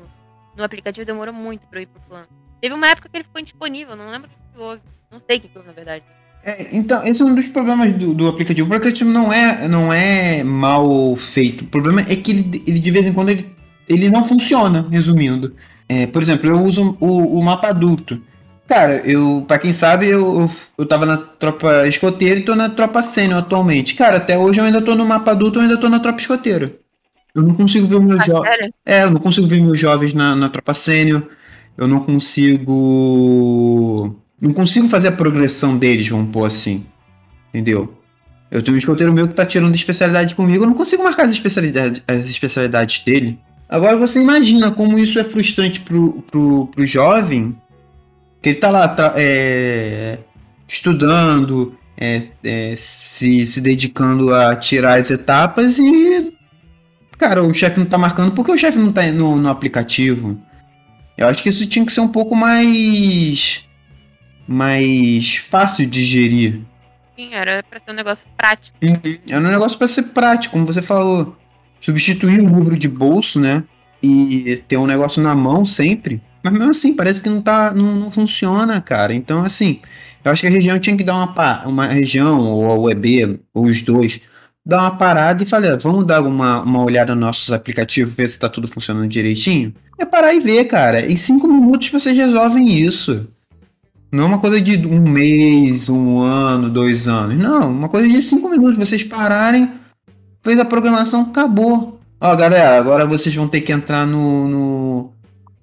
no 0.55 0.63
aplicativo 0.63 1.05
demorou 1.05 1.33
muito 1.33 1.65
pra 1.67 1.79
eu 1.79 1.83
ir 1.83 1.87
pro 1.87 2.01
plano. 2.01 2.27
Teve 2.59 2.75
uma 2.75 2.89
época 2.89 3.07
que 3.07 3.15
ele 3.15 3.23
ficou 3.23 3.39
indisponível, 3.39 3.95
não 3.95 4.11
lembro 4.11 4.27
o 4.27 4.31
que, 4.31 4.53
que 4.53 4.59
houve. 4.59 4.81
Não 5.09 5.21
sei 5.25 5.37
o 5.37 5.39
que, 5.39 5.47
que 5.47 5.57
houve, 5.57 5.69
na 5.69 5.73
verdade. 5.73 6.03
É, 6.43 6.75
então, 6.75 7.05
esse 7.05 7.21
é 7.21 7.25
um 7.25 7.35
dos 7.35 7.47
problemas 7.47 7.93
do, 7.93 8.13
do, 8.13 8.27
aplicativo. 8.27 8.69
O 8.69 8.75
aplicativo 8.75 9.09
não 9.09 9.31
é, 9.31 9.67
não 9.67 9.93
é 9.93 10.43
mal 10.43 11.15
feito. 11.15 11.63
O 11.63 11.67
problema 11.67 12.01
é 12.01 12.15
que 12.15 12.31
ele, 12.31 12.63
ele 12.67 12.79
de 12.79 12.91
vez 12.91 13.05
em 13.05 13.13
quando 13.13 13.29
ele, 13.29 13.49
ele 13.87 14.09
não 14.09 14.25
funciona, 14.25 14.87
resumindo. 14.91 15.55
É, 15.87 16.05
por 16.05 16.21
exemplo, 16.21 16.49
eu 16.49 16.59
uso 16.61 16.97
o, 16.99 17.39
o 17.39 17.43
mapa 17.43 17.69
adulto. 17.69 18.21
Cara, 18.70 19.01
eu, 19.03 19.43
pra 19.47 19.57
quem 19.57 19.74
sabe, 19.74 20.07
eu, 20.07 20.41
eu, 20.41 20.49
eu 20.78 20.86
tava 20.86 21.03
na 21.03 21.17
tropa 21.17 21.88
escoteira 21.88 22.39
e 22.39 22.43
tô 22.43 22.55
na 22.55 22.70
tropa 22.70 23.01
sênior 23.01 23.39
atualmente. 23.39 23.95
Cara, 23.95 24.17
até 24.17 24.38
hoje 24.38 24.59
eu 24.59 24.63
ainda 24.63 24.80
tô 24.80 24.93
no 24.93 25.07
mapa 25.07 25.32
adulto, 25.32 25.57
eu 25.57 25.63
ainda 25.63 25.76
tô 25.76 25.89
na 25.89 25.99
tropa 25.99 26.20
escoteira. 26.20 26.72
Eu 27.34 27.41
não 27.41 27.55
consigo 27.55 27.88
ver 27.88 27.99
meus 27.99 28.20
ah, 28.20 28.26
jovens. 28.26 28.72
É, 28.86 29.01
eu 29.03 29.09
não 29.09 29.20
consigo 29.20 29.47
ver 29.47 29.59
meus 29.59 29.80
jovens 29.80 30.13
na, 30.13 30.36
na 30.36 30.49
tropa 30.49 30.76
sênior. 30.76 31.24
Eu 31.76 31.88
não 31.88 31.99
consigo. 31.99 32.65
Não 34.39 34.53
consigo 34.53 34.88
fazer 34.88 35.07
a 35.07 35.13
progressão 35.13 35.76
deles, 35.76 36.07
vamos 36.07 36.32
pôr 36.32 36.45
assim. 36.45 36.86
Entendeu? 37.51 37.91
Eu 38.51 38.61
tenho 38.61 38.76
um 38.76 38.80
escoteiro 38.80 39.11
meu 39.11 39.28
que 39.28 39.34
tá 39.34 39.47
tirando 39.47 39.74
especialidade 39.74 40.36
comigo, 40.36 40.63
eu 40.63 40.67
não 40.67 40.76
consigo 40.76 41.03
marcar 41.03 41.26
as 41.26 41.32
especialidades, 41.32 42.03
as 42.07 42.30
especialidades 42.30 42.99
dele. 42.99 43.39
Agora 43.67 43.97
você 43.97 44.22
imagina 44.22 44.70
como 44.70 44.99
isso 44.99 45.17
é 45.17 45.24
frustrante 45.24 45.80
pro, 45.80 46.24
pro, 46.30 46.67
pro 46.67 46.86
jovem 46.86 47.55
que 48.41 48.49
ele 48.49 48.57
tá 48.57 48.69
lá 48.69 48.95
é, 49.15 50.19
estudando, 50.67 51.77
é, 51.97 52.27
é, 52.43 52.73
se, 52.77 53.45
se 53.45 53.59
dedicando 53.59 54.33
a 54.33 54.55
tirar 54.55 54.99
as 54.99 55.11
etapas 55.11 55.77
e. 55.77 56.33
Cara, 57.17 57.43
o 57.43 57.53
chefe 57.53 57.79
não 57.79 57.85
tá 57.85 57.97
marcando 57.97 58.31
porque 58.31 58.51
o 58.51 58.57
chefe 58.57 58.77
não 58.77 58.93
tá 58.93 59.05
no, 59.11 59.35
no 59.35 59.49
aplicativo. 59.49 60.41
Eu 61.17 61.27
acho 61.27 61.43
que 61.43 61.49
isso 61.49 61.67
tinha 61.67 61.85
que 61.85 61.91
ser 61.91 61.99
um 61.99 62.07
pouco 62.07 62.33
mais. 62.33 63.65
mais 64.47 65.35
fácil 65.35 65.85
de 65.85 66.05
gerir. 66.05 66.61
Sim, 67.17 67.33
era 67.33 67.61
pra 67.61 67.79
ser 67.79 67.91
um 67.91 67.95
negócio 67.95 68.29
prático. 68.37 68.77
Uhum. 68.81 69.17
Era 69.27 69.41
um 69.41 69.51
negócio 69.51 69.77
pra 69.77 69.87
ser 69.89 70.03
prático, 70.03 70.53
como 70.53 70.65
você 70.65 70.81
falou. 70.81 71.35
Substituir 71.81 72.39
o 72.39 72.47
livro 72.47 72.79
de 72.79 72.87
bolso, 72.87 73.37
né? 73.37 73.65
E 74.01 74.63
ter 74.69 74.77
um 74.77 74.87
negócio 74.87 75.21
na 75.21 75.35
mão 75.35 75.65
sempre. 75.65 76.21
Mas 76.43 76.53
mesmo 76.53 76.71
assim, 76.71 76.95
parece 76.95 77.21
que 77.21 77.29
não, 77.29 77.41
tá, 77.41 77.73
não, 77.73 77.95
não 77.95 78.11
funciona, 78.11 78.79
cara. 78.81 79.13
Então, 79.13 79.43
assim, 79.43 79.79
eu 80.23 80.31
acho 80.31 80.41
que 80.41 80.47
a 80.47 80.51
região 80.51 80.79
tinha 80.79 80.95
que 80.95 81.03
dar 81.03 81.15
uma, 81.15 81.65
uma 81.65 81.85
região, 81.87 82.41
ou 82.41 82.87
a 82.87 82.91
EB, 82.91 83.39
ou 83.53 83.65
os 83.65 83.81
dois, 83.81 84.21
dar 84.65 84.81
uma 84.81 84.97
parada 84.97 85.41
e 85.41 85.45
falar, 85.45 85.77
vamos 85.77 86.05
dar 86.05 86.21
uma, 86.21 86.61
uma 86.61 86.83
olhada 86.83 87.15
nos 87.15 87.25
nossos 87.25 87.51
aplicativos, 87.51 88.15
ver 88.15 88.27
se 88.27 88.33
está 88.33 88.47
tudo 88.47 88.67
funcionando 88.67 89.07
direitinho. 89.07 89.73
É 89.97 90.05
parar 90.05 90.33
e 90.33 90.39
ver, 90.39 90.65
cara. 90.65 91.05
Em 91.05 91.15
cinco 91.15 91.47
minutos 91.47 91.89
vocês 91.89 92.15
resolvem 92.15 92.71
isso. 92.71 93.27
Não 94.11 94.23
é 94.23 94.27
uma 94.27 94.39
coisa 94.39 94.59
de 94.59 94.87
um 94.87 95.01
mês, 95.01 95.89
um 95.89 96.19
ano, 96.19 96.69
dois 96.69 97.07
anos. 97.07 97.37
Não, 97.37 97.69
uma 97.69 97.89
coisa 97.89 98.07
de 98.07 98.21
cinco 98.21 98.49
minutos. 98.49 98.77
Vocês 98.77 99.03
pararem, 99.03 99.71
fez 100.43 100.59
a 100.59 100.65
programação, 100.65 101.21
acabou. 101.21 101.99
Ó, 102.19 102.35
galera, 102.35 102.77
agora 102.77 103.05
vocês 103.05 103.33
vão 103.33 103.47
ter 103.47 103.61
que 103.61 103.71
entrar 103.71 104.05
no, 104.05 104.47
no 104.47 105.13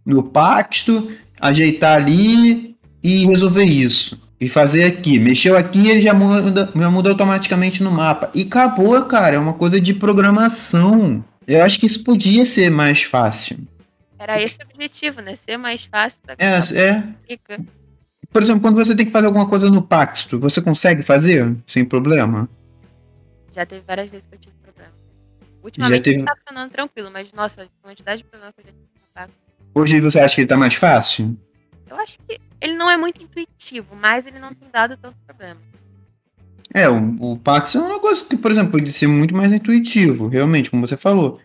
no 0.07 0.23
pacto, 0.23 1.11
ajeitar 1.41 2.01
ali 2.01 2.77
e 3.03 3.27
resolver 3.27 3.65
isso. 3.65 4.21
E 4.41 4.49
fazer 4.49 4.85
aqui. 4.85 5.19
Mexeu 5.19 5.57
aqui, 5.57 5.89
ele 5.89 6.01
já 6.01 6.15
muda, 6.15 6.71
já 6.75 6.91
muda 6.91 7.11
automaticamente 7.11 7.83
no 7.83 7.91
mapa. 7.91 8.31
E 8.35 8.43
acabou, 8.43 9.03
cara. 9.07 9.37
É 9.37 9.39
uma 9.39 9.55
coisa 9.55 9.81
de 9.81 9.93
programação. 9.93 11.25
Eu 11.47 11.65
acho 11.65 11.81
que 11.81 11.87
isso 11.87 12.05
podia 12.05 12.45
ser 12.45 12.71
mais 12.71 13.03
fácil. 13.03 13.59
Era 14.19 14.41
esse 14.41 14.57
o 14.57 14.65
objetivo, 14.65 15.21
né? 15.21 15.37
Ser 15.45 15.57
mais 15.57 15.85
fácil. 15.85 16.19
É, 16.39 16.59
é. 16.81 17.05
Fica. 17.27 17.61
Por 18.31 18.43
exemplo, 18.43 18.61
quando 18.61 18.77
você 18.77 18.95
tem 18.95 19.07
que 19.07 19.13
fazer 19.13 19.27
alguma 19.27 19.49
coisa 19.49 19.71
no 19.71 19.81
pacto, 19.81 20.39
você 20.39 20.61
consegue 20.61 21.03
fazer 21.03 21.57
sem 21.67 21.85
problema? 21.85 22.49
Já 23.55 23.65
teve 23.65 23.83
várias 23.87 24.11
vezes 24.11 24.27
que 24.29 24.35
eu 24.35 24.39
tive 24.39 24.55
problema. 24.63 24.93
Ultimamente 25.63 26.03
teve... 26.03 26.23
tá 26.25 26.35
funcionando 26.37 26.71
tranquilo, 26.71 27.11
mas 27.11 27.33
nossa, 27.33 27.63
a 27.63 27.67
quantidade 27.81 28.23
de 28.23 28.29
problema 28.29 28.53
que 28.53 28.61
eu 28.61 28.65
já 28.65 28.73
tive 28.73 28.85
no 29.01 29.09
pacto. 29.15 29.46
Hoje 29.77 30.01
você 30.01 30.18
acha 30.18 30.37
que 30.37 30.41
ele 30.41 30.49
tá 30.49 30.57
mais 30.57 30.74
fácil? 30.74 31.37
Eu 31.87 31.97
acho 31.97 32.18
que 32.27 32.41
ele 32.62 32.72
não 32.72 32.91
é 32.91 32.97
muito 32.97 33.22
intuitivo, 33.22 33.95
mas 33.95 34.27
ele 34.27 34.39
não 34.39 34.55
tem 34.55 34.66
dado 34.72 34.97
tanto 34.97 35.14
problema. 35.27 35.61
É, 36.72 36.89
o, 36.89 37.14
o 37.20 37.37
Pax 37.37 37.74
é 37.74 37.81
um 37.81 37.89
negócio 37.91 38.27
que, 38.27 38.39
por 38.39 38.51
exemplo, 38.51 38.72
pode 38.72 38.91
ser 38.91 39.07
muito 39.07 39.37
mais 39.37 39.53
intuitivo, 39.53 40.29
realmente, 40.29 40.70
como 40.70 40.87
você 40.87 40.97
falou. 40.97 41.39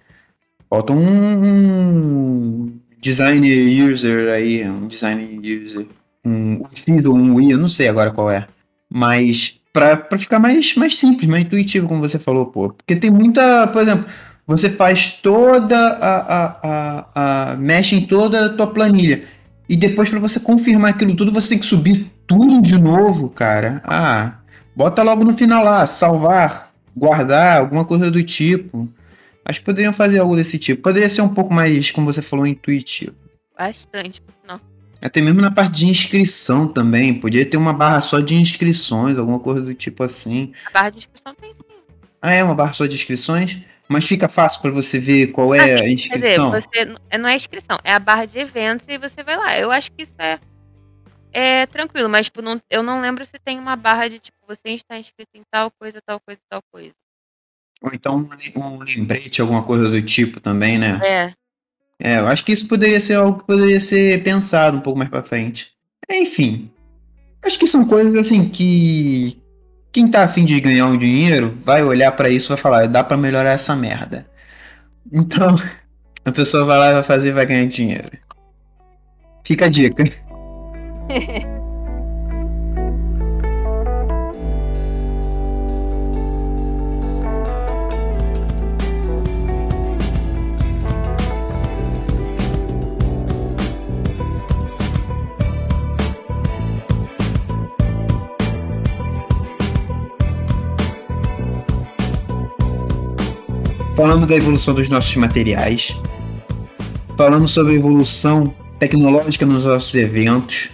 Falta 0.70 0.94
um, 0.94 1.44
um 1.44 2.80
design 3.02 3.84
user 3.84 4.34
aí, 4.34 4.64
um 4.64 4.88
design 4.88 5.38
user, 5.66 5.86
um 6.24 6.64
X 6.74 7.04
ou 7.04 7.14
um 7.14 7.42
I, 7.42 7.52
eu 7.52 7.58
não 7.58 7.68
sei 7.68 7.90
agora 7.90 8.12
qual 8.12 8.32
é. 8.32 8.48
Mas 8.90 9.60
pra, 9.74 9.98
pra 9.98 10.18
ficar 10.18 10.40
mais, 10.40 10.74
mais 10.76 10.98
simples, 10.98 11.30
mais 11.30 11.44
intuitivo, 11.44 11.86
como 11.86 12.00
você 12.00 12.18
falou, 12.18 12.46
pô. 12.46 12.70
Porque 12.70 12.96
tem 12.96 13.12
muita, 13.12 13.68
por 13.68 13.82
exemplo, 13.82 14.06
você 14.46 14.70
faz 14.70 15.12
toda 15.12 15.78
a, 15.78 16.18
a, 16.18 16.60
a, 16.64 17.52
a 17.52 17.56
mexe 17.56 17.96
em 17.96 18.06
toda 18.06 18.46
a 18.46 18.50
tua 18.50 18.68
planilha. 18.68 19.24
E 19.70 19.78
depois 19.78 20.10
para 20.10 20.20
você 20.20 20.40
confirmar 20.40 20.92
aquilo 20.92 21.16
tudo, 21.16 21.32
você 21.32 21.50
tem 21.50 21.60
que 21.60 21.66
subir 21.66 22.12
tudo 22.28 22.62
de 22.62 22.78
novo, 22.78 23.30
cara. 23.30 23.82
Ah, 23.86 24.40
bota 24.76 25.02
logo 25.02 25.24
no 25.24 25.34
final 25.34 25.64
lá, 25.64 25.86
salvar, 25.86 26.74
guardar, 26.96 27.60
alguma 27.60 27.86
coisa 27.86 28.12
do 28.12 28.22
tipo. 28.24 28.90
Acho 29.46 29.60
que 29.60 29.66
poderiam 29.66 29.94
fazer 29.94 30.20
algo 30.20 30.36
desse 30.36 30.60
tipo. 30.60 30.82
Poderia 30.82 31.10
ser 31.10 31.22
um 31.22 31.30
pouco 31.30 31.54
mais, 31.54 31.90
como 31.90 32.12
você 32.12 32.22
falou, 32.22 32.46
intuitivo. 32.46 33.16
Bastante, 33.58 34.22
não. 34.48 34.60
Até 35.02 35.20
mesmo 35.22 35.42
na 35.42 35.52
parte 35.52 35.80
de 35.80 35.86
inscrição 35.86 36.68
também. 36.68 37.20
Podia 37.20 37.46
ter 37.46 37.58
uma 37.58 37.74
barra 37.74 38.02
só 38.02 38.20
de 38.20 38.36
inscrições, 38.36 39.18
alguma 39.18 39.40
coisa 39.40 39.62
do 39.62 39.74
tipo 39.74 40.04
assim. 40.04 40.52
A 40.68 40.72
barra 40.72 40.90
de 40.90 40.98
inscrição 41.00 41.34
tem 41.40 41.52
sim. 41.52 41.76
Ah, 42.22 42.34
é 42.34 42.44
uma 42.44 42.54
barra 42.54 42.74
só 42.74 42.86
de 42.86 42.96
inscrições? 42.96 43.58
Mas 43.92 44.06
fica 44.06 44.30
fácil 44.30 44.62
para 44.62 44.72
você 44.72 44.98
ver 44.98 45.28
qual 45.28 45.54
é 45.54 45.74
assim, 45.74 45.84
a 45.84 45.92
inscrição? 45.92 46.52
Quer 46.52 46.62
dizer, 46.62 46.98
você, 47.12 47.18
não 47.18 47.28
é 47.28 47.36
inscrição, 47.36 47.78
é 47.84 47.94
a 47.94 48.00
barra 48.00 48.26
de 48.26 48.40
eventos 48.40 48.86
e 48.88 48.98
você 48.98 49.22
vai 49.22 49.36
lá. 49.36 49.60
Eu 49.60 49.70
acho 49.70 49.92
que 49.92 50.04
isso 50.04 50.14
é, 50.18 50.40
é 51.34 51.66
tranquilo, 51.66 52.08
mas 52.08 52.28
tipo, 52.28 52.42
não, 52.42 52.62
eu 52.70 52.82
não 52.82 53.02
lembro 53.02 53.26
se 53.26 53.38
tem 53.44 53.60
uma 53.60 53.76
barra 53.76 54.08
de 54.08 54.20
tipo, 54.20 54.38
você 54.48 54.70
está 54.70 54.98
inscrito 54.98 55.32
em 55.36 55.42
tal 55.52 55.70
coisa, 55.72 56.00
tal 56.06 56.22
coisa, 56.22 56.40
tal 56.50 56.62
coisa. 56.72 56.94
Ou 57.82 57.92
então 57.94 58.30
um 58.56 58.80
lembrete, 58.80 59.42
alguma 59.42 59.64
coisa 59.64 59.90
do 59.90 60.02
tipo 60.02 60.40
também, 60.40 60.78
né? 60.78 60.98
É. 61.04 61.34
É, 62.04 62.20
eu 62.20 62.28
acho 62.30 62.46
que 62.46 62.54
isso 62.54 62.70
poderia 62.70 63.02
ser 63.02 63.16
algo 63.16 63.40
que 63.40 63.46
poderia 63.46 63.82
ser 63.82 64.24
pensado 64.24 64.78
um 64.78 64.82
pouco 64.82 64.98
mais 64.98 65.10
para 65.10 65.22
frente. 65.22 65.74
Enfim, 66.10 66.70
acho 67.46 67.60
que 67.60 67.68
são 67.68 67.84
coisas 67.84 68.16
assim 68.16 68.48
que, 68.48 69.41
quem 69.92 70.08
tá 70.08 70.24
afim 70.24 70.46
de 70.46 70.60
ganhar 70.60 70.88
um 70.88 70.98
dinheiro 70.98 71.58
vai 71.64 71.84
olhar 71.84 72.12
para 72.14 72.30
isso 72.30 72.48
e 72.48 72.54
vai 72.56 72.58
falar, 72.58 72.88
dá 72.88 73.04
para 73.04 73.18
melhorar 73.18 73.52
essa 73.52 73.76
merda. 73.76 74.26
Então, 75.14 75.54
a 76.24 76.32
pessoa 76.32 76.64
vai 76.64 76.78
lá 76.78 76.94
vai 76.94 77.04
fazer 77.04 77.30
e 77.30 77.32
vai 77.34 77.46
ganhar 77.46 77.66
dinheiro. 77.66 78.12
Fica 79.44 79.66
a 79.66 79.70
dica. 79.70 80.06
falamos 104.12 104.28
da 104.28 104.36
evolução 104.36 104.74
dos 104.74 104.90
nossos 104.90 105.16
materiais, 105.16 105.98
falamos 107.18 107.52
sobre 107.52 107.72
a 107.72 107.76
evolução 107.78 108.54
tecnológica 108.78 109.46
nos 109.46 109.64
nossos 109.64 109.96
eventos. 109.96 110.70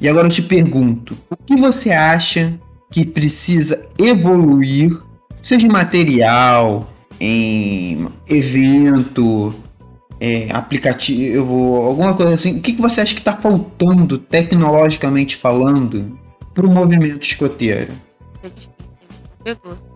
E 0.00 0.08
agora 0.08 0.26
eu 0.26 0.30
te 0.32 0.42
pergunto, 0.42 1.16
o 1.30 1.36
que 1.36 1.54
você 1.54 1.92
acha 1.92 2.58
que 2.90 3.04
precisa 3.06 3.86
evoluir, 3.96 4.90
seja 5.40 5.64
em 5.64 5.70
material, 5.70 6.90
em 7.20 8.08
evento, 8.28 9.54
é, 10.18 10.48
aplicativo, 10.50 11.76
alguma 11.76 12.12
coisa 12.12 12.34
assim. 12.34 12.58
O 12.58 12.60
que, 12.60 12.72
que 12.72 12.82
você 12.82 13.02
acha 13.02 13.14
que 13.14 13.20
está 13.20 13.40
faltando, 13.40 14.18
tecnologicamente 14.18 15.36
falando, 15.36 16.18
para 16.52 16.66
o 16.66 16.72
movimento 16.72 17.22
escoteiro? 17.22 17.92
Pegou. 19.44 19.91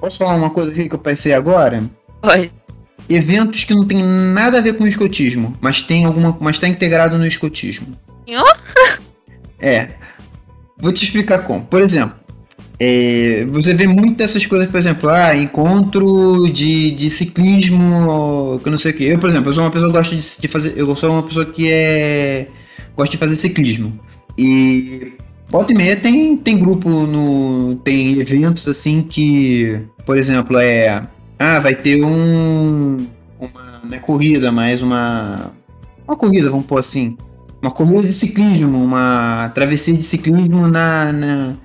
Posso 0.00 0.18
falar 0.18 0.34
uma 0.36 0.50
coisa 0.50 0.72
aqui 0.72 0.88
que 0.88 0.94
eu 0.94 0.98
pensei 0.98 1.34
agora? 1.34 1.84
Pode. 2.22 2.50
Eventos 3.08 3.64
que 3.64 3.74
não 3.74 3.86
tem 3.86 4.02
nada 4.02 4.58
a 4.58 4.60
ver 4.60 4.74
com 4.74 4.84
o 4.84 4.88
escotismo, 4.88 5.56
mas 5.60 5.82
tem 5.82 6.04
alguma, 6.04 6.36
mas 6.40 6.56
está 6.56 6.66
integrado 6.66 7.18
no 7.18 7.26
escotismo. 7.26 7.96
Senhor? 8.26 8.58
É. 9.62 9.90
Vou 10.78 10.90
te 10.90 11.04
explicar 11.04 11.40
como. 11.40 11.62
Por 11.66 11.82
exemplo, 11.82 12.16
é, 12.82 13.44
você 13.52 13.74
vê 13.74 13.86
muito 13.86 14.16
dessas 14.16 14.46
coisas, 14.46 14.66
por 14.68 14.78
exemplo, 14.78 15.10
ah, 15.10 15.36
encontro 15.36 16.50
de, 16.50 16.92
de 16.92 17.10
ciclismo, 17.10 18.58
que 18.64 18.70
não 18.70 18.78
sei 18.78 18.92
o 18.92 18.94
que. 18.94 19.04
Eu, 19.04 19.18
por 19.18 19.28
exemplo, 19.28 19.50
eu 19.50 19.54
sou 19.54 19.64
uma 19.64 19.70
pessoa 19.70 19.90
que 19.90 19.98
gosta 19.98 20.16
de, 20.16 20.40
de 20.40 20.48
fazer. 20.48 20.72
Eu 20.74 20.96
sou 20.96 21.10
uma 21.10 21.22
pessoa 21.22 21.44
que 21.44 21.70
é. 21.70 22.48
gosta 22.96 23.12
de 23.12 23.18
fazer 23.18 23.36
ciclismo. 23.36 24.00
E 24.38 25.12
volta 25.50 25.72
e 25.72 25.76
meia 25.76 25.96
tem, 25.96 26.36
tem 26.36 26.58
grupo 26.58 26.88
no. 26.88 27.76
tem 27.76 28.18
eventos 28.20 28.66
assim 28.68 29.02
que. 29.02 29.82
Por 30.06 30.16
exemplo, 30.16 30.58
é. 30.58 31.06
Ah, 31.38 31.58
vai 31.58 31.74
ter 31.74 32.02
um. 32.02 33.06
Uma. 33.38 33.80
Não 33.84 33.94
é 33.94 33.98
corrida, 33.98 34.50
mas 34.52 34.80
uma. 34.80 35.52
Uma 36.06 36.16
corrida, 36.16 36.50
vamos 36.50 36.66
pôr 36.66 36.78
assim. 36.78 37.16
Uma 37.60 37.70
corrida 37.70 38.02
de 38.02 38.12
ciclismo, 38.12 38.82
uma 38.82 39.50
travessia 39.54 39.94
de 39.94 40.02
ciclismo 40.02 40.66
na, 40.66 41.12
na 41.12 41.56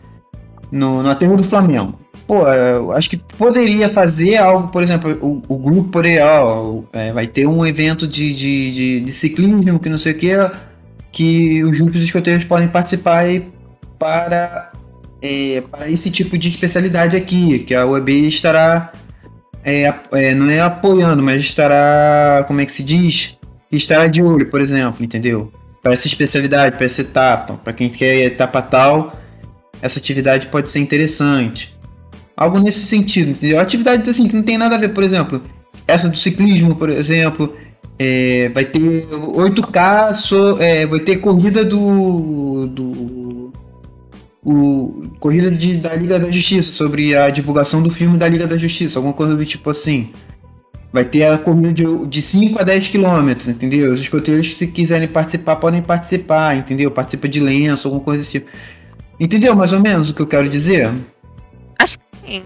no, 0.72 1.02
no 1.02 1.10
aterro 1.10 1.38
do 1.38 1.44
Flamengo. 1.44 1.98
Pô, 2.28 2.48
eu 2.48 2.92
acho 2.92 3.10
que 3.10 3.18
poderia 3.18 3.88
fazer 3.88 4.38
algo, 4.38 4.68
por 4.70 4.82
exemplo, 4.82 5.18
o, 5.22 5.42
o 5.48 5.58
grupo 5.58 5.90
poderia, 5.90 6.26
ó, 6.26 6.82
é, 6.92 7.14
vai 7.14 7.28
ter 7.28 7.48
um 7.48 7.66
evento 7.66 8.08
de, 8.08 8.34
de, 8.34 8.72
de, 8.72 9.02
de, 9.02 9.14
ciclismo, 9.14 9.80
que 9.80 9.90
não 9.90 9.98
sei 9.98 10.14
o 10.14 10.18
que, 10.18 10.32
que 11.12 11.64
os 11.64 11.78
grupos 11.78 12.04
escoteiros 12.04 12.44
podem 12.44 12.68
participar 12.68 13.28
para, 14.00 14.72
é, 15.22 15.62
para 15.62 15.89
esse 15.89 16.10
tipo 16.12 16.38
de 16.38 16.50
especialidade 16.50 17.16
aqui, 17.16 17.60
que 17.60 17.74
a 17.74 17.86
UEB 17.86 18.28
estará, 18.28 18.91
é, 19.64 19.93
é, 20.12 20.36
não 20.36 20.50
é 20.50 20.60
apoiando, 20.60 21.22
mas 21.24 21.41
estará, 21.41 22.43
como 22.48 22.62
é 22.62 22.66
que 22.66 22.72
se 22.72 22.84
diz? 22.84 23.38
Estará 23.72 24.08
de 24.08 24.22
olho, 24.22 24.50
por 24.50 24.62
exemplo, 24.62 25.04
entendeu? 25.04 25.52
Para 25.82 25.93
essa 25.93 26.08
especialidade, 26.08 26.78
para 26.78 26.86
essa 26.86 27.02
etapa, 27.02 27.56
para 27.56 27.74
quem 27.74 27.89
quer 27.89 28.26
etapa 28.26 28.62
tal, 28.62 29.14
essa 29.82 30.00
atividade 30.00 30.48
pode 30.48 30.72
ser 30.72 30.80
interessante. 30.80 31.76
Algo 32.38 32.60
nesse 32.60 32.86
sentido, 32.86 33.32
entendeu? 33.32 33.60
Assim 33.60 34.28
que 34.28 34.36
não 34.36 34.43
tem 34.43 34.58
nada 34.58 34.76
a 34.76 34.80
ver, 34.80 34.89
por 34.89 35.04
exemplo, 35.04 35.41
essa 35.88 36.10
do 36.10 36.18
ciclismo, 36.18 36.76
por 36.76 36.89
exemplo, 36.89 37.56
é, 37.98 38.50
vai 38.50 38.66
ter 38.66 39.08
8K, 39.08 40.14
so, 40.14 40.58
é, 40.60 40.86
vai 40.86 41.00
ter 41.00 41.18
corrida 41.18 41.64
do. 41.64 42.68
do 42.68 43.25
o, 44.46 45.10
corrida 45.20 45.50
de, 45.50 45.78
da 45.78 45.96
Liga 45.96 46.20
da 46.20 46.30
Justiça, 46.30 46.72
sobre 46.72 47.16
a 47.16 47.32
divulgação 47.32 47.82
do 47.82 47.89
filme 47.89 48.18
da 48.18 48.28
Liga 48.28 48.46
da 48.46 48.58
Justiça, 48.58 49.00
alguma 49.00 49.14
coisa 49.14 49.36
do 49.36 49.43
tipo 49.43 49.70
assim. 49.72 50.12
Vai 50.93 51.04
ter 51.04 51.26
a 51.26 51.38
corrida 51.38 51.74
de, 51.74 52.06
de 52.06 52.22
5 52.22 52.62
a 52.62 52.64
10 52.64 52.88
quilômetros, 52.89 53.50
entendeu? 53.50 53.91
Os 53.91 54.00
escoteiros 54.00 54.54
que 54.54 54.68
quiserem 54.68 55.08
participar 55.08 55.56
podem 55.56 55.82
participar, 55.82 56.56
entendeu? 56.56 56.91
Participa 56.91 57.28
de 57.28 57.39
lenço, 57.39 57.88
alguma 57.88 58.04
coisa 58.04 58.20
desse 58.20 58.32
tipo. 58.34 58.52
Entendeu 59.20 59.56
mais 59.56 59.72
ou 59.72 59.80
menos 59.80 60.10
o 60.10 60.14
que 60.14 60.22
eu 60.22 60.28
quero 60.28 60.48
dizer? 60.48 60.93
Acho 61.80 61.98
que 61.98 62.06
sim. 62.26 62.43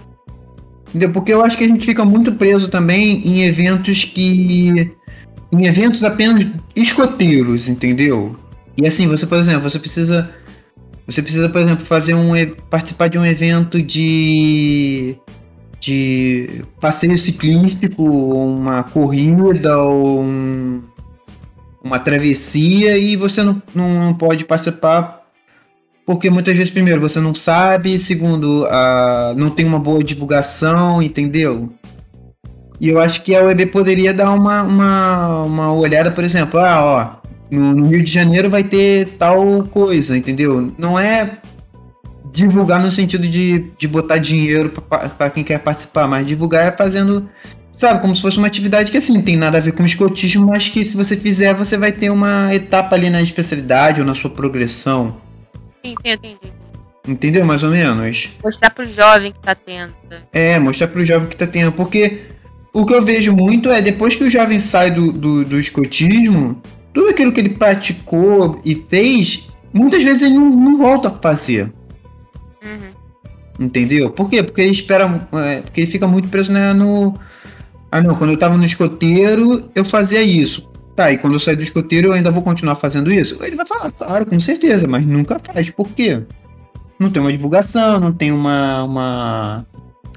Entendeu? 0.87 1.11
Porque 1.11 1.33
eu 1.33 1.43
acho 1.43 1.57
que 1.57 1.63
a 1.63 1.67
gente 1.67 1.85
fica 1.85 2.03
muito 2.05 2.31
preso 2.31 2.69
também 2.69 3.21
em 3.27 3.43
eventos 3.43 4.05
que. 4.05 4.91
em 5.51 5.65
eventos 5.65 6.03
apenas 6.03 6.47
escoteiros, 6.75 7.67
entendeu? 7.67 8.35
E 8.81 8.87
assim, 8.87 9.07
você, 9.07 9.27
por 9.27 9.37
exemplo, 9.37 9.69
você 9.69 9.77
precisa. 9.77 10.29
Você 11.09 11.21
precisa, 11.21 11.49
por 11.49 11.61
exemplo, 11.61 11.85
fazer 11.85 12.13
um. 12.13 12.31
participar 12.69 13.07
de 13.07 13.17
um 13.17 13.25
evento 13.25 13.81
de. 13.81 15.15
de 15.79 16.63
passeio 16.79 17.17
ciclístico, 17.17 18.03
uma 18.03 18.83
corrida 18.83 19.77
ou 19.77 20.21
um, 20.21 20.83
uma 21.83 21.99
travessia 21.99 22.97
e 22.97 23.15
você 23.15 23.43
não, 23.43 23.61
não 23.73 24.13
pode 24.13 24.45
participar 24.45 25.19
porque 26.09 26.27
muitas 26.27 26.55
vezes, 26.55 26.71
primeiro, 26.71 26.99
você 26.99 27.19
não 27.19 27.35
sabe, 27.35 27.99
segundo, 27.99 28.63
uh, 28.63 29.35
não 29.37 29.51
tem 29.51 29.63
uma 29.63 29.79
boa 29.79 30.03
divulgação, 30.03 31.03
entendeu? 31.03 31.71
E 32.81 32.89
eu 32.89 32.99
acho 32.99 33.21
que 33.21 33.35
a 33.35 33.43
UEB 33.43 33.67
poderia 33.67 34.11
dar 34.11 34.31
uma, 34.31 34.63
uma, 34.63 35.43
uma 35.43 35.71
olhada, 35.71 36.09
por 36.09 36.23
exemplo, 36.23 36.59
ah, 36.59 36.83
ó, 36.83 37.18
no, 37.51 37.75
no 37.75 37.87
Rio 37.87 38.03
de 38.03 38.11
Janeiro 38.11 38.49
vai 38.49 38.63
ter 38.63 39.09
tal 39.17 39.63
coisa, 39.65 40.17
entendeu? 40.17 40.71
Não 40.77 40.99
é 40.99 41.37
divulgar 42.31 42.79
no 42.79 42.91
sentido 42.91 43.27
de, 43.27 43.71
de 43.77 43.87
botar 43.87 44.17
dinheiro 44.17 44.69
para 44.69 45.29
quem 45.29 45.43
quer 45.43 45.59
participar, 45.59 46.07
mas 46.07 46.25
divulgar 46.25 46.67
é 46.67 46.75
fazendo, 46.75 47.27
sabe, 47.71 48.01
como 48.01 48.15
se 48.15 48.21
fosse 48.21 48.37
uma 48.37 48.47
atividade 48.47 48.91
que 48.91 48.97
assim, 48.97 49.13
não 49.13 49.21
tem 49.21 49.35
nada 49.35 49.57
a 49.57 49.61
ver 49.61 49.71
com 49.71 49.85
escotismo, 49.85 50.45
mas 50.45 50.69
que 50.69 50.85
se 50.85 50.95
você 50.95 51.17
fizer, 51.17 51.53
você 51.53 51.77
vai 51.77 51.91
ter 51.91 52.09
uma 52.09 52.53
etapa 52.53 52.95
ali 52.95 53.09
na 53.09 53.21
especialidade 53.21 53.99
ou 53.99 54.05
na 54.05 54.13
sua 54.13 54.29
progressão. 54.29 55.17
Sim, 55.83 55.95
entendi. 56.05 56.37
Entendeu 57.07 57.43
mais 57.45 57.63
ou 57.63 57.71
menos? 57.71 58.29
Mostrar 58.43 58.69
pro 58.69 58.85
jovem 58.85 59.31
que 59.31 59.39
tá 59.39 59.55
tendo. 59.55 59.93
É, 60.31 60.59
mostrar 60.59 60.87
pro 60.87 61.03
jovem 61.03 61.27
que 61.27 61.35
tá 61.35 61.47
tendo. 61.47 61.71
Porque 61.71 62.19
o 62.73 62.85
que 62.85 62.93
eu 62.93 63.01
vejo 63.01 63.33
muito 63.33 63.71
é 63.71 63.81
depois 63.81 64.15
que 64.15 64.25
o 64.25 64.29
jovem 64.29 64.59
sai 64.59 64.91
do, 64.91 65.11
do, 65.11 65.45
do 65.45 65.59
escotismo, 65.59 66.61
tudo 66.99 67.11
aquilo 67.11 67.31
que 67.31 67.39
ele 67.39 67.51
praticou 67.51 68.59
e 68.65 68.75
fez, 68.89 69.49
muitas 69.73 70.03
vezes 70.03 70.21
ele 70.21 70.35
não, 70.35 70.49
não 70.49 70.77
volta 70.77 71.07
a 71.07 71.11
fazer. 71.11 71.71
Uhum. 72.61 72.91
Entendeu? 73.57 74.09
Por 74.09 74.29
quê? 74.29 74.43
Porque 74.43 74.59
ele 74.59 74.71
espera. 74.71 75.29
É, 75.45 75.61
porque 75.61 75.79
ele 75.79 75.89
fica 75.89 76.05
muito 76.05 76.27
preso 76.27 76.51
né, 76.51 76.73
no. 76.73 77.17
Ah 77.89 78.03
não, 78.03 78.15
quando 78.15 78.31
eu 78.31 78.37
tava 78.37 78.57
no 78.57 78.65
escoteiro, 78.65 79.69
eu 79.73 79.85
fazia 79.85 80.21
isso. 80.21 80.69
Tá, 80.93 81.09
e 81.09 81.17
quando 81.17 81.33
eu 81.33 81.39
sair 81.39 81.55
do 81.55 81.63
escoteiro 81.63 82.09
eu 82.09 82.11
ainda 82.11 82.31
vou 82.31 82.43
continuar 82.43 82.75
fazendo 82.75 83.09
isso? 83.09 83.41
Ele 83.41 83.55
vai 83.55 83.65
falar, 83.65 83.91
claro, 83.91 84.25
com 84.25 84.37
certeza, 84.37 84.85
mas 84.85 85.05
nunca 85.05 85.39
faz. 85.39 85.69
Por 85.69 85.87
quê? 85.87 86.21
Não 86.99 87.09
tem 87.09 87.21
uma 87.21 87.31
divulgação, 87.31 87.97
não 87.97 88.11
tem 88.11 88.33
uma. 88.33 88.83
uma... 88.83 89.65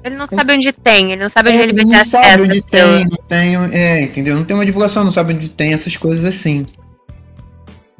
Ele 0.03 0.15
não 0.15 0.27
sabe 0.27 0.53
onde 0.53 0.71
tem, 0.73 1.13
ele 1.13 1.23
não 1.23 1.29
sabe 1.29 1.49
onde 1.49 1.59
é, 1.59 1.63
ele 1.63 1.73
vai 1.73 1.85
ter 1.85 1.97
Não 1.97 2.03
sabe 2.03 2.41
onde 2.43 2.61
tem, 2.61 3.05
não 3.05 3.17
tem. 3.27 3.55
É, 3.71 4.01
entendeu? 4.01 4.35
Não 4.35 4.43
tem 4.43 4.55
uma 4.55 4.65
divulgação, 4.65 5.03
não 5.03 5.11
sabe 5.11 5.33
onde 5.33 5.49
tem 5.49 5.73
essas 5.73 5.95
coisas 5.95 6.25
assim. 6.25 6.65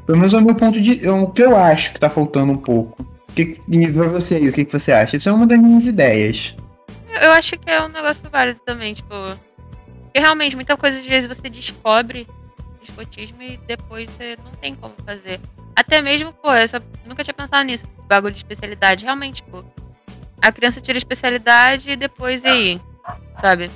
Pelo 0.05 0.17
menos 0.17 0.33
é 0.33 0.37
o 0.37 0.41
meu 0.41 0.55
ponto 0.55 0.81
de. 0.81 1.05
É 1.05 1.11
o 1.11 1.27
que 1.27 1.41
eu 1.41 1.55
acho 1.55 1.93
que 1.93 1.99
tá 1.99 2.09
faltando 2.09 2.51
um 2.51 2.57
pouco. 2.57 3.05
Que, 3.33 3.57
e 3.69 3.91
pra 3.91 4.07
você 4.07 4.35
aí, 4.35 4.49
o 4.49 4.53
que, 4.53 4.65
que 4.65 4.71
você 4.71 4.91
acha? 4.91 5.15
Isso 5.15 5.29
é 5.29 5.31
uma 5.31 5.47
das 5.47 5.57
minhas 5.57 5.87
ideias. 5.87 6.55
Eu 7.21 7.31
acho 7.31 7.57
que 7.57 7.69
é 7.69 7.81
um 7.81 7.87
negócio 7.87 8.21
válido 8.29 8.59
também, 8.65 8.93
tipo. 8.93 9.13
Porque 10.03 10.19
realmente, 10.19 10.55
muita 10.55 10.75
coisa 10.75 10.99
às 10.99 11.05
vezes 11.05 11.27
você 11.27 11.49
descobre 11.49 12.27
escotismo 12.83 13.41
e 13.41 13.57
depois 13.65 14.09
você 14.09 14.37
não 14.43 14.51
tem 14.51 14.75
como 14.75 14.93
fazer. 15.05 15.39
Até 15.75 16.01
mesmo, 16.01 16.33
pô, 16.33 16.51
essa, 16.51 16.83
nunca 17.05 17.23
tinha 17.23 17.33
pensado 17.33 17.63
nisso, 17.63 17.83
bagulho 18.07 18.33
de 18.33 18.39
especialidade. 18.39 19.05
Realmente, 19.05 19.41
pô, 19.43 19.63
a 20.43 20.51
criança 20.51 20.81
tira 20.81 20.97
a 20.97 20.99
especialidade 20.99 21.91
e 21.91 21.95
depois 21.95 22.43
aí, 22.43 22.77
sabe? 23.39 23.71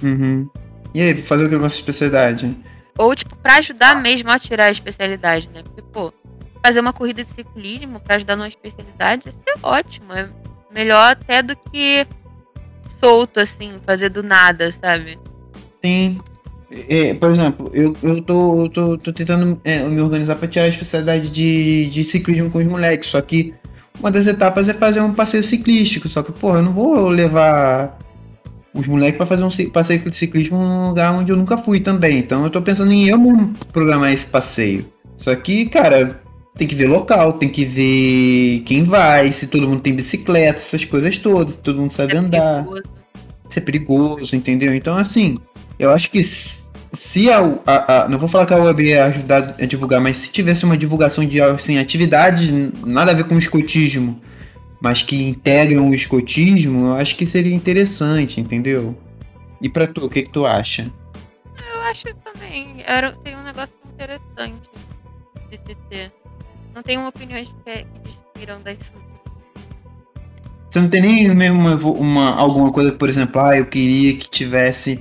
Uhum. 0.00 0.48
E 0.94 1.00
aí, 1.02 1.16
fazer 1.16 1.46
o 1.46 1.50
que 1.50 1.58
com 1.58 1.66
essa 1.66 1.74
especialidade? 1.74 2.56
Ou, 2.96 3.14
tipo, 3.16 3.36
pra 3.36 3.56
ajudar 3.56 4.00
mesmo 4.00 4.30
a 4.30 4.38
tirar 4.38 4.66
a 4.66 4.70
especialidade, 4.70 5.50
né? 5.52 5.64
Porque, 5.64 5.82
pô, 5.82 6.12
fazer 6.64 6.78
uma 6.78 6.92
corrida 6.92 7.24
de 7.24 7.34
ciclismo 7.34 7.98
pra 7.98 8.14
ajudar 8.14 8.36
numa 8.36 8.46
especialidade, 8.46 9.34
é 9.44 9.54
ótimo. 9.60 10.12
É 10.12 10.28
melhor 10.72 11.12
até 11.12 11.42
do 11.42 11.56
que 11.56 12.06
solto, 13.00 13.40
assim, 13.40 13.80
fazer 13.84 14.08
do 14.08 14.22
nada, 14.22 14.70
sabe? 14.70 15.18
Sim. 15.84 16.20
É, 16.88 17.14
por 17.14 17.32
exemplo, 17.32 17.68
eu, 17.74 17.96
eu 18.00 18.22
tô, 18.22 18.68
tô, 18.68 18.98
tô 18.98 19.12
tentando 19.12 19.60
é, 19.64 19.80
me 19.82 20.00
organizar 20.00 20.36
para 20.36 20.46
tirar 20.46 20.66
a 20.66 20.68
especialidade 20.68 21.28
de, 21.30 21.90
de 21.90 22.04
ciclismo 22.04 22.48
com 22.50 22.58
os 22.58 22.66
moleques, 22.66 23.08
só 23.08 23.20
que 23.20 23.52
uma 24.00 24.10
das 24.10 24.26
etapas 24.26 24.68
é 24.68 24.74
fazer 24.74 25.00
um 25.00 25.12
passeio 25.12 25.44
ciclístico, 25.44 26.08
só 26.08 26.22
que, 26.22 26.32
porra, 26.32 26.58
eu 26.58 26.62
não 26.62 26.72
vou 26.72 27.08
levar 27.08 27.98
os 28.74 28.86
moleques 28.86 29.16
para 29.16 29.26
fazer 29.26 29.44
um 29.44 29.70
passeio 29.70 30.10
de 30.10 30.16
ciclismo 30.16 30.56
num 30.56 30.88
lugar 30.88 31.12
onde 31.12 31.30
eu 31.30 31.36
nunca 31.36 31.56
fui 31.56 31.80
também. 31.80 32.18
Então 32.18 32.44
eu 32.44 32.50
tô 32.50 32.62
pensando 32.62 32.92
em 32.92 33.08
eu 33.08 33.18
mesmo 33.18 33.54
programar 33.72 34.12
esse 34.12 34.26
passeio. 34.26 34.86
Só 35.16 35.34
que, 35.34 35.66
cara, 35.66 36.22
tem 36.56 36.66
que 36.66 36.74
ver 36.74 36.86
local, 36.86 37.34
tem 37.34 37.48
que 37.48 37.64
ver 37.64 38.62
quem 38.64 38.82
vai, 38.84 39.32
se 39.32 39.48
todo 39.48 39.68
mundo 39.68 39.82
tem 39.82 39.94
bicicleta, 39.94 40.58
essas 40.58 40.84
coisas 40.84 41.18
todas, 41.18 41.54
se 41.54 41.58
todo 41.58 41.80
mundo 41.80 41.90
sabe 41.90 42.14
é 42.14 42.16
andar. 42.16 42.66
Isso 43.48 43.58
é 43.58 43.62
perigoso, 43.62 44.34
entendeu? 44.34 44.74
Então, 44.74 44.96
assim, 44.96 45.36
eu 45.78 45.92
acho 45.92 46.10
que 46.10 46.20
se 46.92 47.30
a, 47.30 47.38
a, 47.66 48.02
a, 48.02 48.08
não 48.08 48.18
vou 48.18 48.28
falar 48.28 48.46
que 48.46 48.52
a 48.52 48.58
UAB 48.58 48.80
ia 48.80 49.04
ajudar 49.06 49.56
a 49.60 49.66
divulgar, 49.66 50.00
mas 50.00 50.16
se 50.16 50.30
tivesse 50.30 50.64
uma 50.64 50.76
divulgação 50.76 51.24
de 51.24 51.40
assim, 51.40 51.78
atividades 51.78 52.50
nada 52.84 53.12
a 53.12 53.14
ver 53.14 53.24
com 53.24 53.36
o 53.36 53.38
escotismo, 53.38 54.20
mas 54.80 55.02
que 55.02 55.28
integram 55.28 55.88
o 55.88 55.94
escotismo, 55.94 56.86
eu 56.86 56.94
acho 56.94 57.16
que 57.16 57.26
seria 57.26 57.54
interessante, 57.54 58.40
entendeu? 58.40 58.96
E 59.60 59.68
pra 59.68 59.86
tu, 59.86 60.06
o 60.06 60.08
que, 60.08 60.22
que 60.22 60.30
tu 60.30 60.46
acha? 60.46 60.90
Eu 61.74 61.80
acho 61.82 62.06
também. 62.24 62.76
Era, 62.86 63.14
seria 63.22 63.38
um 63.38 63.42
negócio 63.42 63.74
interessante 63.94 64.68
de 65.50 65.56
se 65.58 65.76
ter. 65.88 66.12
Não 66.74 66.82
tenho 66.82 67.06
opiniões 67.06 67.48
que, 67.64 67.84
que 67.84 68.08
dispiram 68.08 68.62
das. 68.62 68.92
Você 70.70 70.80
não 70.80 70.88
tem 70.88 71.02
nem 71.02 71.34
mesmo 71.34 71.58
uma, 71.58 71.74
uma, 71.74 72.34
alguma 72.36 72.72
coisa, 72.72 72.92
por 72.92 73.08
exemplo, 73.08 73.40
ah, 73.40 73.56
eu 73.56 73.66
queria 73.66 74.16
que 74.16 74.28
tivesse 74.28 75.00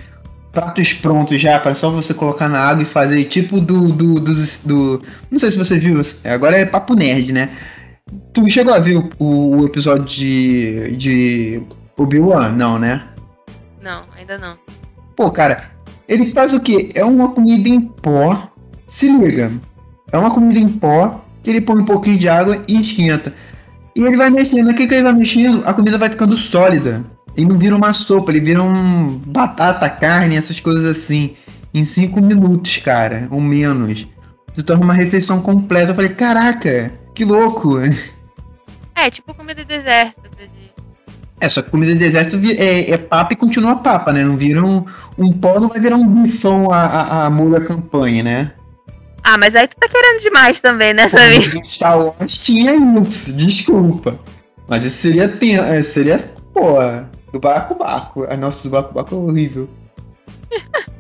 pratos 0.52 0.94
prontos 0.94 1.40
já, 1.40 1.60
para 1.60 1.76
só 1.76 1.90
você 1.90 2.14
colocar 2.14 2.50
na 2.50 2.60
água 2.60 2.84
e 2.84 2.86
fazer 2.86 3.24
tipo 3.26 3.62
do, 3.62 3.90
do, 3.92 4.20
do, 4.20 4.34
do 4.66 5.02
Não 5.30 5.40
sei 5.40 5.52
se 5.52 5.58
você 5.58 5.78
viu, 5.78 6.00
agora 6.26 6.58
é 6.58 6.66
papo 6.66 6.94
nerd, 6.96 7.32
né? 7.32 7.50
Tu 8.34 8.50
chegou 8.50 8.74
a 8.74 8.80
ver 8.80 8.98
o, 9.20 9.58
o 9.58 9.66
episódio 9.66 10.06
de, 10.06 10.96
de 10.96 11.62
Obi-Wan? 11.98 12.52
Não, 12.54 12.80
né? 12.80 13.04
Não, 13.82 14.04
ainda 14.18 14.38
não. 14.38 14.58
Pô, 15.16 15.30
cara, 15.30 15.72
ele 16.08 16.32
faz 16.32 16.54
o 16.54 16.60
quê? 16.60 16.90
É 16.96 17.06
uma 17.06 17.32
comida 17.32 17.70
em 17.70 17.82
pó. 17.82 18.52
Se 18.88 19.08
liga. 19.08 19.52
É 20.12 20.18
uma 20.18 20.32
comida 20.32 20.60
em 20.60 20.70
pó 20.70 21.24
que 21.44 21.50
ele 21.50 21.62
põe 21.62 21.82
um 21.82 21.86
pouquinho 21.86 22.18
de 22.18 22.28
água 22.28 22.62
e 22.68 22.80
esquenta. 22.80 23.34
E 23.96 24.02
ele 24.02 24.18
vai 24.18 24.30
mexendo. 24.30 24.72
O 24.72 24.74
que, 24.74 24.88
que 24.88 24.94
ele 24.94 25.04
vai 25.04 25.14
mexendo? 25.14 25.62
A 25.66 25.74
comida 25.74 25.98
vai 25.98 26.10
ficando 26.10 26.36
sólida. 26.36 27.04
E 27.40 27.46
não 27.46 27.58
vira 27.58 27.74
uma 27.74 27.94
sopa, 27.94 28.32
ele 28.32 28.42
vira 28.42 28.62
um 28.62 29.18
batata, 29.26 29.90
carne, 29.90 30.36
essas 30.36 30.60
coisas 30.60 30.86
assim. 30.86 31.36
Em 31.74 31.86
cinco 31.86 32.20
minutos, 32.20 32.78
cara, 32.78 33.30
ou 33.32 33.40
menos. 33.40 34.06
Se 34.54 34.62
torna 34.62 34.84
uma 34.84 34.94
refeição 34.94 35.42
completa. 35.42 35.92
Eu 35.92 35.96
falei, 35.96 36.10
caraca, 36.10 36.92
que 37.16 37.24
louco. 37.24 37.78
É, 38.94 39.10
tipo 39.10 39.34
comida 39.34 39.64
de 39.64 39.78
deserto. 39.78 40.20
É, 41.40 41.48
só 41.48 41.62
que 41.62 41.70
comida 41.70 41.94
de 41.94 42.00
deserto 42.00 42.38
é, 42.58 42.92
é 42.92 42.98
papa 42.98 43.32
e 43.32 43.38
continua 43.38 43.78
papa, 43.78 44.12
né? 44.12 44.26
Não 44.26 44.36
vira 44.36 44.62
um, 44.62 44.84
um 45.18 45.32
pó, 45.32 45.58
não 45.62 45.70
vai 45.70 45.80
virar 45.80 45.96
um 45.96 46.22
bifão 46.22 46.70
a, 46.70 46.84
a, 46.84 47.26
a 47.28 47.30
mula 47.30 47.62
campanha, 47.62 48.22
né? 48.22 48.52
Ah, 49.24 49.38
mas 49.38 49.56
aí 49.56 49.66
tu 49.66 49.78
tá 49.78 49.88
querendo 49.88 50.22
demais 50.22 50.60
também, 50.60 50.94
né, 50.94 51.08
Samir? 51.08 51.64
Star 51.64 51.98
Wars 51.98 52.38
tinha 52.38 52.76
isso, 53.00 53.32
desculpa. 53.32 54.20
Mas 54.68 54.84
isso 54.84 54.98
seria, 54.98 55.34
é, 55.64 55.82
seria 55.82 56.20
pô, 56.54 56.78
do 57.32 57.40
Baco. 57.40 58.24
A 58.30 58.38
nossa 58.38 58.68
do 58.68 58.72
Baco 58.72 59.16
é 59.16 59.18
horrível. 59.18 59.70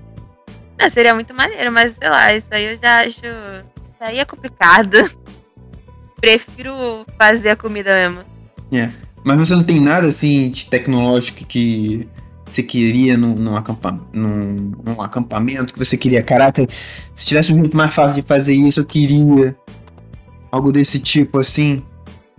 Não, 0.79 0.89
seria 0.89 1.13
muito 1.13 1.33
maneiro, 1.33 1.71
mas 1.71 1.95
sei 1.99 2.09
lá, 2.09 2.33
isso 2.33 2.47
aí 2.51 2.73
eu 2.73 2.77
já 2.77 3.01
acho. 3.01 3.19
Isso 3.19 3.99
aí 3.99 4.19
é 4.19 4.25
complicado. 4.25 5.11
Prefiro 6.15 7.05
fazer 7.17 7.49
a 7.49 7.55
comida 7.55 7.93
mesmo. 7.93 8.23
É. 8.71 8.89
Mas 9.23 9.39
você 9.39 9.55
não 9.55 9.63
tem 9.63 9.81
nada 9.81 10.07
assim 10.07 10.49
de 10.49 10.65
tecnológico 10.67 11.45
que 11.45 12.07
você 12.45 12.63
queria 12.63 13.17
num, 13.17 13.35
num, 13.35 13.55
acampa, 13.55 13.99
num, 14.13 14.71
num 14.83 15.01
acampamento, 15.01 15.73
que 15.73 15.79
você 15.79 15.97
queria, 15.97 16.23
caraca, 16.23 16.63
se 17.13 17.25
tivesse 17.25 17.53
um 17.53 17.57
jeito 17.57 17.75
mais 17.75 17.93
fácil 17.93 18.15
de 18.15 18.21
fazer 18.21 18.53
isso, 18.53 18.79
eu 18.79 18.85
queria. 18.85 19.55
Algo 20.51 20.71
desse 20.71 20.99
tipo 20.99 21.39
assim. 21.39 21.83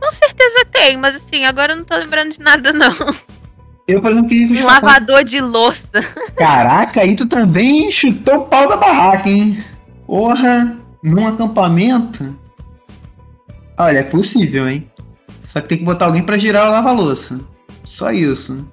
Com 0.01 0.13
certeza 0.13 0.65
tem, 0.73 0.97
mas 0.97 1.15
assim, 1.15 1.45
agora 1.45 1.73
eu 1.73 1.77
não 1.77 1.85
tô 1.85 1.97
lembrando 1.97 2.33
de 2.33 2.41
nada, 2.41 2.73
não. 2.73 2.91
Eu, 3.91 4.01
por 4.01 4.13
exemplo, 4.13 4.29
queria 4.29 4.63
Um 4.63 4.67
lavador 4.67 5.25
de 5.25 5.41
louça. 5.41 5.89
Caraca, 6.37 7.01
aí 7.03 7.17
tu 7.17 7.27
também 7.27 7.91
chutou 7.91 8.37
o 8.37 8.45
pau 8.47 8.69
da 8.69 8.77
barraca, 8.77 9.29
hein? 9.29 9.59
Porra, 10.07 10.79
num 11.03 11.27
acampamento? 11.27 12.39
Olha, 13.79 13.99
é 13.99 14.03
possível, 14.03 14.69
hein? 14.69 14.89
Só 15.41 15.61
que 15.61 15.69
tem 15.69 15.79
que 15.79 15.85
botar 15.85 16.07
alguém 16.07 16.23
para 16.23 16.39
girar 16.39 16.69
o 16.69 16.71
lava-louça. 16.71 17.41
Só 17.83 18.13
isso. 18.13 18.71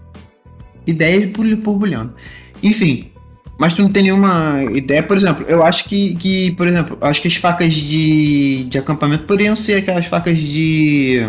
Ideias 0.85 1.31
por 1.31 1.45
borbulhando. 1.55 2.13
Enfim, 2.61 3.11
mas 3.57 3.73
tu 3.73 3.81
não 3.81 3.89
tem 3.89 4.03
nenhuma 4.03 4.63
ideia, 4.71 5.01
por 5.01 5.17
exemplo, 5.17 5.45
eu 5.47 5.63
acho 5.63 5.85
que, 5.85 6.15
que 6.15 6.51
por 6.51 6.67
exemplo, 6.67 6.97
acho 7.01 7.21
que 7.21 7.27
as 7.27 7.35
facas 7.35 7.73
de, 7.73 8.65
de 8.65 8.77
acampamento 8.77 9.23
poderiam 9.23 9.55
ser 9.55 9.77
aquelas 9.77 10.05
facas 10.05 10.37
de. 10.37 11.21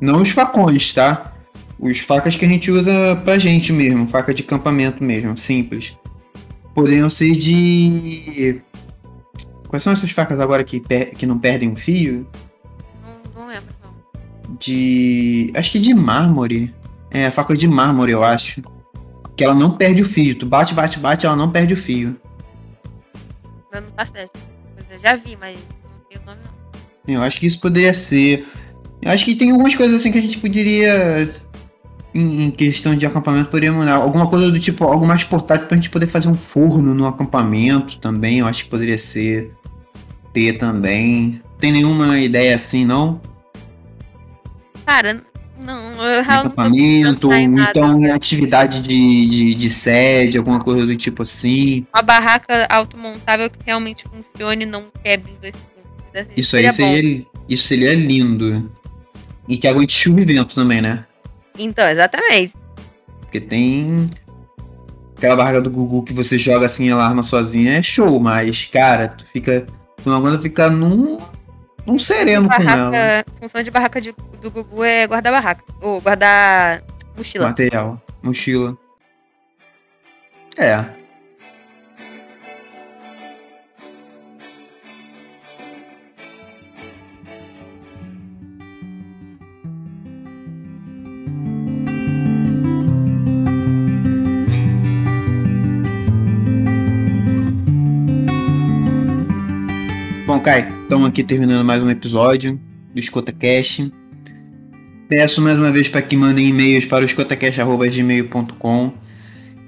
Não 0.00 0.22
os 0.22 0.30
facões, 0.30 0.92
tá? 0.92 1.32
Os 1.78 1.98
facas 1.98 2.36
que 2.36 2.44
a 2.44 2.48
gente 2.48 2.70
usa 2.70 3.16
pra 3.24 3.38
gente 3.38 3.72
mesmo, 3.72 4.08
faca 4.08 4.32
de 4.32 4.42
acampamento 4.42 5.04
mesmo, 5.04 5.36
simples. 5.36 5.96
Poderiam 6.74 7.08
ser 7.10 7.32
de. 7.32 8.60
Quais 9.68 9.82
são 9.82 9.92
essas 9.92 10.10
facas 10.10 10.40
agora 10.40 10.64
que, 10.64 10.80
que 11.16 11.26
não 11.26 11.38
perdem 11.38 11.72
o 11.72 11.76
fio? 11.76 12.26
Não, 13.34 13.42
não 13.42 13.48
lembro, 13.48 13.74
não. 13.82 14.56
De. 14.58 15.52
Acho 15.54 15.72
que 15.72 15.80
de 15.80 15.94
mármore. 15.94 16.74
É, 17.10 17.30
faca 17.30 17.54
de 17.54 17.68
mármore, 17.68 18.12
eu 18.12 18.24
acho. 18.24 18.62
Que 19.36 19.44
ela 19.44 19.54
não 19.54 19.72
perde 19.72 20.02
o 20.02 20.08
fio. 20.08 20.34
Tu 20.34 20.46
bate, 20.46 20.74
bate, 20.74 20.98
bate, 20.98 21.26
ela 21.26 21.36
não 21.36 21.50
perde 21.50 21.74
o 21.74 21.76
fio. 21.76 22.16
Eu 23.72 23.82
não 23.82 23.90
faço 23.94 24.12
essa. 24.16 24.30
Eu 24.90 24.98
já 24.98 25.16
vi, 25.16 25.36
mas 25.36 25.58
não 25.58 26.00
tenho 26.08 26.24
nome 26.24 26.40
não. 27.06 27.14
Eu 27.14 27.22
acho 27.22 27.38
que 27.38 27.46
isso 27.46 27.60
poderia 27.60 27.92
ser. 27.92 28.46
Eu 29.02 29.10
acho 29.10 29.24
que 29.24 29.34
tem 29.34 29.50
algumas 29.50 29.74
coisas 29.74 29.96
assim 29.96 30.10
que 30.10 30.18
a 30.18 30.22
gente 30.22 30.38
poderia 30.38 31.30
em, 32.16 32.50
questão 32.50 32.94
de 32.94 33.06
acampamento 33.06 33.50
poderia 33.50 33.72
mudar. 33.72 33.96
Alguma 33.96 34.28
coisa 34.28 34.50
do 34.50 34.58
tipo, 34.58 34.84
algo 34.84 35.06
mais 35.06 35.24
portátil 35.24 35.66
pra 35.66 35.76
gente 35.76 35.90
poder 35.90 36.06
fazer 36.06 36.28
um 36.28 36.36
forno 36.36 36.94
no 36.94 37.06
acampamento 37.06 37.98
também. 37.98 38.38
Eu 38.38 38.46
acho 38.46 38.64
que 38.64 38.70
poderia 38.70 38.98
ser. 38.98 39.52
Ter 40.32 40.54
também. 40.58 41.40
Tem 41.58 41.72
nenhuma 41.72 42.18
ideia 42.18 42.54
assim, 42.54 42.84
não? 42.84 43.20
Cara, 44.84 45.22
não. 45.58 45.94
Eu 46.02 46.20
acampamento, 46.20 47.28
ou 47.28 47.34
então 47.34 48.00
em 48.00 48.10
atividade 48.10 48.82
de, 48.82 49.26
de, 49.26 49.54
de, 49.54 49.70
sede, 49.70 50.36
alguma 50.36 50.60
coisa 50.60 50.84
do 50.84 50.96
tipo 50.96 51.22
assim. 51.22 51.86
Uma 51.94 52.02
barraca 52.02 52.66
automontável 52.68 53.48
que 53.48 53.58
realmente 53.64 54.04
funcione 54.04 54.64
e 54.64 54.66
não 54.66 54.84
quebre 55.02 55.32
Isso 56.36 56.56
aí 56.56 56.70
seria, 56.70 57.26
isso 57.48 57.66
seria 57.66 57.94
lindo. 57.94 58.70
E 59.48 59.56
que 59.56 59.66
aguente 59.66 59.92
chuva 59.92 60.20
e 60.20 60.24
vento 60.24 60.54
também, 60.54 60.82
né? 60.82 61.06
Então, 61.58 61.88
exatamente. 61.88 62.54
Porque 63.20 63.40
tem 63.40 64.10
aquela 65.16 65.36
barraca 65.36 65.60
do 65.60 65.70
Gugu 65.70 66.02
que 66.02 66.12
você 66.12 66.38
joga 66.38 66.66
assim, 66.66 66.90
ela 66.90 67.06
arma 67.06 67.22
sozinha, 67.22 67.78
é 67.78 67.82
show, 67.82 68.20
mas, 68.20 68.66
cara, 68.66 69.08
tu 69.08 69.24
fica. 69.26 69.66
Tu 70.02 70.08
não 70.08 70.16
aguenta 70.18 70.38
ficar 70.38 70.70
num. 70.70 71.18
num 71.86 71.98
sereno 71.98 72.48
barraca, 72.48 72.90
com 72.90 72.96
ela. 72.96 73.24
Função 73.40 73.62
de 73.62 73.70
barraca 73.70 74.00
de, 74.00 74.14
do 74.40 74.50
Gugu 74.50 74.84
é 74.84 75.06
guardar 75.06 75.32
barraca. 75.32 75.64
Ou 75.80 76.00
guardar 76.00 76.82
mochila. 77.16 77.48
Material. 77.48 78.00
Mochila. 78.22 78.76
É. 80.56 80.95
Bom, 100.26 100.40
Kai, 100.40 100.68
estamos 100.82 101.08
aqui 101.08 101.22
terminando 101.22 101.64
mais 101.64 101.80
um 101.80 101.88
episódio 101.88 102.60
do 102.92 102.98
Escuta 102.98 103.30
Cash. 103.30 103.88
Peço 105.08 105.40
mais 105.40 105.56
uma 105.56 105.70
vez 105.70 105.88
para 105.88 106.02
que 106.02 106.16
mandem 106.16 106.48
e-mails 106.48 106.84
para 106.84 107.04
o 107.04 107.06
escutacast.gmail.com. 107.06 108.92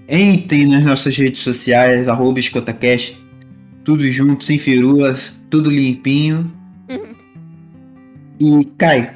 Entrem 0.09 0.67
nas 0.67 0.85
nossas 0.85 1.17
redes 1.17 1.43
sociais, 1.43 2.09
arroba 2.09 2.41
escutacast, 2.41 3.17
tudo 3.85 4.11
junto, 4.11 4.43
sem 4.43 4.59
firulas, 4.59 5.39
tudo 5.49 5.71
limpinho. 5.71 6.53
E, 8.41 8.61
Kai, 8.77 9.15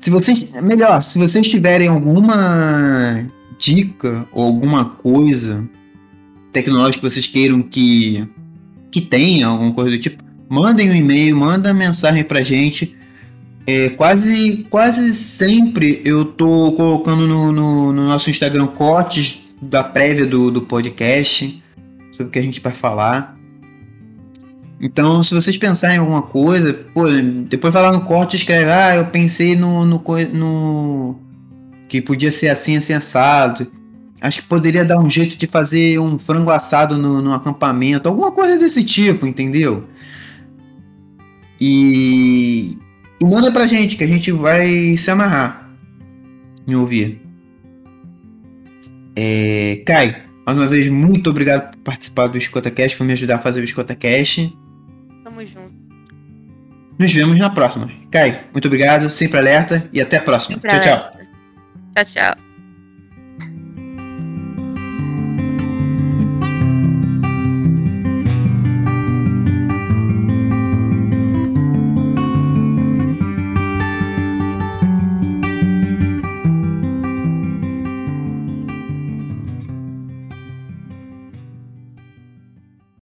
se 0.00 0.08
vocês. 0.08 0.44
Melhor, 0.62 1.02
se 1.02 1.18
vocês 1.18 1.48
tiverem 1.48 1.88
alguma 1.88 3.26
dica 3.58 4.24
ou 4.30 4.44
alguma 4.44 4.84
coisa 4.84 5.68
tecnológica 6.52 7.00
que 7.00 7.10
vocês 7.12 7.26
queiram 7.26 7.60
que 7.60 8.24
que 8.92 9.00
tenha 9.00 9.46
alguma 9.46 9.72
coisa 9.72 9.90
do 9.90 9.98
tipo, 9.98 10.22
mandem 10.48 10.90
um 10.90 10.94
e-mail, 10.94 11.34
manda 11.34 11.72
mensagem 11.72 12.22
pra 12.22 12.42
gente. 12.42 12.94
É, 13.66 13.88
quase, 13.90 14.66
quase 14.68 15.14
sempre 15.14 16.02
eu 16.04 16.24
tô 16.26 16.72
colocando 16.72 17.26
no, 17.26 17.50
no, 17.50 17.92
no, 17.92 18.04
nosso 18.04 18.28
Instagram 18.28 18.66
cortes 18.66 19.42
da 19.62 19.82
prévia 19.82 20.26
do, 20.26 20.50
do 20.50 20.60
podcast 20.62 21.62
sobre 22.10 22.24
o 22.24 22.30
que 22.30 22.38
a 22.38 22.42
gente 22.42 22.60
vai 22.60 22.72
falar. 22.72 23.36
Então, 24.78 25.22
se 25.22 25.32
vocês 25.32 25.56
pensarem 25.56 25.96
em 25.96 26.00
alguma 26.00 26.22
coisa, 26.22 26.74
pô, 26.92 27.04
depois 27.48 27.72
vai 27.72 27.82
lá 27.84 27.92
no 27.92 28.04
corte 28.04 28.34
e 28.34 28.38
escreve, 28.40 28.70
ah, 28.70 28.96
eu 28.96 29.06
pensei 29.06 29.54
no, 29.54 29.86
no, 29.86 30.02
no 30.34 31.16
que 31.88 32.02
podia 32.02 32.32
ser 32.32 32.48
assim, 32.48 32.76
assim, 32.76 32.92
assado. 32.92 33.70
Acho 34.22 34.42
que 34.42 34.48
poderia 34.48 34.84
dar 34.84 35.00
um 35.00 35.10
jeito 35.10 35.36
de 35.36 35.48
fazer 35.48 35.98
um 35.98 36.16
frango 36.16 36.52
assado 36.52 36.96
no, 36.96 37.20
no 37.20 37.34
acampamento, 37.34 38.08
alguma 38.08 38.30
coisa 38.30 38.56
desse 38.56 38.84
tipo, 38.84 39.26
entendeu? 39.26 39.84
E, 41.60 42.78
e 43.20 43.24
manda 43.24 43.50
pra 43.50 43.66
gente 43.66 43.96
que 43.96 44.04
a 44.04 44.06
gente 44.06 44.30
vai 44.30 44.96
se 44.96 45.10
amarrar 45.10 45.68
em 46.66 46.74
ouvir. 46.76 47.20
É, 49.16 49.82
Kai, 49.84 50.22
mais 50.46 50.56
uma 50.56 50.68
vez, 50.68 50.88
muito 50.88 51.28
obrigado 51.28 51.72
por 51.72 51.78
participar 51.80 52.28
do 52.28 52.38
EscotaCast, 52.38 52.96
por 52.96 53.04
me 53.04 53.14
ajudar 53.14 53.36
a 53.36 53.38
fazer 53.40 53.60
o 53.60 53.64
EscotaCast. 53.64 54.56
Tamo 55.24 55.44
junto. 55.44 55.72
Nos 56.96 57.12
vemos 57.12 57.36
na 57.36 57.50
próxima. 57.50 57.90
Kai, 58.08 58.44
muito 58.52 58.66
obrigado, 58.66 59.10
sempre 59.10 59.38
alerta 59.38 59.88
e 59.92 60.00
até 60.00 60.18
a 60.18 60.22
próxima. 60.22 60.54
Sempre 60.54 60.70
tchau, 60.70 60.80
tchau. 60.80 60.92
alerta. 60.92 61.26
Tchau, 61.96 62.04
tchau. 62.04 62.51